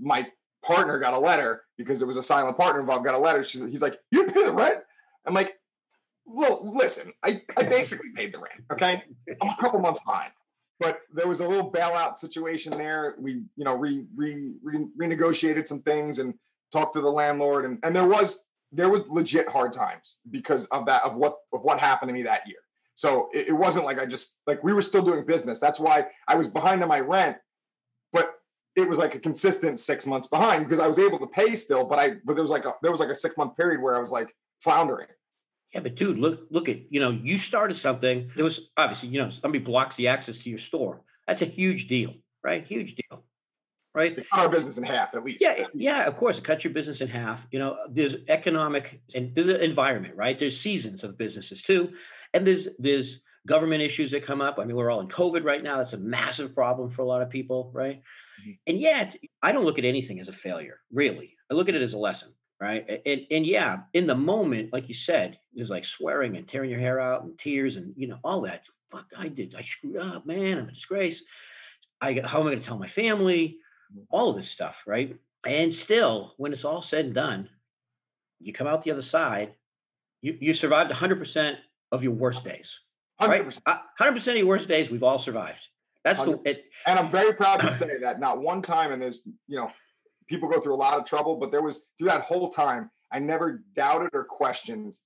my 0.00 0.28
partner 0.64 0.96
got 1.00 1.14
a 1.14 1.18
letter 1.18 1.64
because 1.76 1.98
there 1.98 2.06
was 2.06 2.16
a 2.16 2.22
silent 2.22 2.56
partner 2.56 2.82
involved. 2.82 3.04
Got 3.04 3.16
a 3.16 3.18
letter. 3.18 3.42
She's 3.42 3.62
he's 3.62 3.82
like, 3.82 3.98
"You 4.12 4.26
pay 4.26 4.44
the 4.44 4.52
rent." 4.52 4.78
I'm 5.26 5.34
like, 5.34 5.58
well, 6.26 6.70
listen, 6.74 7.12
I, 7.22 7.42
I 7.56 7.62
basically 7.64 8.10
paid 8.10 8.32
the 8.32 8.38
rent. 8.38 8.64
Okay, 8.72 9.02
I'm 9.42 9.50
a 9.50 9.56
couple 9.62 9.80
months 9.80 10.00
behind, 10.04 10.32
but 10.78 11.00
there 11.12 11.26
was 11.26 11.40
a 11.40 11.48
little 11.48 11.70
bailout 11.70 12.16
situation 12.16 12.72
there. 12.72 13.16
We, 13.18 13.42
you 13.56 13.64
know, 13.64 13.74
re, 13.74 14.04
re, 14.14 14.52
re 14.62 14.86
renegotiated 15.00 15.66
some 15.66 15.82
things 15.82 16.18
and 16.18 16.34
talked 16.72 16.94
to 16.94 17.00
the 17.00 17.10
landlord, 17.10 17.64
and 17.64 17.78
and 17.82 17.94
there 17.94 18.06
was 18.06 18.46
there 18.72 18.88
was 18.88 19.02
legit 19.08 19.48
hard 19.48 19.72
times 19.72 20.16
because 20.30 20.66
of 20.66 20.86
that 20.86 21.02
of 21.02 21.16
what 21.16 21.38
of 21.52 21.62
what 21.64 21.80
happened 21.80 22.08
to 22.08 22.12
me 22.12 22.22
that 22.22 22.46
year. 22.46 22.58
So 22.94 23.28
it, 23.32 23.48
it 23.48 23.52
wasn't 23.52 23.86
like 23.86 23.98
I 23.98 24.06
just 24.06 24.38
like 24.46 24.62
we 24.62 24.72
were 24.72 24.82
still 24.82 25.02
doing 25.02 25.24
business. 25.24 25.58
That's 25.58 25.80
why 25.80 26.06
I 26.28 26.36
was 26.36 26.46
behind 26.46 26.82
on 26.82 26.88
my 26.88 27.00
rent, 27.00 27.38
but 28.12 28.34
it 28.76 28.88
was 28.88 28.98
like 28.98 29.14
a 29.14 29.18
consistent 29.18 29.78
six 29.78 30.06
months 30.06 30.28
behind 30.28 30.64
because 30.64 30.80
I 30.80 30.86
was 30.86 30.98
able 30.98 31.18
to 31.18 31.26
pay 31.26 31.56
still, 31.56 31.84
but 31.84 31.98
I 31.98 32.16
but 32.24 32.34
there 32.34 32.42
was 32.42 32.50
like 32.50 32.64
a 32.64 32.74
there 32.82 32.90
was 32.90 33.00
like 33.00 33.08
a 33.08 33.14
six 33.14 33.36
month 33.36 33.56
period 33.56 33.80
where 33.80 33.96
I 33.96 34.00
was 34.00 34.12
like 34.12 34.34
floundering. 34.60 35.08
Yeah, 35.72 35.80
but 35.80 35.94
dude, 35.94 36.18
look, 36.18 36.40
look 36.50 36.68
at 36.68 36.78
you 36.90 37.00
know, 37.00 37.10
you 37.10 37.38
started 37.38 37.76
something. 37.76 38.30
There 38.34 38.44
was 38.44 38.68
obviously, 38.76 39.10
you 39.10 39.22
know, 39.22 39.30
somebody 39.30 39.62
blocks 39.62 39.96
the 39.96 40.08
access 40.08 40.38
to 40.40 40.50
your 40.50 40.58
store. 40.58 41.02
That's 41.28 41.42
a 41.42 41.46
huge 41.46 41.86
deal, 41.86 42.14
right? 42.42 42.66
Huge 42.66 42.96
deal, 42.96 43.24
right? 43.94 44.16
cut 44.16 44.40
our 44.40 44.48
business 44.48 44.78
in 44.78 44.84
half 44.84 45.14
at 45.14 45.22
least. 45.22 45.38
Yeah, 45.40 45.64
yeah, 45.74 46.04
of 46.06 46.16
course, 46.16 46.40
cut 46.40 46.64
your 46.64 46.72
business 46.72 47.00
in 47.00 47.08
half. 47.08 47.46
You 47.52 47.60
know, 47.60 47.76
there's 47.88 48.16
economic 48.28 49.00
and 49.14 49.32
there's 49.34 49.48
an 49.48 49.60
environment, 49.60 50.16
right? 50.16 50.36
There's 50.36 50.60
seasons 50.60 51.04
of 51.04 51.16
businesses 51.16 51.62
too, 51.62 51.90
and 52.34 52.44
there's 52.44 52.66
there's 52.78 53.20
government 53.46 53.82
issues 53.82 54.10
that 54.10 54.26
come 54.26 54.40
up. 54.40 54.58
I 54.58 54.64
mean, 54.64 54.76
we're 54.76 54.90
all 54.90 55.00
in 55.00 55.08
COVID 55.08 55.44
right 55.44 55.62
now. 55.62 55.78
That's 55.78 55.92
a 55.92 55.98
massive 55.98 56.52
problem 56.52 56.90
for 56.90 57.02
a 57.02 57.06
lot 57.06 57.22
of 57.22 57.30
people, 57.30 57.70
right? 57.72 58.02
Mm-hmm. 58.42 58.50
And 58.66 58.80
yet, 58.80 59.16
I 59.40 59.52
don't 59.52 59.64
look 59.64 59.78
at 59.78 59.84
anything 59.84 60.18
as 60.18 60.26
a 60.26 60.32
failure, 60.32 60.80
really. 60.92 61.36
I 61.48 61.54
look 61.54 61.68
at 61.68 61.76
it 61.76 61.82
as 61.82 61.92
a 61.92 61.98
lesson 61.98 62.32
right? 62.60 63.02
And 63.06 63.22
and 63.30 63.46
yeah 63.46 63.80
in 63.94 64.06
the 64.06 64.14
moment 64.14 64.72
like 64.72 64.88
you 64.88 64.94
said 64.94 65.38
there's 65.54 65.70
like 65.70 65.84
swearing 65.84 66.36
and 66.36 66.46
tearing 66.46 66.70
your 66.70 66.80
hair 66.80 67.00
out 67.00 67.24
and 67.24 67.38
tears 67.38 67.76
and 67.76 67.94
you 67.96 68.06
know 68.06 68.18
all 68.22 68.42
that. 68.42 68.62
Fuck 68.90 69.06
i 69.16 69.28
did 69.28 69.54
i 69.56 69.62
screwed 69.62 69.96
up 69.96 70.26
man 70.26 70.58
i'm 70.58 70.68
a 70.68 70.72
disgrace. 70.72 71.22
I 72.00 72.20
how 72.24 72.40
am 72.40 72.46
i 72.46 72.50
going 72.50 72.60
to 72.60 72.66
tell 72.66 72.78
my 72.78 72.88
family? 72.88 73.58
Mm. 73.94 74.02
all 74.10 74.30
of 74.30 74.36
this 74.36 74.50
stuff 74.50 74.82
right? 74.86 75.16
And 75.44 75.74
still 75.74 76.34
when 76.36 76.52
it's 76.52 76.64
all 76.64 76.82
said 76.82 77.06
and 77.06 77.14
done 77.14 77.48
you 78.40 78.52
come 78.52 78.66
out 78.66 78.82
the 78.82 78.90
other 78.90 79.02
side 79.02 79.54
you 80.20 80.36
you 80.40 80.52
survived 80.52 80.90
100% 80.90 81.56
of 81.92 82.02
your 82.02 82.12
worst 82.12 82.44
days 82.44 82.78
100%. 83.20 83.28
right 83.28 83.80
100% 84.00 84.28
of 84.28 84.36
your 84.36 84.46
worst 84.46 84.68
days 84.68 84.90
we've 84.90 85.02
all 85.02 85.18
survived. 85.18 85.66
That's 86.04 86.22
the 86.24 86.40
it, 86.44 86.64
and 86.86 86.98
i'm 86.98 87.10
very 87.10 87.34
proud 87.34 87.60
to 87.60 87.70
say 87.82 87.98
that 88.00 88.20
not 88.20 88.40
one 88.40 88.62
time 88.62 88.92
and 88.92 89.02
there's 89.02 89.22
you 89.46 89.56
know 89.56 89.70
people 90.30 90.48
go 90.48 90.60
through 90.60 90.74
a 90.74 90.76
lot 90.76 90.96
of 90.96 91.04
trouble, 91.04 91.36
but 91.36 91.50
there 91.50 91.60
was 91.60 91.84
through 91.98 92.08
that 92.08 92.22
whole 92.22 92.48
time, 92.48 92.88
I 93.12 93.18
never 93.18 93.64
doubted 93.74 94.10
or 94.14 94.24
questioned 94.24 94.96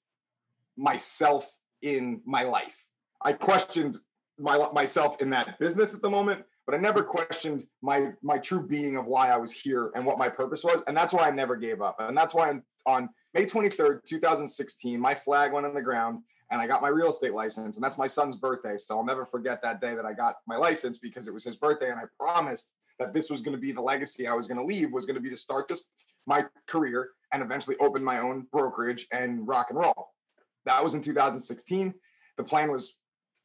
myself 0.77 1.59
in 1.81 2.21
my 2.27 2.43
life. 2.43 2.87
I 3.23 3.33
questioned 3.33 3.99
my 4.39 4.69
myself 4.73 5.21
in 5.21 5.31
that 5.31 5.59
business 5.59 5.95
at 5.95 6.03
the 6.03 6.11
moment, 6.11 6.45
but 6.67 6.75
I 6.75 6.79
never 6.79 7.03
questioned 7.03 7.67
my 7.81 8.13
my 8.23 8.37
true 8.37 8.67
being 8.67 8.97
of 8.97 9.07
why 9.07 9.31
I 9.31 9.39
was 9.39 9.51
here 9.51 9.91
and 9.95 10.05
what 10.05 10.19
my 10.19 10.29
purpose 10.29 10.63
was, 10.63 10.83
and 10.87 10.97
that's 10.97 11.15
why 11.15 11.27
I 11.27 11.31
never 11.31 11.57
gave 11.57 11.81
up. 11.81 11.97
And 12.01 12.17
that's 12.17 12.35
why 12.35 12.51
on, 12.51 12.63
on 12.85 13.09
May 13.33 13.47
23rd, 13.47 14.05
2016, 14.05 15.01
my 15.01 15.15
flag 15.15 15.53
went 15.53 15.67
on 15.67 15.75
the 15.75 15.83
ground 15.83 16.21
and 16.51 16.61
I 16.61 16.67
got 16.67 16.83
my 16.83 16.89
real 16.89 17.09
estate 17.09 17.33
license, 17.33 17.77
and 17.77 17.85
that's 17.85 17.97
my 17.97 18.07
son's 18.07 18.37
birthday. 18.37 18.77
So 18.77 18.99
I'll 18.99 19.05
never 19.05 19.25
forget 19.25 19.63
that 19.63 19.81
day 19.81 19.95
that 19.95 20.05
I 20.05 20.13
got 20.13 20.37
my 20.47 20.57
license 20.57 20.99
because 20.99 21.27
it 21.27 21.33
was 21.33 21.45
his 21.45 21.57
birthday, 21.57 21.91
and 21.91 21.99
I 21.99 22.05
promised 22.21 22.75
that 22.99 23.13
this 23.13 23.31
was 23.31 23.43
going 23.43 23.57
to 23.57 23.61
be 23.61 23.73
the 23.73 23.81
legacy 23.81 24.27
I 24.27 24.35
was 24.35 24.47
going 24.47 24.59
to 24.59 24.65
leave 24.65 24.93
was 24.93 25.07
going 25.07 25.17
to 25.17 25.21
be 25.21 25.31
to 25.31 25.37
start 25.37 25.69
this 25.69 25.85
my 26.27 26.47
career 26.67 27.11
and 27.33 27.43
eventually 27.43 27.77
open 27.79 28.03
my 28.03 28.21
own 28.21 28.47
brokerage 28.53 29.07
and 29.13 29.47
rock 29.47 29.67
and 29.71 29.79
roll. 29.79 30.11
That 30.67 30.83
was 30.83 30.95
in 30.95 31.01
2016. 31.01 31.95
The 32.37 32.45
plan 32.45 32.71
was 32.71 32.97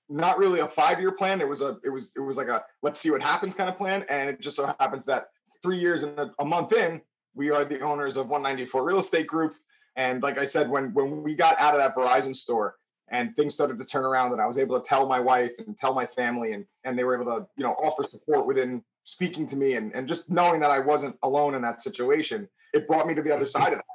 not 0.07 0.37
really 0.39 0.59
a 0.59 0.67
five 0.67 0.99
year 0.99 1.11
plan. 1.11 1.41
It 1.41 1.47
was 1.47 1.61
a 1.61 1.77
it 1.83 1.89
was 1.89 2.13
it 2.15 2.21
was 2.21 2.37
like 2.37 2.47
a 2.47 2.63
let's 2.81 2.99
see 2.99 3.11
what 3.11 3.21
happens 3.21 3.55
kind 3.55 3.69
of 3.69 3.77
plan. 3.77 4.05
And 4.09 4.29
it 4.29 4.41
just 4.41 4.55
so 4.55 4.73
happens 4.79 5.05
that 5.05 5.27
three 5.61 5.77
years 5.77 6.03
and 6.03 6.17
a, 6.17 6.31
a 6.39 6.45
month 6.45 6.73
in, 6.73 7.01
we 7.35 7.51
are 7.51 7.65
the 7.65 7.81
owners 7.81 8.17
of 8.17 8.29
194 8.29 8.83
Real 8.83 8.99
Estate 8.99 9.27
Group. 9.27 9.55
And 9.95 10.23
like 10.23 10.39
I 10.39 10.45
said, 10.45 10.69
when 10.69 10.93
when 10.93 11.21
we 11.23 11.35
got 11.35 11.59
out 11.59 11.73
of 11.73 11.79
that 11.79 11.95
Verizon 11.95 12.35
store 12.35 12.75
and 13.11 13.35
things 13.35 13.53
started 13.53 13.77
to 13.79 13.85
turn 13.85 14.05
around, 14.05 14.31
and 14.31 14.41
I 14.41 14.47
was 14.47 14.57
able 14.57 14.79
to 14.79 14.87
tell 14.87 15.07
my 15.07 15.19
wife 15.19 15.53
and 15.59 15.77
tell 15.77 15.93
my 15.93 16.05
family, 16.05 16.53
and 16.53 16.65
and 16.85 16.97
they 16.97 17.03
were 17.03 17.19
able 17.19 17.37
to 17.37 17.47
you 17.57 17.63
know 17.63 17.73
offer 17.73 18.03
support 18.03 18.47
within 18.47 18.83
speaking 19.09 19.45
to 19.47 19.55
me 19.55 19.73
and 19.73 19.93
and 19.95 20.07
just 20.07 20.29
knowing 20.29 20.59
that 20.61 20.71
I 20.71 20.79
wasn't 20.79 21.15
alone 21.23 21.55
in 21.55 21.61
that 21.63 21.81
situation, 21.81 22.47
it 22.73 22.87
brought 22.87 23.07
me 23.07 23.15
to 23.15 23.21
the 23.21 23.33
other 23.33 23.45
side 23.45 23.73
of 23.73 23.79
that. 23.79 23.85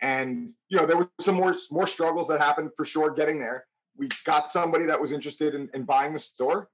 And 0.00 0.52
you 0.68 0.78
know 0.78 0.86
there 0.86 0.96
were 0.96 1.10
some 1.20 1.36
more 1.36 1.54
more 1.70 1.86
struggles 1.86 2.28
that 2.28 2.40
happened 2.40 2.70
for 2.76 2.84
sure 2.84 3.10
getting 3.14 3.38
there 3.38 3.66
we 3.96 4.08
got 4.24 4.50
somebody 4.50 4.86
that 4.86 5.00
was 5.00 5.12
interested 5.12 5.54
in, 5.54 5.68
in 5.74 5.84
buying 5.84 6.12
the 6.12 6.18
store, 6.18 6.68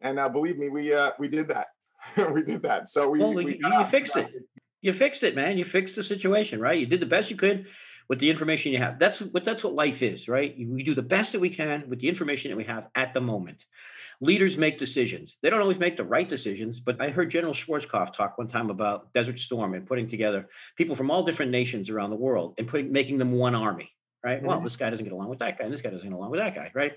and 0.00 0.18
uh, 0.18 0.28
believe 0.28 0.58
me, 0.58 0.68
we 0.68 0.92
uh, 0.92 1.10
we 1.18 1.28
did 1.28 1.48
that. 1.48 1.68
we 2.32 2.42
did 2.42 2.62
that. 2.62 2.88
So 2.88 3.08
we, 3.08 3.20
well, 3.20 3.34
we 3.34 3.58
you, 3.58 3.78
you 3.78 3.84
fixed 3.86 4.16
it. 4.16 4.30
You 4.80 4.92
fixed 4.92 5.22
it, 5.22 5.34
man. 5.34 5.58
You 5.58 5.64
fixed 5.64 5.96
the 5.96 6.02
situation, 6.02 6.60
right? 6.60 6.78
You 6.78 6.86
did 6.86 7.00
the 7.00 7.06
best 7.06 7.30
you 7.30 7.36
could 7.36 7.66
with 8.08 8.18
the 8.18 8.30
information 8.30 8.72
you 8.72 8.78
have. 8.78 8.98
That's 8.98 9.20
what 9.20 9.44
that's 9.44 9.62
what 9.62 9.74
life 9.74 10.02
is, 10.02 10.28
right? 10.28 10.54
We 10.58 10.82
do 10.82 10.94
the 10.94 11.02
best 11.02 11.32
that 11.32 11.40
we 11.40 11.50
can 11.50 11.84
with 11.88 12.00
the 12.00 12.08
information 12.08 12.50
that 12.50 12.56
we 12.56 12.64
have 12.64 12.88
at 12.94 13.14
the 13.14 13.20
moment. 13.20 13.64
Leaders 14.22 14.56
make 14.56 14.78
decisions. 14.78 15.36
They 15.42 15.50
don't 15.50 15.60
always 15.60 15.78
make 15.78 15.98
the 15.98 16.04
right 16.04 16.28
decisions, 16.28 16.80
but 16.80 16.98
I 17.00 17.10
heard 17.10 17.30
General 17.30 17.52
Schwarzkopf 17.52 18.14
talk 18.14 18.38
one 18.38 18.48
time 18.48 18.70
about 18.70 19.12
Desert 19.12 19.38
Storm 19.38 19.74
and 19.74 19.86
putting 19.86 20.08
together 20.08 20.48
people 20.76 20.96
from 20.96 21.10
all 21.10 21.24
different 21.24 21.52
nations 21.52 21.90
around 21.90 22.10
the 22.10 22.16
world 22.16 22.54
and 22.56 22.66
putting 22.66 22.90
making 22.90 23.18
them 23.18 23.32
one 23.32 23.54
army 23.54 23.90
right? 24.24 24.38
Mm-hmm. 24.38 24.46
Well, 24.46 24.60
this 24.60 24.76
guy 24.76 24.90
doesn't 24.90 25.04
get 25.04 25.12
along 25.12 25.28
with 25.28 25.40
that 25.40 25.58
guy, 25.58 25.64
and 25.64 25.72
this 25.72 25.82
guy 25.82 25.90
doesn't 25.90 26.08
get 26.08 26.16
along 26.16 26.30
with 26.30 26.40
that 26.40 26.54
guy, 26.54 26.70
right? 26.74 26.92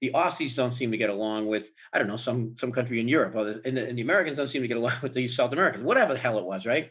The 0.00 0.12
Aussies 0.14 0.54
don't 0.54 0.72
seem 0.72 0.92
to 0.92 0.96
get 0.96 1.10
along 1.10 1.48
with 1.48 1.70
I 1.92 1.98
don't 1.98 2.06
know 2.06 2.16
some 2.16 2.54
some 2.54 2.72
country 2.72 3.00
in 3.00 3.08
Europe, 3.08 3.34
and 3.64 3.76
the, 3.76 3.84
and 3.88 3.98
the 3.98 4.02
Americans 4.02 4.36
don't 4.36 4.48
seem 4.48 4.62
to 4.62 4.68
get 4.68 4.76
along 4.76 4.94
with 5.02 5.14
the 5.14 5.26
South 5.28 5.52
Americans, 5.52 5.84
whatever 5.84 6.14
the 6.14 6.20
hell 6.20 6.38
it 6.38 6.44
was, 6.44 6.66
right? 6.66 6.90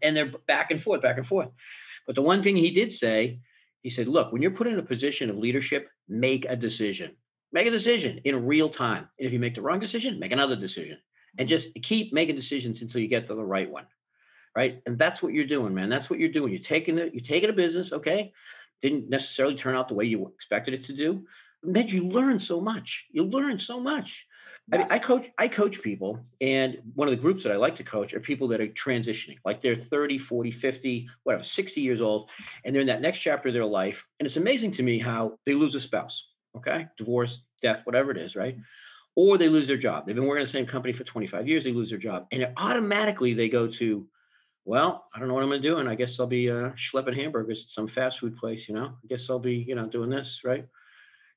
And 0.00 0.16
they're 0.16 0.32
back 0.46 0.70
and 0.70 0.82
forth, 0.82 1.02
back 1.02 1.18
and 1.18 1.26
forth. 1.26 1.48
But 2.06 2.16
the 2.16 2.22
one 2.22 2.42
thing 2.42 2.56
he 2.56 2.70
did 2.70 2.92
say, 2.92 3.40
he 3.82 3.90
said, 3.90 4.08
"Look, 4.08 4.32
when 4.32 4.40
you're 4.40 4.52
put 4.52 4.66
in 4.66 4.78
a 4.78 4.82
position 4.82 5.28
of 5.28 5.36
leadership, 5.36 5.88
make 6.08 6.46
a 6.48 6.56
decision. 6.56 7.16
Make 7.52 7.66
a 7.66 7.70
decision 7.70 8.20
in 8.24 8.46
real 8.46 8.68
time. 8.68 9.08
And 9.18 9.26
if 9.26 9.32
you 9.32 9.38
make 9.38 9.54
the 9.54 9.62
wrong 9.62 9.80
decision, 9.80 10.18
make 10.18 10.32
another 10.32 10.56
decision, 10.56 10.98
and 11.38 11.48
just 11.48 11.68
keep 11.82 12.12
making 12.12 12.36
decisions 12.36 12.82
until 12.82 13.00
you 13.00 13.08
get 13.08 13.28
to 13.28 13.34
the 13.34 13.44
right 13.44 13.70
one." 13.70 13.86
Right, 14.54 14.82
and 14.84 14.98
that's 14.98 15.22
what 15.22 15.32
you're 15.32 15.46
doing, 15.46 15.72
man. 15.72 15.88
That's 15.88 16.10
what 16.10 16.18
you're 16.18 16.28
doing. 16.28 16.52
You're 16.52 16.62
taking 16.62 16.98
it. 16.98 17.14
You're 17.14 17.24
taking 17.24 17.48
a 17.48 17.54
business, 17.54 17.92
okay? 17.92 18.32
didn't 18.82 19.08
necessarily 19.08 19.54
turn 19.54 19.76
out 19.76 19.88
the 19.88 19.94
way 19.94 20.04
you 20.04 20.30
expected 20.34 20.74
it 20.74 20.84
to 20.84 20.92
do. 20.92 21.24
But 21.62 21.92
you 21.92 22.08
learn 22.08 22.40
so 22.40 22.60
much. 22.60 23.06
You 23.12 23.24
learn 23.24 23.58
so 23.58 23.80
much. 23.80 24.26
I, 24.72 24.78
mean, 24.78 24.86
I 24.90 24.98
coach 24.98 25.26
I 25.38 25.48
coach 25.48 25.82
people 25.82 26.24
and 26.40 26.78
one 26.94 27.08
of 27.08 27.12
the 27.12 27.20
groups 27.20 27.42
that 27.42 27.50
I 27.52 27.56
like 27.56 27.74
to 27.76 27.84
coach 27.84 28.14
are 28.14 28.20
people 28.20 28.46
that 28.48 28.60
are 28.60 28.68
transitioning 28.68 29.36
like 29.44 29.60
they're 29.60 29.74
30 29.74 30.18
40 30.18 30.52
50 30.52 31.08
whatever 31.24 31.42
60 31.42 31.80
years 31.80 32.00
old 32.00 32.30
and 32.64 32.72
they're 32.72 32.80
in 32.80 32.86
that 32.86 33.00
next 33.00 33.18
chapter 33.18 33.48
of 33.48 33.54
their 33.54 33.66
life 33.66 34.06
and 34.20 34.26
it's 34.26 34.36
amazing 34.36 34.70
to 34.74 34.84
me 34.84 35.00
how 35.00 35.36
they 35.46 35.54
lose 35.54 35.74
a 35.74 35.80
spouse 35.80 36.28
okay 36.56 36.86
divorce 36.96 37.42
death 37.62 37.82
whatever 37.84 38.10
it 38.10 38.18
is 38.18 38.36
right 38.36 38.56
or 39.14 39.36
they 39.36 39.48
lose 39.48 39.66
their 39.66 39.76
job 39.76 40.06
they've 40.06 40.16
been 40.16 40.26
working 40.26 40.42
in 40.42 40.46
the 40.46 40.52
same 40.52 40.66
company 40.66 40.92
for 40.92 41.04
25 41.04 41.48
years 41.48 41.64
they 41.64 41.72
lose 41.72 41.90
their 41.90 41.98
job 41.98 42.26
and 42.32 42.46
automatically 42.56 43.34
they 43.34 43.48
go 43.48 43.66
to 43.66 44.06
well, 44.64 45.06
I 45.14 45.18
don't 45.18 45.28
know 45.28 45.34
what 45.34 45.42
I'm 45.42 45.48
going 45.48 45.62
to 45.62 45.68
do. 45.68 45.78
And 45.78 45.88
I 45.88 45.94
guess 45.94 46.18
I'll 46.20 46.26
be 46.26 46.50
uh, 46.50 46.70
schlepping 46.76 47.16
hamburgers 47.16 47.64
at 47.64 47.70
some 47.70 47.88
fast 47.88 48.20
food 48.20 48.36
place, 48.36 48.68
you 48.68 48.74
know, 48.74 48.86
I 48.86 49.06
guess 49.08 49.28
I'll 49.28 49.38
be, 49.38 49.56
you 49.56 49.74
know, 49.74 49.86
doing 49.86 50.10
this, 50.10 50.42
right? 50.44 50.66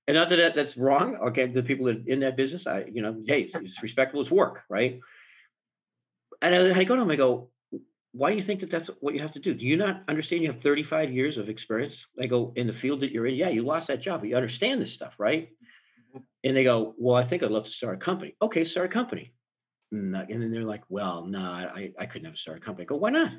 And 0.08 0.16
not 0.16 0.30
that, 0.30 0.36
that 0.36 0.56
that's 0.56 0.78
wrong. 0.78 1.16
Okay. 1.16 1.48
The 1.48 1.64
people 1.64 1.88
that 1.88 2.08
in 2.08 2.20
that 2.20 2.38
business, 2.38 2.68
I, 2.68 2.86
you 2.92 3.02
know, 3.02 3.24
hey, 3.26 3.42
it's, 3.42 3.56
it's 3.56 3.82
respectable. 3.82 4.22
It's 4.22 4.30
work. 4.30 4.62
Right. 4.70 5.00
And 6.42 6.54
I, 6.54 6.80
I 6.80 6.84
go 6.84 6.96
to 6.96 7.02
them, 7.02 7.10
I 7.10 7.16
go, 7.16 7.50
why 8.16 8.30
do 8.30 8.38
you 8.38 8.42
think 8.42 8.62
that 8.62 8.72
that's 8.72 8.90
what 9.02 9.14
you 9.14 9.22
have 9.22 9.34
to 9.34 9.40
do? 9.40 9.54
Do 9.54 9.66
you 9.66 9.76
not 9.76 10.04
understand 10.08 10.42
you 10.42 10.52
have 10.52 10.62
35 10.62 11.12
years 11.12 11.38
of 11.38 11.50
experience? 11.50 12.06
I 12.22 12.28
go, 12.28 12.54
in 12.56 12.66
the 12.66 12.74
field 12.74 13.02
that 13.02 13.12
you're 13.12 13.28
in, 13.28 13.36
yeah, 13.36 13.50
you 13.50 13.64
lost 13.64 13.88
that 13.90 14.02
job, 14.02 14.22
but 14.22 14.30
you 14.30 14.38
understand 14.38 14.82
this 14.82 14.94
stuff, 14.94 15.16
right? 15.18 15.50
And 16.44 16.56
they 16.56 16.64
go, 16.64 16.96
well, 16.98 17.16
I 17.16 17.28
think 17.28 17.44
I'd 17.44 17.52
love 17.52 17.66
to 17.66 17.72
start 17.72 17.96
a 17.96 17.98
company. 17.98 18.38
Okay, 18.42 18.64
start 18.64 18.86
a 18.86 18.90
company. 18.90 19.34
And 19.92 20.14
then 20.14 20.52
they're 20.52 20.64
like, 20.64 20.84
well, 20.88 21.26
no, 21.26 21.42
I, 21.42 21.92
I 22.00 22.06
could 22.06 22.24
never 22.24 22.38
start 22.38 22.58
a 22.58 22.62
company. 22.62 22.86
I 22.86 22.88
go, 22.88 22.96
why 22.96 23.10
not? 23.10 23.34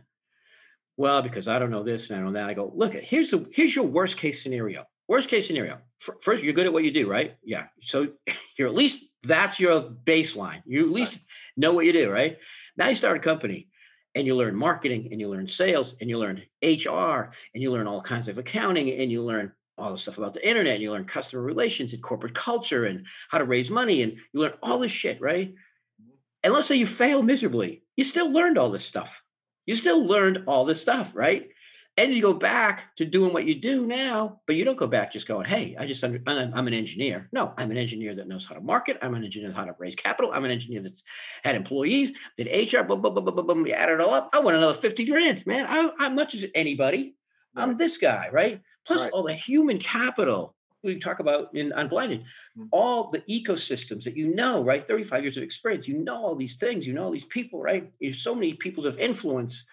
Well, 0.98 1.22
because 1.22 1.48
I 1.48 1.58
don't 1.58 1.70
know 1.70 1.82
this 1.82 2.08
and 2.08 2.16
I 2.16 2.22
don't 2.22 2.32
know 2.32 2.40
that. 2.40 2.50
I 2.50 2.54
go, 2.54 2.70
look, 2.74 2.92
here's 2.94 3.30
the 3.30 3.46
here's 3.52 3.74
your 3.74 3.86
worst 3.86 4.16
case 4.16 4.42
scenario. 4.42 4.84
Worst 5.08 5.28
case 5.28 5.46
scenario. 5.46 5.78
First, 6.22 6.42
you're 6.42 6.54
good 6.54 6.66
at 6.66 6.72
what 6.72 6.84
you 6.84 6.90
do, 6.90 7.08
right? 7.08 7.36
Yeah. 7.44 7.66
So 7.82 8.08
you're 8.58 8.68
at 8.68 8.74
least 8.74 8.98
that's 9.22 9.60
your 9.60 9.90
baseline. 10.06 10.62
You 10.64 10.86
at 10.86 10.92
least 10.92 11.18
know 11.56 11.72
what 11.72 11.84
you 11.84 11.92
do, 11.92 12.10
right? 12.10 12.38
Now 12.76 12.88
you 12.88 12.94
start 12.94 13.16
a 13.16 13.20
company 13.20 13.68
and 14.16 14.26
you 14.26 14.34
learn 14.34 14.56
marketing 14.56 15.08
and 15.12 15.20
you 15.20 15.28
learn 15.28 15.46
sales 15.46 15.94
and 16.00 16.08
you 16.08 16.18
learn 16.18 16.42
HR 16.62 17.30
and 17.54 17.62
you 17.62 17.70
learn 17.70 17.86
all 17.86 18.00
kinds 18.00 18.28
of 18.28 18.38
accounting 18.38 18.90
and 18.90 19.12
you 19.12 19.22
learn 19.22 19.52
all 19.76 19.92
the 19.92 19.98
stuff 19.98 20.16
about 20.16 20.32
the 20.32 20.48
internet 20.48 20.74
and 20.74 20.82
you 20.82 20.90
learn 20.90 21.04
customer 21.04 21.42
relations 21.42 21.92
and 21.92 22.02
corporate 22.02 22.34
culture 22.34 22.86
and 22.86 23.04
how 23.28 23.36
to 23.36 23.44
raise 23.44 23.68
money 23.68 24.02
and 24.02 24.14
you 24.32 24.40
learn 24.40 24.54
all 24.62 24.78
this 24.78 24.90
shit, 24.90 25.20
right? 25.20 25.50
Mm-hmm. 25.50 26.10
And 26.42 26.54
let's 26.54 26.66
say 26.66 26.76
you 26.76 26.86
fail 26.86 27.22
miserably, 27.22 27.82
you 27.94 28.04
still 28.04 28.32
learned 28.32 28.56
all 28.56 28.70
this 28.70 28.86
stuff. 28.86 29.22
You 29.66 29.76
still 29.76 30.02
learned 30.06 30.44
all 30.46 30.64
this 30.64 30.80
stuff, 30.80 31.10
right? 31.14 31.50
And 31.98 32.12
you 32.12 32.20
go 32.20 32.34
back 32.34 32.94
to 32.96 33.06
doing 33.06 33.32
what 33.32 33.46
you 33.46 33.54
do 33.54 33.86
now, 33.86 34.40
but 34.46 34.54
you 34.54 34.64
don't 34.64 34.76
go 34.76 34.86
back 34.86 35.12
just 35.12 35.26
going, 35.26 35.46
"Hey, 35.46 35.74
I 35.78 35.86
just 35.86 36.04
under, 36.04 36.20
I'm 36.26 36.66
an 36.66 36.74
engineer." 36.74 37.28
No, 37.32 37.54
I'm 37.56 37.70
an 37.70 37.78
engineer 37.78 38.14
that 38.16 38.28
knows 38.28 38.44
how 38.44 38.54
to 38.54 38.60
market. 38.60 38.98
I'm 39.00 39.14
an 39.14 39.24
engineer 39.24 39.48
that 39.48 39.56
how 39.56 39.64
to 39.64 39.74
raise 39.78 39.94
capital. 39.94 40.30
I'm 40.32 40.44
an 40.44 40.50
engineer 40.50 40.82
that's 40.82 41.02
had 41.42 41.54
employees, 41.54 42.12
did 42.36 42.48
HR. 42.48 42.82
Blah, 42.82 42.96
blah, 42.96 43.10
blah, 43.10 43.22
blah, 43.22 43.32
blah, 43.32 43.42
blah. 43.42 43.64
You 43.64 43.72
add 43.72 43.88
it 43.88 44.00
all 44.00 44.12
up. 44.12 44.30
I 44.34 44.40
want 44.40 44.56
another 44.56 44.78
fifty 44.78 45.06
grand, 45.06 45.46
man. 45.46 45.66
I, 45.68 45.90
I'm 45.98 46.14
much 46.14 46.34
as 46.34 46.44
anybody. 46.54 47.14
Right. 47.54 47.62
I'm 47.62 47.76
this 47.78 47.96
guy, 47.96 48.28
right? 48.30 48.60
Plus 48.86 49.00
right. 49.00 49.10
all 49.12 49.22
the 49.22 49.34
human 49.34 49.78
capital 49.78 50.56
we 50.86 50.98
talk 50.98 51.18
about 51.18 51.54
in 51.54 51.72
Unblinded, 51.72 52.20
mm-hmm. 52.20 52.64
all 52.70 53.10
the 53.10 53.20
ecosystems 53.28 54.04
that 54.04 54.16
you 54.16 54.34
know, 54.34 54.64
right? 54.64 54.82
35 54.82 55.22
years 55.22 55.36
of 55.36 55.42
experience, 55.42 55.86
you 55.86 55.98
know 55.98 56.16
all 56.16 56.36
these 56.36 56.54
things, 56.54 56.86
you 56.86 56.94
know 56.94 57.04
all 57.04 57.10
these 57.10 57.24
people, 57.24 57.60
right? 57.60 57.90
There's 58.00 58.22
so 58.22 58.34
many 58.34 58.54
peoples 58.54 58.86
of 58.86 58.98
influence. 58.98 59.64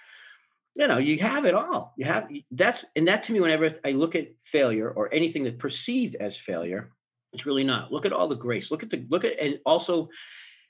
You 0.75 0.87
know, 0.87 0.97
you 0.97 1.19
have 1.19 1.45
it 1.45 1.53
all. 1.53 1.93
You 1.97 2.05
have 2.05 2.29
that's 2.51 2.83
and 2.95 3.07
that 3.07 3.23
to 3.23 3.31
me, 3.31 3.39
whenever 3.39 3.71
I 3.85 3.91
look 3.91 4.15
at 4.15 4.29
failure 4.43 4.89
or 4.89 5.13
anything 5.13 5.43
that's 5.43 5.57
perceived 5.57 6.15
as 6.15 6.35
failure, 6.35 6.91
it's 7.31 7.45
really 7.45 7.63
not. 7.63 7.91
Look 7.91 8.05
at 8.05 8.13
all 8.13 8.27
the 8.27 8.35
grace. 8.35 8.71
Look 8.71 8.83
at 8.83 8.89
the 8.89 9.05
look 9.09 9.23
at 9.23 9.39
and 9.39 9.59
also 9.65 10.09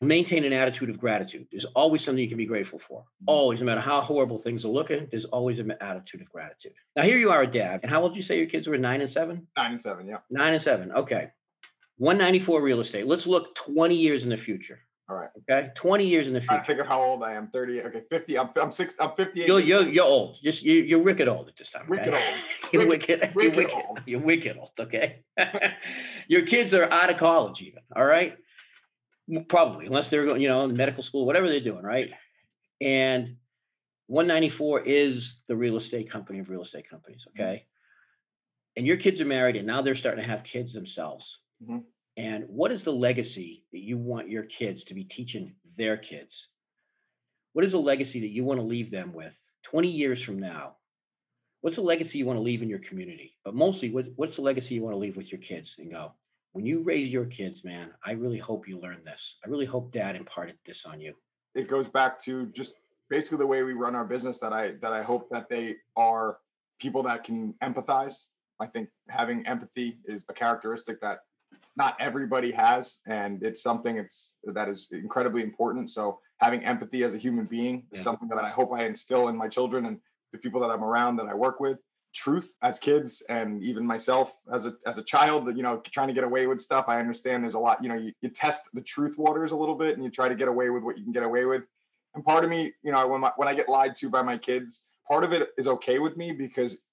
maintain 0.01 0.43
an 0.43 0.53
attitude 0.53 0.89
of 0.89 0.99
gratitude. 0.99 1.47
There's 1.51 1.65
always 1.65 2.03
something 2.03 2.21
you 2.21 2.29
can 2.29 2.37
be 2.37 2.45
grateful 2.45 2.79
for. 2.79 3.01
Mm-hmm. 3.01 3.25
Always, 3.27 3.59
no 3.59 3.65
matter 3.65 3.81
how 3.81 4.01
horrible 4.01 4.37
things 4.37 4.65
are 4.65 4.69
looking, 4.69 5.07
there's 5.09 5.25
always 5.25 5.59
an 5.59 5.73
attitude 5.81 6.21
of 6.21 6.29
gratitude. 6.29 6.73
Now, 6.95 7.03
here 7.03 7.17
you 7.17 7.31
are, 7.31 7.43
a 7.43 7.51
dad. 7.51 7.81
And 7.83 7.89
how 7.89 8.01
old 8.01 8.11
did 8.11 8.17
you 8.17 8.23
say 8.23 8.37
your 8.37 8.47
kids 8.47 8.67
were? 8.67 8.77
Nine 8.77 9.01
and 9.01 9.11
seven? 9.11 9.47
Nine 9.57 9.71
and 9.71 9.81
seven, 9.81 10.07
yeah. 10.07 10.17
Nine 10.29 10.53
and 10.53 10.61
seven. 10.61 10.91
Okay. 10.91 11.29
194 11.97 12.61
real 12.61 12.81
estate. 12.81 13.07
Let's 13.07 13.27
look 13.27 13.55
20 13.55 13.95
years 13.95 14.23
in 14.23 14.29
the 14.29 14.37
future. 14.37 14.79
All 15.09 15.17
right. 15.17 15.29
Okay. 15.49 15.69
20 15.75 16.07
years 16.07 16.27
in 16.27 16.33
the 16.33 16.39
future. 16.39 16.63
I 16.67 16.73
of 16.73 16.87
how 16.87 17.01
old 17.01 17.23
I 17.23 17.33
am. 17.33 17.47
30. 17.47 17.81
Okay. 17.81 18.01
50. 18.09 18.37
I'm, 18.39 18.49
I'm 18.55 18.71
six. 18.71 18.95
I'm 18.99 19.11
58. 19.17 19.47
You're, 19.47 19.59
you're, 19.59 19.87
you're 19.87 20.05
old. 20.05 20.37
Just 20.41 20.63
you, 20.63 20.75
you're 20.75 21.01
wicked 21.01 21.27
old 21.27 21.49
at 21.49 21.57
this 21.57 21.71
time. 21.71 21.83
Okay? 21.83 21.91
Wicked 21.91 22.13
old. 22.13 22.39
you're 22.73 22.87
wicked. 22.87 23.19
wicked, 23.35 23.35
wicked, 23.35 23.43
you're 23.43 23.55
wicked. 23.55 23.85
Old. 23.85 24.01
You're 24.05 24.21
wicked 24.21 24.57
old. 24.57 24.71
Okay. 24.79 25.23
your 26.27 26.45
kids 26.45 26.73
are 26.73 26.89
out 26.89 27.09
of 27.09 27.17
college 27.17 27.61
even. 27.61 27.81
All 27.95 28.05
right 28.05 28.37
probably 29.47 29.85
unless 29.85 30.09
they're 30.09 30.25
going, 30.25 30.41
you 30.41 30.49
know, 30.49 30.67
medical 30.67 31.03
school, 31.03 31.25
whatever 31.25 31.47
they're 31.47 31.59
doing, 31.59 31.83
right? 31.83 32.11
And 32.81 33.37
194 34.07 34.81
is 34.81 35.35
the 35.47 35.55
real 35.55 35.77
estate 35.77 36.09
company 36.09 36.39
of 36.39 36.49
real 36.49 36.63
estate 36.63 36.89
companies, 36.89 37.25
mm-hmm. 37.27 37.41
okay? 37.41 37.53
Mm-hmm. 37.53 38.77
And 38.77 38.87
your 38.87 38.97
kids 38.97 39.21
are 39.21 39.25
married 39.25 39.55
and 39.55 39.67
now 39.67 39.81
they're 39.81 39.95
starting 39.95 40.23
to 40.23 40.29
have 40.29 40.43
kids 40.43 40.73
themselves. 40.73 41.39
Mm-hmm. 41.63 41.79
And 42.17 42.45
what 42.47 42.71
is 42.71 42.83
the 42.83 42.93
legacy 42.93 43.63
that 43.71 43.81
you 43.81 43.97
want 43.97 44.29
your 44.29 44.43
kids 44.43 44.83
to 44.85 44.93
be 44.93 45.03
teaching 45.03 45.53
their 45.77 45.97
kids? 45.97 46.47
What 47.53 47.65
is 47.65 47.71
the 47.71 47.79
legacy 47.79 48.19
that 48.21 48.29
you 48.31 48.43
want 48.43 48.59
to 48.59 48.65
leave 48.65 48.91
them 48.91 49.13
with 49.13 49.37
20 49.63 49.89
years 49.89 50.21
from 50.21 50.39
now? 50.39 50.75
What's 51.61 51.77
the 51.77 51.81
legacy 51.81 52.17
you 52.17 52.25
want 52.25 52.37
to 52.37 52.43
leave 52.43 52.61
in 52.61 52.69
your 52.69 52.79
community? 52.79 53.37
But 53.45 53.55
mostly, 53.55 53.89
what, 53.89 54.07
what's 54.15 54.35
the 54.35 54.41
legacy 54.41 54.75
you 54.75 54.83
want 54.83 54.93
to 54.93 54.99
leave 54.99 55.15
with 55.15 55.31
your 55.31 55.41
kids 55.41 55.75
and 55.79 55.91
go, 55.91 56.13
when 56.51 56.65
you 56.65 56.81
raise 56.83 57.09
your 57.09 57.25
kids, 57.25 57.63
man, 57.63 57.89
I 58.05 58.11
really 58.11 58.37
hope 58.37 58.67
you 58.67 58.79
learn 58.79 59.01
this. 59.03 59.37
I 59.43 59.49
really 59.49 59.65
hope 59.65 59.91
dad 59.91 60.15
imparted 60.15 60.55
this 60.65 60.85
on 60.85 61.01
you. 61.01 61.13
It 61.55 61.67
goes 61.67 61.87
back 61.87 62.19
to 62.23 62.47
just 62.47 62.75
basically 63.09 63.39
the 63.39 63.47
way 63.47 63.63
we 63.63 63.73
run 63.73 63.95
our 63.95 64.05
business 64.05 64.39
that 64.39 64.53
I 64.53 64.73
that 64.81 64.93
I 64.93 65.03
hope 65.03 65.29
that 65.31 65.49
they 65.49 65.75
are 65.95 66.37
people 66.79 67.03
that 67.03 67.23
can 67.23 67.53
empathize. 67.63 68.25
I 68.59 68.67
think 68.67 68.89
having 69.09 69.45
empathy 69.47 69.99
is 70.05 70.25
a 70.29 70.33
characteristic 70.33 71.01
that 71.01 71.19
not 71.75 71.95
everybody 71.99 72.51
has 72.51 72.99
and 73.07 73.43
it's 73.43 73.63
something 73.63 73.97
it's 73.97 74.37
that 74.43 74.69
is 74.69 74.87
incredibly 74.91 75.41
important. 75.41 75.89
So 75.89 76.19
having 76.37 76.63
empathy 76.65 77.03
as 77.03 77.13
a 77.13 77.17
human 77.17 77.45
being 77.45 77.83
is 77.91 78.01
something 78.01 78.27
that 78.27 78.37
i 78.37 78.49
hope 78.49 78.71
i 78.73 78.83
instill 78.83 79.29
in 79.29 79.37
my 79.37 79.47
children 79.47 79.85
and 79.85 79.99
the 80.33 80.37
people 80.37 80.59
that 80.61 80.69
i'm 80.69 80.83
around 80.83 81.15
that 81.17 81.27
i 81.27 81.33
work 81.33 81.59
with. 81.59 81.77
Truth 82.13 82.53
as 82.61 82.77
kids 82.77 83.23
and 83.27 83.63
even 83.63 83.87
myself 83.87 84.35
as 84.53 84.67
a 84.67 84.73
as 84.85 84.99
a 84.99 85.03
child 85.03 85.47
you 85.57 85.63
know 85.63 85.81
trying 85.91 86.09
to 86.09 86.13
get 86.13 86.23
away 86.23 86.45
with 86.45 86.59
stuff 86.59 86.85
i 86.87 86.99
understand 86.99 87.43
there's 87.43 87.55
a 87.55 87.59
lot 87.59 87.81
you 87.81 87.89
know 87.89 87.95
you, 87.95 88.11
you 88.21 88.29
test 88.29 88.69
the 88.73 88.81
truth 88.81 89.15
waters 89.17 89.51
a 89.51 89.55
little 89.55 89.73
bit 89.73 89.95
and 89.95 90.03
you 90.03 90.11
try 90.11 90.29
to 90.29 90.35
get 90.35 90.47
away 90.47 90.69
with 90.69 90.83
what 90.83 90.95
you 90.95 91.03
can 91.03 91.11
get 91.11 91.23
away 91.23 91.45
with. 91.45 91.63
And 92.13 92.23
part 92.23 92.43
of 92.43 92.51
me 92.51 92.71
you 92.83 92.91
know 92.91 93.07
when, 93.07 93.21
my, 93.21 93.31
when 93.35 93.47
i 93.47 93.55
get 93.55 93.67
lied 93.67 93.95
to 93.95 94.11
by 94.11 94.21
my 94.21 94.37
kids 94.37 94.85
part 95.07 95.23
of 95.23 95.33
it 95.33 95.49
is 95.57 95.67
okay 95.67 95.97
with 95.97 96.15
me 96.15 96.33
because 96.33 96.83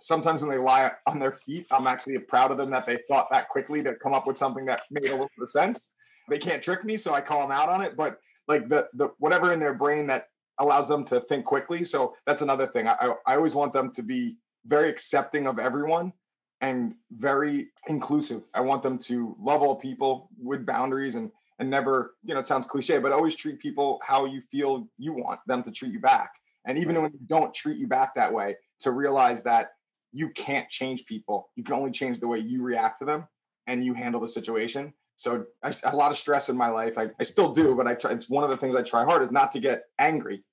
sometimes 0.00 0.42
when 0.42 0.50
they 0.50 0.58
lie 0.58 0.92
on 1.06 1.18
their 1.18 1.32
feet, 1.32 1.66
I'm 1.70 1.86
actually 1.86 2.18
proud 2.18 2.50
of 2.50 2.58
them 2.58 2.70
that 2.70 2.86
they 2.86 2.98
thought 3.08 3.28
that 3.30 3.48
quickly 3.48 3.82
to 3.82 3.94
come 3.94 4.14
up 4.14 4.26
with 4.26 4.38
something 4.38 4.64
that 4.66 4.82
made 4.90 5.08
a 5.08 5.12
little 5.12 5.30
bit 5.36 5.42
of 5.42 5.50
sense. 5.50 5.94
They 6.28 6.38
can't 6.38 6.62
trick 6.62 6.84
me, 6.84 6.96
so 6.96 7.14
I 7.14 7.20
call 7.20 7.40
them 7.40 7.50
out 7.50 7.68
on 7.68 7.82
it. 7.82 7.96
But 7.96 8.18
like 8.46 8.68
the 8.68 8.88
the 8.94 9.10
whatever 9.18 9.52
in 9.52 9.60
their 9.60 9.74
brain 9.74 10.06
that 10.08 10.28
allows 10.58 10.88
them 10.88 11.04
to 11.04 11.20
think 11.20 11.44
quickly. 11.44 11.84
So 11.84 12.14
that's 12.26 12.42
another 12.42 12.66
thing. 12.66 12.88
I 12.88 13.14
I 13.26 13.36
always 13.36 13.54
want 13.54 13.72
them 13.72 13.92
to 13.92 14.02
be 14.02 14.36
very 14.66 14.88
accepting 14.88 15.46
of 15.46 15.58
everyone 15.58 16.12
and 16.60 16.94
very 17.12 17.68
inclusive. 17.86 18.42
I 18.54 18.60
want 18.60 18.82
them 18.82 18.98
to 18.98 19.36
love 19.40 19.62
all 19.62 19.76
people 19.76 20.30
with 20.40 20.66
boundaries 20.66 21.14
and 21.14 21.30
and 21.60 21.68
never, 21.68 22.14
you 22.24 22.34
know, 22.34 22.40
it 22.40 22.46
sounds 22.46 22.66
cliche, 22.66 22.98
but 22.98 23.10
always 23.10 23.34
treat 23.34 23.58
people 23.58 24.00
how 24.04 24.26
you 24.26 24.40
feel 24.42 24.88
you 24.96 25.12
want 25.12 25.40
them 25.46 25.62
to 25.64 25.72
treat 25.72 25.92
you 25.92 25.98
back. 25.98 26.30
And 26.64 26.78
even 26.78 27.00
when 27.02 27.10
they 27.10 27.18
don't 27.26 27.52
treat 27.52 27.78
you 27.78 27.88
back 27.88 28.14
that 28.14 28.32
way, 28.32 28.56
to 28.80 28.92
realize 28.92 29.42
that 29.42 29.72
you 30.12 30.30
can't 30.30 30.68
change 30.68 31.06
people. 31.06 31.50
You 31.56 31.64
can 31.64 31.74
only 31.74 31.90
change 31.90 32.20
the 32.20 32.28
way 32.28 32.38
you 32.38 32.62
react 32.62 32.98
to 33.00 33.04
them 33.04 33.28
and 33.66 33.84
you 33.84 33.94
handle 33.94 34.20
the 34.20 34.28
situation. 34.28 34.94
So 35.16 35.46
I, 35.62 35.74
a 35.84 35.96
lot 35.96 36.10
of 36.10 36.16
stress 36.16 36.48
in 36.48 36.56
my 36.56 36.68
life. 36.68 36.96
I, 36.96 37.10
I 37.18 37.24
still 37.24 37.52
do, 37.52 37.74
but 37.74 37.86
I 37.86 37.94
try. 37.94 38.12
It's 38.12 38.28
one 38.28 38.44
of 38.44 38.50
the 38.50 38.56
things 38.56 38.74
I 38.74 38.82
try 38.82 39.04
hard 39.04 39.22
is 39.22 39.32
not 39.32 39.50
to 39.52 39.60
get 39.60 39.84
angry, 39.98 40.44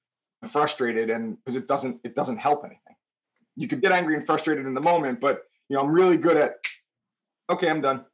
and 0.41 0.51
frustrated, 0.51 1.11
and 1.11 1.37
because 1.37 1.55
it 1.55 1.67
doesn't 1.67 2.01
it 2.03 2.15
doesn't 2.15 2.37
help 2.37 2.65
anything. 2.65 2.95
You 3.55 3.67
could 3.67 3.81
get 3.81 3.91
angry 3.91 4.15
and 4.15 4.25
frustrated 4.25 4.65
in 4.65 4.73
the 4.73 4.81
moment, 4.81 5.21
but 5.21 5.43
you 5.69 5.75
know 5.75 5.83
I'm 5.83 5.93
really 5.93 6.17
good 6.17 6.35
at. 6.35 6.55
Okay, 7.47 7.69
I'm 7.69 7.81
done. 7.81 8.05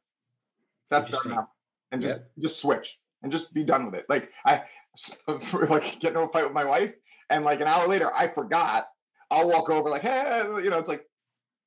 That's 0.90 1.08
done 1.08 1.22
now, 1.26 1.48
and 1.90 2.02
just 2.02 2.20
just 2.38 2.60
switch 2.60 2.98
and 3.22 3.32
just 3.32 3.54
be 3.54 3.64
done 3.64 3.86
with 3.86 3.94
it. 3.94 4.04
Like 4.10 4.30
I 4.44 4.64
like 5.26 6.00
get 6.00 6.08
into 6.08 6.20
a 6.20 6.28
fight 6.28 6.44
with 6.44 6.52
my 6.52 6.66
wife, 6.66 6.94
and 7.30 7.46
like 7.46 7.62
an 7.62 7.66
hour 7.66 7.88
later 7.88 8.10
I 8.16 8.28
forgot. 8.28 8.88
I'll 9.30 9.48
walk 9.48 9.70
over 9.70 9.88
like, 9.88 10.02
hey, 10.02 10.44
you 10.62 10.68
know, 10.68 10.78
it's 10.78 10.90
like 10.90 11.06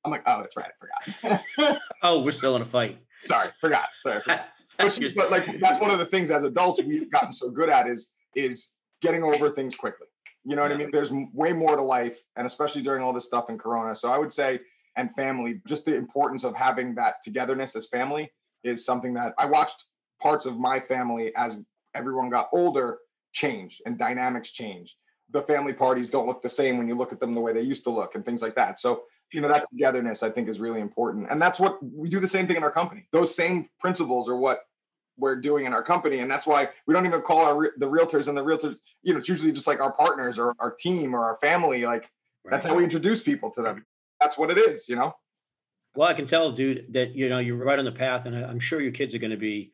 I'm 0.06 0.12
like, 0.12 0.22
oh, 0.26 0.40
that's 0.40 0.56
right, 0.56 0.70
I 0.70 1.36
forgot. 1.58 1.80
oh, 2.02 2.20
we're 2.20 2.32
still 2.32 2.54
in 2.56 2.62
a 2.62 2.66
fight. 2.66 2.98
Sorry, 3.20 3.50
forgot. 3.60 3.88
Sorry. 3.98 4.20
Forgot. 4.20 4.46
But, 4.78 5.00
but 5.16 5.30
like 5.30 5.58
that's 5.58 5.80
one 5.80 5.90
of 5.90 5.98
the 5.98 6.04
things 6.04 6.30
as 6.30 6.42
adults 6.42 6.82
we've 6.82 7.10
gotten 7.10 7.32
so 7.32 7.48
good 7.48 7.70
at 7.70 7.88
is 7.88 8.12
is 8.34 8.74
getting 9.00 9.22
over 9.22 9.48
things 9.48 9.74
quickly. 9.74 10.06
You 10.44 10.54
know 10.54 10.60
what 10.60 10.70
I 10.70 10.76
mean? 10.76 10.90
There's 10.92 11.10
way 11.32 11.54
more 11.54 11.76
to 11.76 11.82
life, 11.82 12.18
and 12.36 12.46
especially 12.46 12.82
during 12.82 13.02
all 13.02 13.14
this 13.14 13.24
stuff 13.24 13.48
in 13.48 13.56
Corona. 13.56 13.96
So 13.96 14.10
I 14.10 14.18
would 14.18 14.34
say, 14.34 14.60
and 14.94 15.10
family, 15.14 15.62
just 15.66 15.86
the 15.86 15.96
importance 15.96 16.44
of 16.44 16.54
having 16.54 16.94
that 16.96 17.16
togetherness 17.24 17.74
as 17.74 17.88
family 17.88 18.30
is 18.64 18.84
something 18.84 19.14
that 19.14 19.32
I 19.38 19.46
watched 19.46 19.84
parts 20.20 20.44
of 20.44 20.58
my 20.58 20.78
family 20.78 21.34
as 21.34 21.58
everyone 21.94 22.28
got 22.28 22.48
older 22.52 22.98
change 23.32 23.80
and 23.86 23.98
dynamics 23.98 24.50
change. 24.50 24.96
The 25.30 25.42
family 25.42 25.72
parties 25.72 26.10
don't 26.10 26.26
look 26.26 26.42
the 26.42 26.48
same 26.48 26.76
when 26.78 26.86
you 26.86 26.96
look 26.96 27.12
at 27.12 27.20
them 27.20 27.34
the 27.34 27.40
way 27.40 27.52
they 27.52 27.62
used 27.62 27.84
to 27.84 27.90
look 27.90 28.14
and 28.14 28.24
things 28.24 28.42
like 28.42 28.54
that. 28.54 28.78
So 28.78 29.02
you 29.32 29.40
know 29.40 29.48
that 29.48 29.68
togetherness 29.70 30.22
i 30.22 30.30
think 30.30 30.48
is 30.48 30.60
really 30.60 30.80
important. 30.80 31.26
And 31.30 31.40
that's 31.40 31.58
what 31.58 31.78
we 31.82 32.08
do 32.08 32.20
the 32.20 32.28
same 32.28 32.46
thing 32.46 32.56
in 32.56 32.62
our 32.62 32.70
company. 32.70 33.06
Those 33.12 33.34
same 33.34 33.68
principles 33.80 34.28
are 34.28 34.36
what 34.36 34.60
we're 35.18 35.36
doing 35.36 35.64
in 35.64 35.72
our 35.72 35.82
company. 35.82 36.18
And 36.18 36.30
that's 36.30 36.46
why 36.46 36.68
we 36.86 36.94
don't 36.94 37.06
even 37.06 37.22
call 37.22 37.44
our 37.44 37.72
the 37.76 37.88
realtors 37.88 38.28
and 38.28 38.36
the 38.36 38.44
realtors 38.44 38.76
you 39.02 39.12
know 39.12 39.18
it's 39.18 39.28
usually 39.28 39.52
just 39.52 39.66
like 39.66 39.80
our 39.80 39.92
partners 39.92 40.38
or 40.38 40.54
our 40.58 40.72
team 40.72 41.14
or 41.14 41.24
our 41.24 41.36
family. 41.36 41.84
Like 41.84 42.10
right. 42.44 42.50
that's 42.50 42.66
how 42.66 42.74
we 42.74 42.84
introduce 42.84 43.22
people 43.22 43.50
to 43.52 43.62
them. 43.62 43.84
That's 44.20 44.38
what 44.38 44.50
it 44.50 44.58
is 44.58 44.88
you 44.88 44.96
know? 44.96 45.14
Well 45.94 46.08
i 46.08 46.14
can 46.14 46.26
tell 46.26 46.52
dude 46.52 46.92
that 46.92 47.14
you 47.14 47.28
know 47.28 47.38
you're 47.38 47.56
right 47.56 47.78
on 47.78 47.84
the 47.84 47.92
path 47.92 48.26
and 48.26 48.36
i'm 48.36 48.60
sure 48.60 48.80
your 48.80 48.92
kids 48.92 49.14
are 49.14 49.18
going 49.18 49.30
to 49.30 49.36
be 49.36 49.72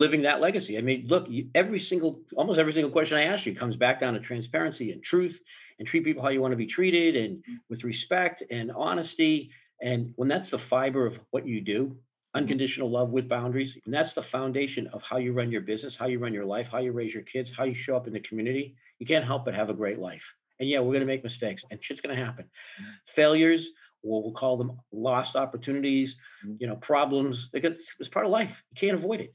living 0.00 0.22
that 0.22 0.40
legacy. 0.40 0.78
I 0.78 0.80
mean 0.80 1.06
look 1.08 1.28
every 1.54 1.80
single 1.80 2.20
almost 2.36 2.58
every 2.58 2.72
single 2.72 2.90
question 2.90 3.18
i 3.18 3.24
ask 3.24 3.46
you 3.46 3.54
comes 3.54 3.76
back 3.76 4.00
down 4.00 4.14
to 4.14 4.20
transparency 4.20 4.92
and 4.92 5.02
truth 5.02 5.38
and 5.82 5.88
treat 5.88 6.04
people 6.04 6.22
how 6.22 6.28
you 6.28 6.40
want 6.40 6.52
to 6.52 6.56
be 6.56 6.64
treated 6.64 7.16
and 7.16 7.38
mm-hmm. 7.38 7.54
with 7.68 7.82
respect 7.82 8.44
and 8.52 8.70
honesty. 8.70 9.50
And 9.80 10.12
when 10.14 10.28
that's 10.28 10.48
the 10.48 10.60
fiber 10.60 11.08
of 11.08 11.18
what 11.32 11.44
you 11.44 11.60
do, 11.60 11.86
mm-hmm. 11.86 12.38
unconditional 12.38 12.88
love 12.88 13.10
with 13.10 13.28
boundaries, 13.28 13.76
and 13.84 13.92
that's 13.92 14.12
the 14.12 14.22
foundation 14.22 14.86
of 14.92 15.02
how 15.02 15.16
you 15.16 15.32
run 15.32 15.50
your 15.50 15.62
business, 15.62 15.96
how 15.96 16.06
you 16.06 16.20
run 16.20 16.32
your 16.32 16.44
life, 16.44 16.68
how 16.70 16.78
you 16.78 16.92
raise 16.92 17.12
your 17.12 17.24
kids, 17.24 17.50
how 17.50 17.64
you 17.64 17.74
show 17.74 17.96
up 17.96 18.06
in 18.06 18.12
the 18.12 18.20
community, 18.20 18.76
you 19.00 19.06
can't 19.06 19.24
help 19.24 19.44
but 19.44 19.54
have 19.54 19.70
a 19.70 19.74
great 19.74 19.98
life. 19.98 20.22
And 20.60 20.68
yeah, 20.68 20.78
we're 20.78 20.92
going 20.92 21.00
to 21.00 21.06
make 21.06 21.24
mistakes 21.24 21.64
and 21.72 21.82
shit's 21.82 22.00
going 22.00 22.16
to 22.16 22.24
happen. 22.24 22.44
Mm-hmm. 22.44 22.90
Failures, 23.06 23.66
we'll, 24.04 24.22
we'll 24.22 24.34
call 24.34 24.56
them 24.56 24.78
lost 24.92 25.34
opportunities, 25.34 26.14
you 26.58 26.68
know, 26.68 26.76
problems. 26.76 27.48
It's 27.52 28.08
part 28.08 28.24
of 28.24 28.30
life. 28.30 28.62
You 28.70 28.78
can't 28.78 29.02
avoid 29.02 29.20
it. 29.20 29.34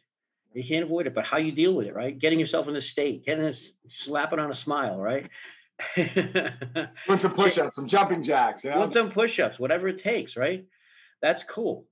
You 0.53 0.63
can't 0.63 0.85
avoid 0.85 1.07
it, 1.07 1.13
but 1.13 1.25
how 1.25 1.37
you 1.37 1.51
deal 1.51 1.73
with 1.73 1.87
it, 1.87 1.93
right? 1.93 2.17
Getting 2.17 2.39
yourself 2.39 2.69
in 2.69 2.75
a 2.77 2.81
state, 2.81 3.25
getting 3.25 3.43
a, 3.43 3.53
slapping 3.89 4.39
on 4.39 4.49
a 4.49 4.55
smile, 4.55 4.97
right? 4.97 5.29
Doing 5.95 7.19
some 7.19 7.33
push-ups, 7.33 7.75
some 7.75 7.87
jumping 7.87 8.23
jacks, 8.23 8.63
you 8.63 8.71
know? 8.71 8.81
Doing 8.81 8.91
some 8.91 9.11
push-ups, 9.11 9.59
whatever 9.59 9.87
it 9.87 10.01
takes, 10.01 10.35
right? 10.35 10.65
That's 11.21 11.43
cool. 11.43 11.85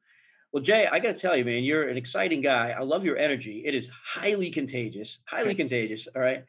Well, 0.51 0.63
Jay, 0.63 0.87
I 0.89 0.99
got 0.99 1.13
to 1.13 1.19
tell 1.19 1.35
you, 1.35 1.43
man, 1.43 1.63
you're 1.63 1.89
an 1.89 1.97
exciting 1.97 2.41
guy. 2.41 2.69
I 2.77 2.81
love 2.81 3.03
your 3.03 3.17
energy. 3.17 3.63
It 3.65 3.75
is 3.75 3.89
highly 4.15 4.51
contagious, 4.51 5.19
highly 5.25 5.53
contagious. 5.53 6.07
All 6.15 6.21
right. 6.21 6.45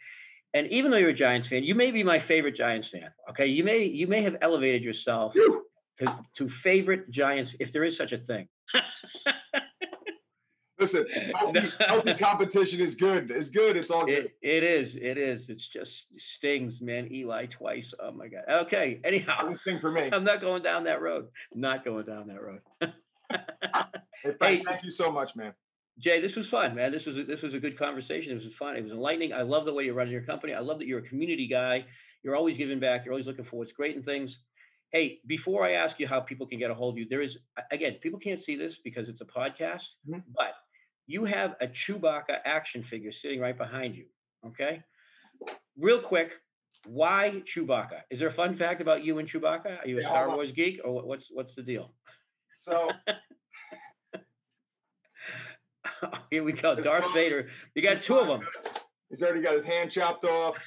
And 0.54 0.68
even 0.68 0.90
though 0.90 0.96
you're 0.96 1.10
a 1.10 1.14
Giants 1.14 1.48
fan, 1.48 1.64
you 1.64 1.74
may 1.74 1.90
be 1.90 2.02
my 2.02 2.18
favorite 2.18 2.56
Giants 2.56 2.88
fan. 2.88 3.10
Okay. 3.30 3.46
You 3.46 3.64
may 3.64 3.84
you 3.84 4.06
may 4.06 4.22
have 4.22 4.36
elevated 4.40 4.82
yourself 4.82 5.34
to, 5.34 6.14
to 6.36 6.48
favorite 6.48 7.10
Giants, 7.10 7.56
if 7.58 7.72
there 7.72 7.84
is 7.84 7.96
such 7.96 8.12
a 8.12 8.18
thing. 8.18 8.48
Listen, 10.78 11.06
healthy, 11.34 11.72
healthy, 11.80 12.14
competition 12.14 12.80
is 12.80 12.94
good. 12.94 13.30
It's 13.30 13.48
good. 13.48 13.76
It's 13.76 13.90
all 13.90 14.04
good. 14.04 14.26
It, 14.26 14.36
it 14.42 14.62
is. 14.62 14.94
It 14.94 15.16
is. 15.16 15.48
It's 15.48 15.66
just 15.66 16.06
stings, 16.18 16.80
man. 16.80 17.10
Eli 17.10 17.46
twice. 17.46 17.94
Oh 17.98 18.12
my 18.12 18.28
god. 18.28 18.42
Okay. 18.48 19.00
Anyhow, 19.04 19.46
this 19.46 19.58
thing 19.64 19.80
for 19.80 19.90
me. 19.90 20.08
I'm 20.12 20.24
not 20.24 20.40
going 20.40 20.62
down 20.62 20.84
that 20.84 21.00
road. 21.00 21.28
Not 21.54 21.84
going 21.84 22.04
down 22.04 22.28
that 22.28 22.42
road. 22.42 22.60
hey, 24.22 24.34
hey, 24.40 24.62
thank 24.64 24.84
you 24.84 24.90
so 24.90 25.10
much, 25.10 25.34
man. 25.34 25.54
Jay, 25.98 26.20
this 26.20 26.36
was 26.36 26.46
fun, 26.46 26.74
man. 26.74 26.92
This 26.92 27.06
was 27.06 27.16
a, 27.16 27.24
this 27.24 27.40
was 27.40 27.54
a 27.54 27.58
good 27.58 27.78
conversation. 27.78 28.32
It 28.32 28.44
was 28.44 28.54
fun. 28.58 28.76
It 28.76 28.82
was 28.82 28.92
enlightening. 28.92 29.32
I 29.32 29.42
love 29.42 29.64
the 29.64 29.72
way 29.72 29.84
you're 29.84 29.94
running 29.94 30.12
your 30.12 30.22
company. 30.22 30.52
I 30.52 30.60
love 30.60 30.78
that 30.78 30.86
you're 30.86 30.98
a 30.98 31.08
community 31.08 31.48
guy. 31.48 31.86
You're 32.22 32.36
always 32.36 32.58
giving 32.58 32.80
back. 32.80 33.04
You're 33.04 33.14
always 33.14 33.26
looking 33.26 33.46
for 33.46 33.56
what's 33.56 33.72
great 33.72 33.96
in 33.96 34.02
things. 34.02 34.40
Hey, 34.92 35.20
before 35.26 35.64
I 35.66 35.72
ask 35.72 35.98
you 35.98 36.06
how 36.06 36.20
people 36.20 36.46
can 36.46 36.58
get 36.58 36.70
a 36.70 36.74
hold 36.74 36.94
of 36.94 36.98
you, 36.98 37.06
there 37.08 37.22
is 37.22 37.38
again, 37.72 37.94
people 38.02 38.18
can't 38.18 38.42
see 38.42 38.56
this 38.56 38.76
because 38.76 39.08
it's 39.08 39.22
a 39.22 39.24
podcast, 39.24 39.84
mm-hmm. 40.06 40.18
but 40.36 40.52
you 41.06 41.24
have 41.24 41.54
a 41.60 41.66
Chewbacca 41.66 42.38
action 42.44 42.82
figure 42.82 43.12
sitting 43.12 43.40
right 43.40 43.56
behind 43.56 43.96
you. 43.96 44.06
Okay. 44.46 44.82
Real 45.78 46.00
quick, 46.00 46.32
why 46.86 47.42
Chewbacca? 47.46 48.00
Is 48.10 48.18
there 48.18 48.28
a 48.28 48.34
fun 48.34 48.56
fact 48.56 48.80
about 48.80 49.04
you 49.04 49.18
and 49.18 49.28
Chewbacca? 49.28 49.84
Are 49.84 49.88
you 49.88 49.98
a 49.98 50.02
yeah, 50.02 50.08
Star 50.08 50.28
Wars 50.28 50.52
geek 50.52 50.80
or 50.84 51.02
what's 51.02 51.28
what's 51.30 51.54
the 51.54 51.62
deal? 51.62 51.92
So 52.52 52.90
here 56.30 56.42
we 56.44 56.52
go. 56.52 56.74
Darth 56.74 57.12
Vader. 57.12 57.48
You 57.74 57.82
got 57.82 58.02
two 58.02 58.18
of 58.18 58.26
them. 58.26 58.40
He's 59.10 59.22
already 59.22 59.42
got 59.42 59.54
his 59.54 59.64
hand 59.64 59.90
chopped 59.90 60.24
off. 60.24 60.58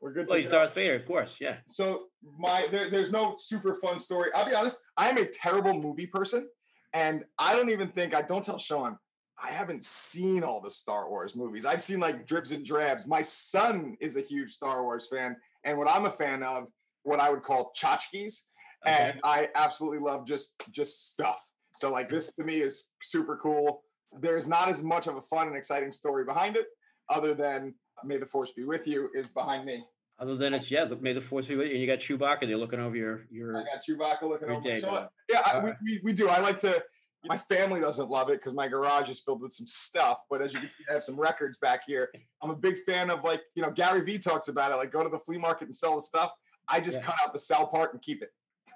We're 0.00 0.12
good. 0.12 0.28
Well, 0.28 0.38
he's 0.38 0.46
go. 0.46 0.52
Darth 0.52 0.74
Vader, 0.74 0.94
of 0.94 1.06
course. 1.06 1.36
Yeah. 1.40 1.56
So 1.68 2.06
my 2.38 2.68
there, 2.70 2.90
there's 2.90 3.12
no 3.12 3.36
super 3.38 3.74
fun 3.74 3.98
story. 3.98 4.30
I'll 4.34 4.46
be 4.46 4.54
honest. 4.54 4.82
I'm 4.96 5.18
a 5.18 5.26
terrible 5.26 5.74
movie 5.74 6.06
person, 6.06 6.48
and 6.92 7.24
I 7.38 7.54
don't 7.54 7.70
even 7.70 7.88
think 7.88 8.14
I 8.14 8.22
don't 8.22 8.44
tell 8.44 8.58
Sean. 8.58 8.96
I 9.42 9.50
haven't 9.50 9.84
seen 9.84 10.42
all 10.42 10.60
the 10.60 10.70
Star 10.70 11.08
Wars 11.10 11.36
movies. 11.36 11.66
I've 11.66 11.84
seen 11.84 12.00
like 12.00 12.26
dribs 12.26 12.52
and 12.52 12.64
drabs. 12.64 13.06
My 13.06 13.22
son 13.22 13.96
is 14.00 14.16
a 14.16 14.22
huge 14.22 14.52
Star 14.52 14.82
Wars 14.82 15.08
fan, 15.10 15.36
and 15.64 15.76
what 15.76 15.90
I'm 15.90 16.06
a 16.06 16.10
fan 16.10 16.42
of, 16.42 16.68
what 17.02 17.20
I 17.20 17.30
would 17.30 17.42
call 17.42 17.72
tchotchkes, 17.76 18.44
okay. 18.86 19.10
and 19.10 19.20
I 19.24 19.48
absolutely 19.54 19.98
love 19.98 20.26
just 20.26 20.54
just 20.70 21.12
stuff. 21.12 21.46
So 21.76 21.90
like 21.90 22.08
this 22.08 22.32
to 22.32 22.44
me 22.44 22.56
is 22.60 22.84
super 23.02 23.38
cool. 23.42 23.82
There's 24.18 24.48
not 24.48 24.68
as 24.68 24.82
much 24.82 25.06
of 25.06 25.16
a 25.16 25.22
fun 25.22 25.48
and 25.48 25.56
exciting 25.56 25.92
story 25.92 26.24
behind 26.24 26.56
it, 26.56 26.66
other 27.10 27.34
than 27.34 27.74
"May 28.04 28.16
the 28.16 28.26
Force 28.26 28.52
be 28.52 28.64
with 28.64 28.86
you" 28.86 29.10
is 29.14 29.28
behind 29.28 29.66
me. 29.66 29.84
Other 30.18 30.36
than 30.38 30.54
it's 30.54 30.70
yeah, 30.70 30.86
May 30.98 31.12
the 31.12 31.20
Force 31.20 31.44
be 31.44 31.56
with 31.56 31.66
you. 31.66 31.72
And 31.74 31.82
you 31.82 31.86
got 31.86 31.98
Chewbacca. 31.98 32.46
They're 32.46 32.56
looking 32.56 32.80
over 32.80 32.96
your 32.96 33.26
your. 33.30 33.58
I 33.58 33.64
got 33.64 33.84
Chewbacca 33.86 34.22
looking 34.22 34.48
over. 34.48 34.62
Day, 34.62 34.78
so, 34.78 35.08
yeah, 35.30 35.42
I, 35.44 35.58
we, 35.58 35.70
uh-huh. 35.70 35.78
we 35.84 36.00
we 36.04 36.12
do. 36.14 36.30
I 36.30 36.40
like 36.40 36.58
to 36.60 36.82
My 37.24 37.38
family 37.38 37.80
doesn't 37.80 38.08
love 38.08 38.28
it 38.30 38.40
because 38.40 38.54
my 38.54 38.68
garage 38.68 39.08
is 39.08 39.20
filled 39.20 39.42
with 39.42 39.52
some 39.52 39.66
stuff. 39.66 40.18
But 40.30 40.42
as 40.42 40.54
you 40.54 40.60
can 40.60 40.70
see, 40.70 40.84
I 40.88 40.92
have 40.92 41.04
some 41.04 41.18
records 41.18 41.56
back 41.58 41.80
here. 41.86 42.10
I'm 42.42 42.50
a 42.50 42.56
big 42.56 42.78
fan 42.78 43.10
of 43.10 43.24
like, 43.24 43.42
you 43.54 43.62
know, 43.62 43.70
Gary 43.70 44.04
Vee 44.04 44.18
talks 44.18 44.48
about 44.48 44.72
it, 44.72 44.76
like 44.76 44.92
go 44.92 45.02
to 45.02 45.08
the 45.08 45.18
flea 45.18 45.38
market 45.38 45.64
and 45.64 45.74
sell 45.74 45.96
the 45.96 46.00
stuff. 46.00 46.30
I 46.68 46.80
just 46.80 46.98
yeah. 46.98 47.06
cut 47.06 47.16
out 47.24 47.32
the 47.32 47.38
sell 47.38 47.66
part 47.66 47.92
and 47.92 48.02
keep 48.02 48.22
it. 48.22 48.30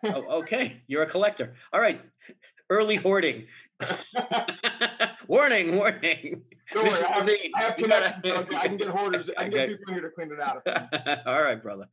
oh, 0.05 0.41
okay. 0.41 0.83
You're 0.87 1.03
a 1.03 1.11
collector. 1.11 1.55
All 1.73 1.81
right. 1.81 2.01
Early 2.69 2.97
hoarding. 2.97 3.47
warning, 5.29 5.77
warning. 5.77 6.43
Don't 6.73 6.85
worry, 6.85 7.05
I 7.05 7.13
have, 7.13 7.29
I 7.57 7.61
have 7.63 7.77
connections. 7.77 8.23
Gotta... 8.23 8.57
I 8.57 8.69
can 8.69 8.77
get 8.77 8.89
hoarders. 8.89 9.31
I 9.37 9.43
can 9.45 9.51
get 9.51 9.69
people 9.69 9.95
here 9.95 10.03
to 10.03 10.11
clean 10.11 10.31
it 10.33 10.41
out. 10.41 10.63
All 11.27 11.43
right, 11.43 11.61
brother. 11.61 11.87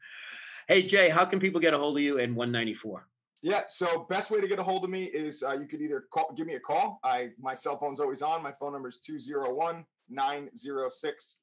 Hey, 0.67 0.83
Jay, 0.83 1.09
how 1.09 1.25
can 1.25 1.39
people 1.39 1.59
get 1.59 1.73
a 1.73 1.77
hold 1.77 1.97
of 1.97 2.03
you 2.03 2.17
in 2.17 2.35
194? 2.35 3.07
Yeah, 3.43 3.61
so 3.67 4.05
best 4.09 4.31
way 4.31 4.41
to 4.41 4.47
get 4.47 4.59
a 4.59 4.63
hold 4.63 4.83
of 4.83 4.89
me 4.89 5.03
is 5.05 5.43
uh, 5.43 5.53
you 5.53 5.67
could 5.67 5.81
either 5.81 6.05
call, 6.11 6.33
give 6.35 6.47
me 6.47 6.55
a 6.55 6.59
call. 6.59 6.99
I 7.03 7.29
my 7.39 7.53
cell 7.53 7.77
phone's 7.77 7.99
always 7.99 8.21
on. 8.21 8.41
My 8.41 8.51
phone 8.51 8.73
number 8.73 8.89
is 8.89 8.97
201 8.99 9.85
906 10.09 11.39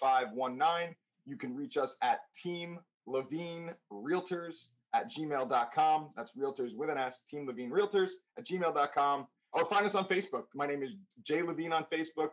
0519. 0.00 0.96
You 1.24 1.36
can 1.36 1.54
reach 1.54 1.76
us 1.76 1.96
at 2.02 2.20
Team 2.34 2.80
Levine 3.06 3.72
Realtors 3.92 4.68
at 4.94 5.10
gmail.com. 5.10 6.10
That's 6.16 6.36
realtors 6.36 6.74
with 6.74 6.90
an 6.90 6.98
S, 6.98 7.22
Team 7.22 7.46
Levine 7.46 7.70
Realtors 7.70 8.12
at 8.38 8.46
gmail.com. 8.46 9.26
Or 9.52 9.64
find 9.64 9.86
us 9.86 9.94
on 9.94 10.04
Facebook. 10.06 10.44
My 10.54 10.66
name 10.66 10.82
is 10.82 10.92
Jay 11.22 11.42
Levine 11.42 11.72
on 11.72 11.84
Facebook. 11.84 12.30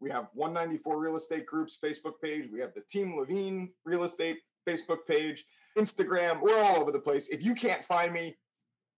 We 0.00 0.10
have 0.10 0.28
194 0.34 0.98
Real 0.98 1.16
Estate 1.16 1.46
Group's 1.46 1.78
Facebook 1.82 2.14
page. 2.22 2.48
We 2.52 2.60
have 2.60 2.74
the 2.74 2.82
Team 2.82 3.16
Levine 3.16 3.72
Real 3.84 4.04
Estate 4.04 4.38
Facebook 4.68 5.06
page, 5.06 5.44
Instagram. 5.78 6.40
We're 6.40 6.60
all 6.62 6.80
over 6.80 6.90
the 6.90 6.98
place. 6.98 7.28
If 7.28 7.42
you 7.42 7.54
can't 7.54 7.84
find 7.84 8.12
me, 8.12 8.36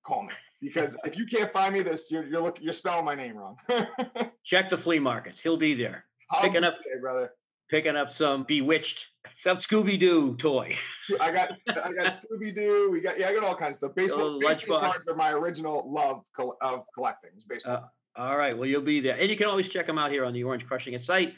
call 0.05 0.22
me 0.22 0.32
because 0.61 0.96
if 1.05 1.16
you 1.16 1.26
can't 1.26 1.52
find 1.52 1.74
me, 1.74 1.82
this 1.82 2.11
you're 2.11 2.24
you're 2.24 2.40
looking 2.40 2.64
you're 2.64 2.72
spelling 2.72 3.05
my 3.05 3.14
name 3.14 3.36
wrong. 3.36 3.57
Check 4.44 4.70
the 4.70 4.78
flea 4.78 4.98
markets. 4.98 5.40
He'll 5.40 5.57
be 5.57 5.74
there. 5.74 6.05
I'll 6.30 6.42
picking 6.42 6.64
up, 6.64 6.76
there, 6.84 7.00
brother. 7.00 7.30
Picking 7.70 7.96
up 7.96 8.12
some 8.12 8.44
Bewitched, 8.44 9.07
some 9.38 9.59
Scooby 9.59 9.98
Doo 9.98 10.36
toy. 10.36 10.76
I 11.20 11.32
got 11.32 11.52
I 11.68 11.92
got 11.92 12.07
Scooby 12.07 12.55
Doo. 12.55 12.88
We 12.90 13.00
got 13.00 13.18
yeah, 13.18 13.28
I 13.28 13.34
got 13.34 13.44
all 13.44 13.55
kinds 13.55 13.76
of 13.76 13.76
stuff. 13.76 13.94
Baseball, 13.94 14.38
baseball 14.40 14.80
cards 14.80 15.07
are 15.09 15.16
my 15.16 15.32
original 15.32 15.84
love 15.90 16.24
of 16.62 16.84
collecting. 16.94 17.30
Baseball. 17.48 17.90
Uh, 18.16 18.20
all 18.20 18.36
right. 18.36 18.57
Well, 18.57 18.68
you'll 18.68 18.82
be 18.82 19.00
there, 19.00 19.18
and 19.18 19.28
you 19.30 19.36
can 19.36 19.48
always 19.48 19.68
check 19.68 19.86
them 19.86 19.98
out 19.98 20.11
here 20.11 20.24
on 20.24 20.32
the 20.32 20.44
Orange 20.44 20.66
Crushing 20.66 20.94
It 20.94 21.02
site. 21.02 21.34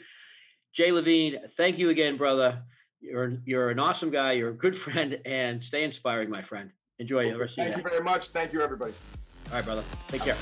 Jay 0.73 0.91
Levine, 0.91 1.37
thank 1.57 1.79
you 1.79 1.89
again, 1.89 2.17
brother. 2.17 2.61
You're 3.01 3.37
you're 3.45 3.69
an 3.71 3.79
awesome 3.79 4.11
guy. 4.11 4.33
You're 4.33 4.49
a 4.49 4.57
good 4.57 4.77
friend, 4.85 5.19
and 5.25 5.63
stay 5.63 5.83
inspiring, 5.83 6.29
my 6.29 6.43
friend. 6.43 6.71
Enjoy 6.99 7.25
well, 7.25 7.33
the 7.33 7.39
rest 7.39 7.51
of 7.53 7.57
your 7.57 7.65
Thank 7.73 7.77
you 7.77 7.89
very 7.89 8.03
much. 8.03 8.29
Thank 8.29 8.53
you, 8.53 8.61
everybody. 8.61 8.93
All 9.49 9.53
right, 9.53 9.65
brother. 9.65 9.83
Take 10.07 10.23
care. 10.23 10.35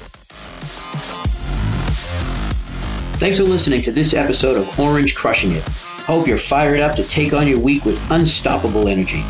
Thanks 3.18 3.38
for 3.38 3.44
listening 3.44 3.82
to 3.84 3.92
this 3.92 4.14
episode 4.14 4.58
of 4.58 4.80
Orange 4.80 5.16
Crushing 5.16 5.52
It. 5.52 5.64
Hope 5.64 6.28
you're 6.28 6.38
fired 6.38 6.80
up 6.80 6.96
to 6.96 7.04
take 7.04 7.34
on 7.34 7.48
your 7.48 7.60
week 7.60 7.84
with 7.84 8.00
unstoppable 8.12 8.88
energy. 8.88 9.22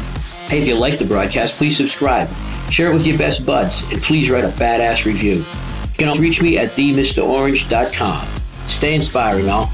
Hey, 0.47 0.61
if 0.61 0.67
you 0.67 0.75
like 0.75 0.99
the 0.99 1.05
broadcast, 1.05 1.55
please 1.55 1.75
subscribe, 1.75 2.29
share 2.69 2.91
it 2.91 2.93
with 2.93 3.07
your 3.07 3.17
best 3.17 3.45
buds, 3.45 3.83
and 3.91 4.01
please 4.01 4.29
write 4.29 4.43
a 4.43 4.49
badass 4.49 5.05
review. 5.05 5.37
You 5.37 5.97
can 5.97 6.09
also 6.09 6.21
reach 6.21 6.41
me 6.41 6.57
at 6.57 6.71
themrorange.com. 6.71 8.27
Stay 8.67 8.93
inspiring, 8.93 9.49
all. 9.49 9.71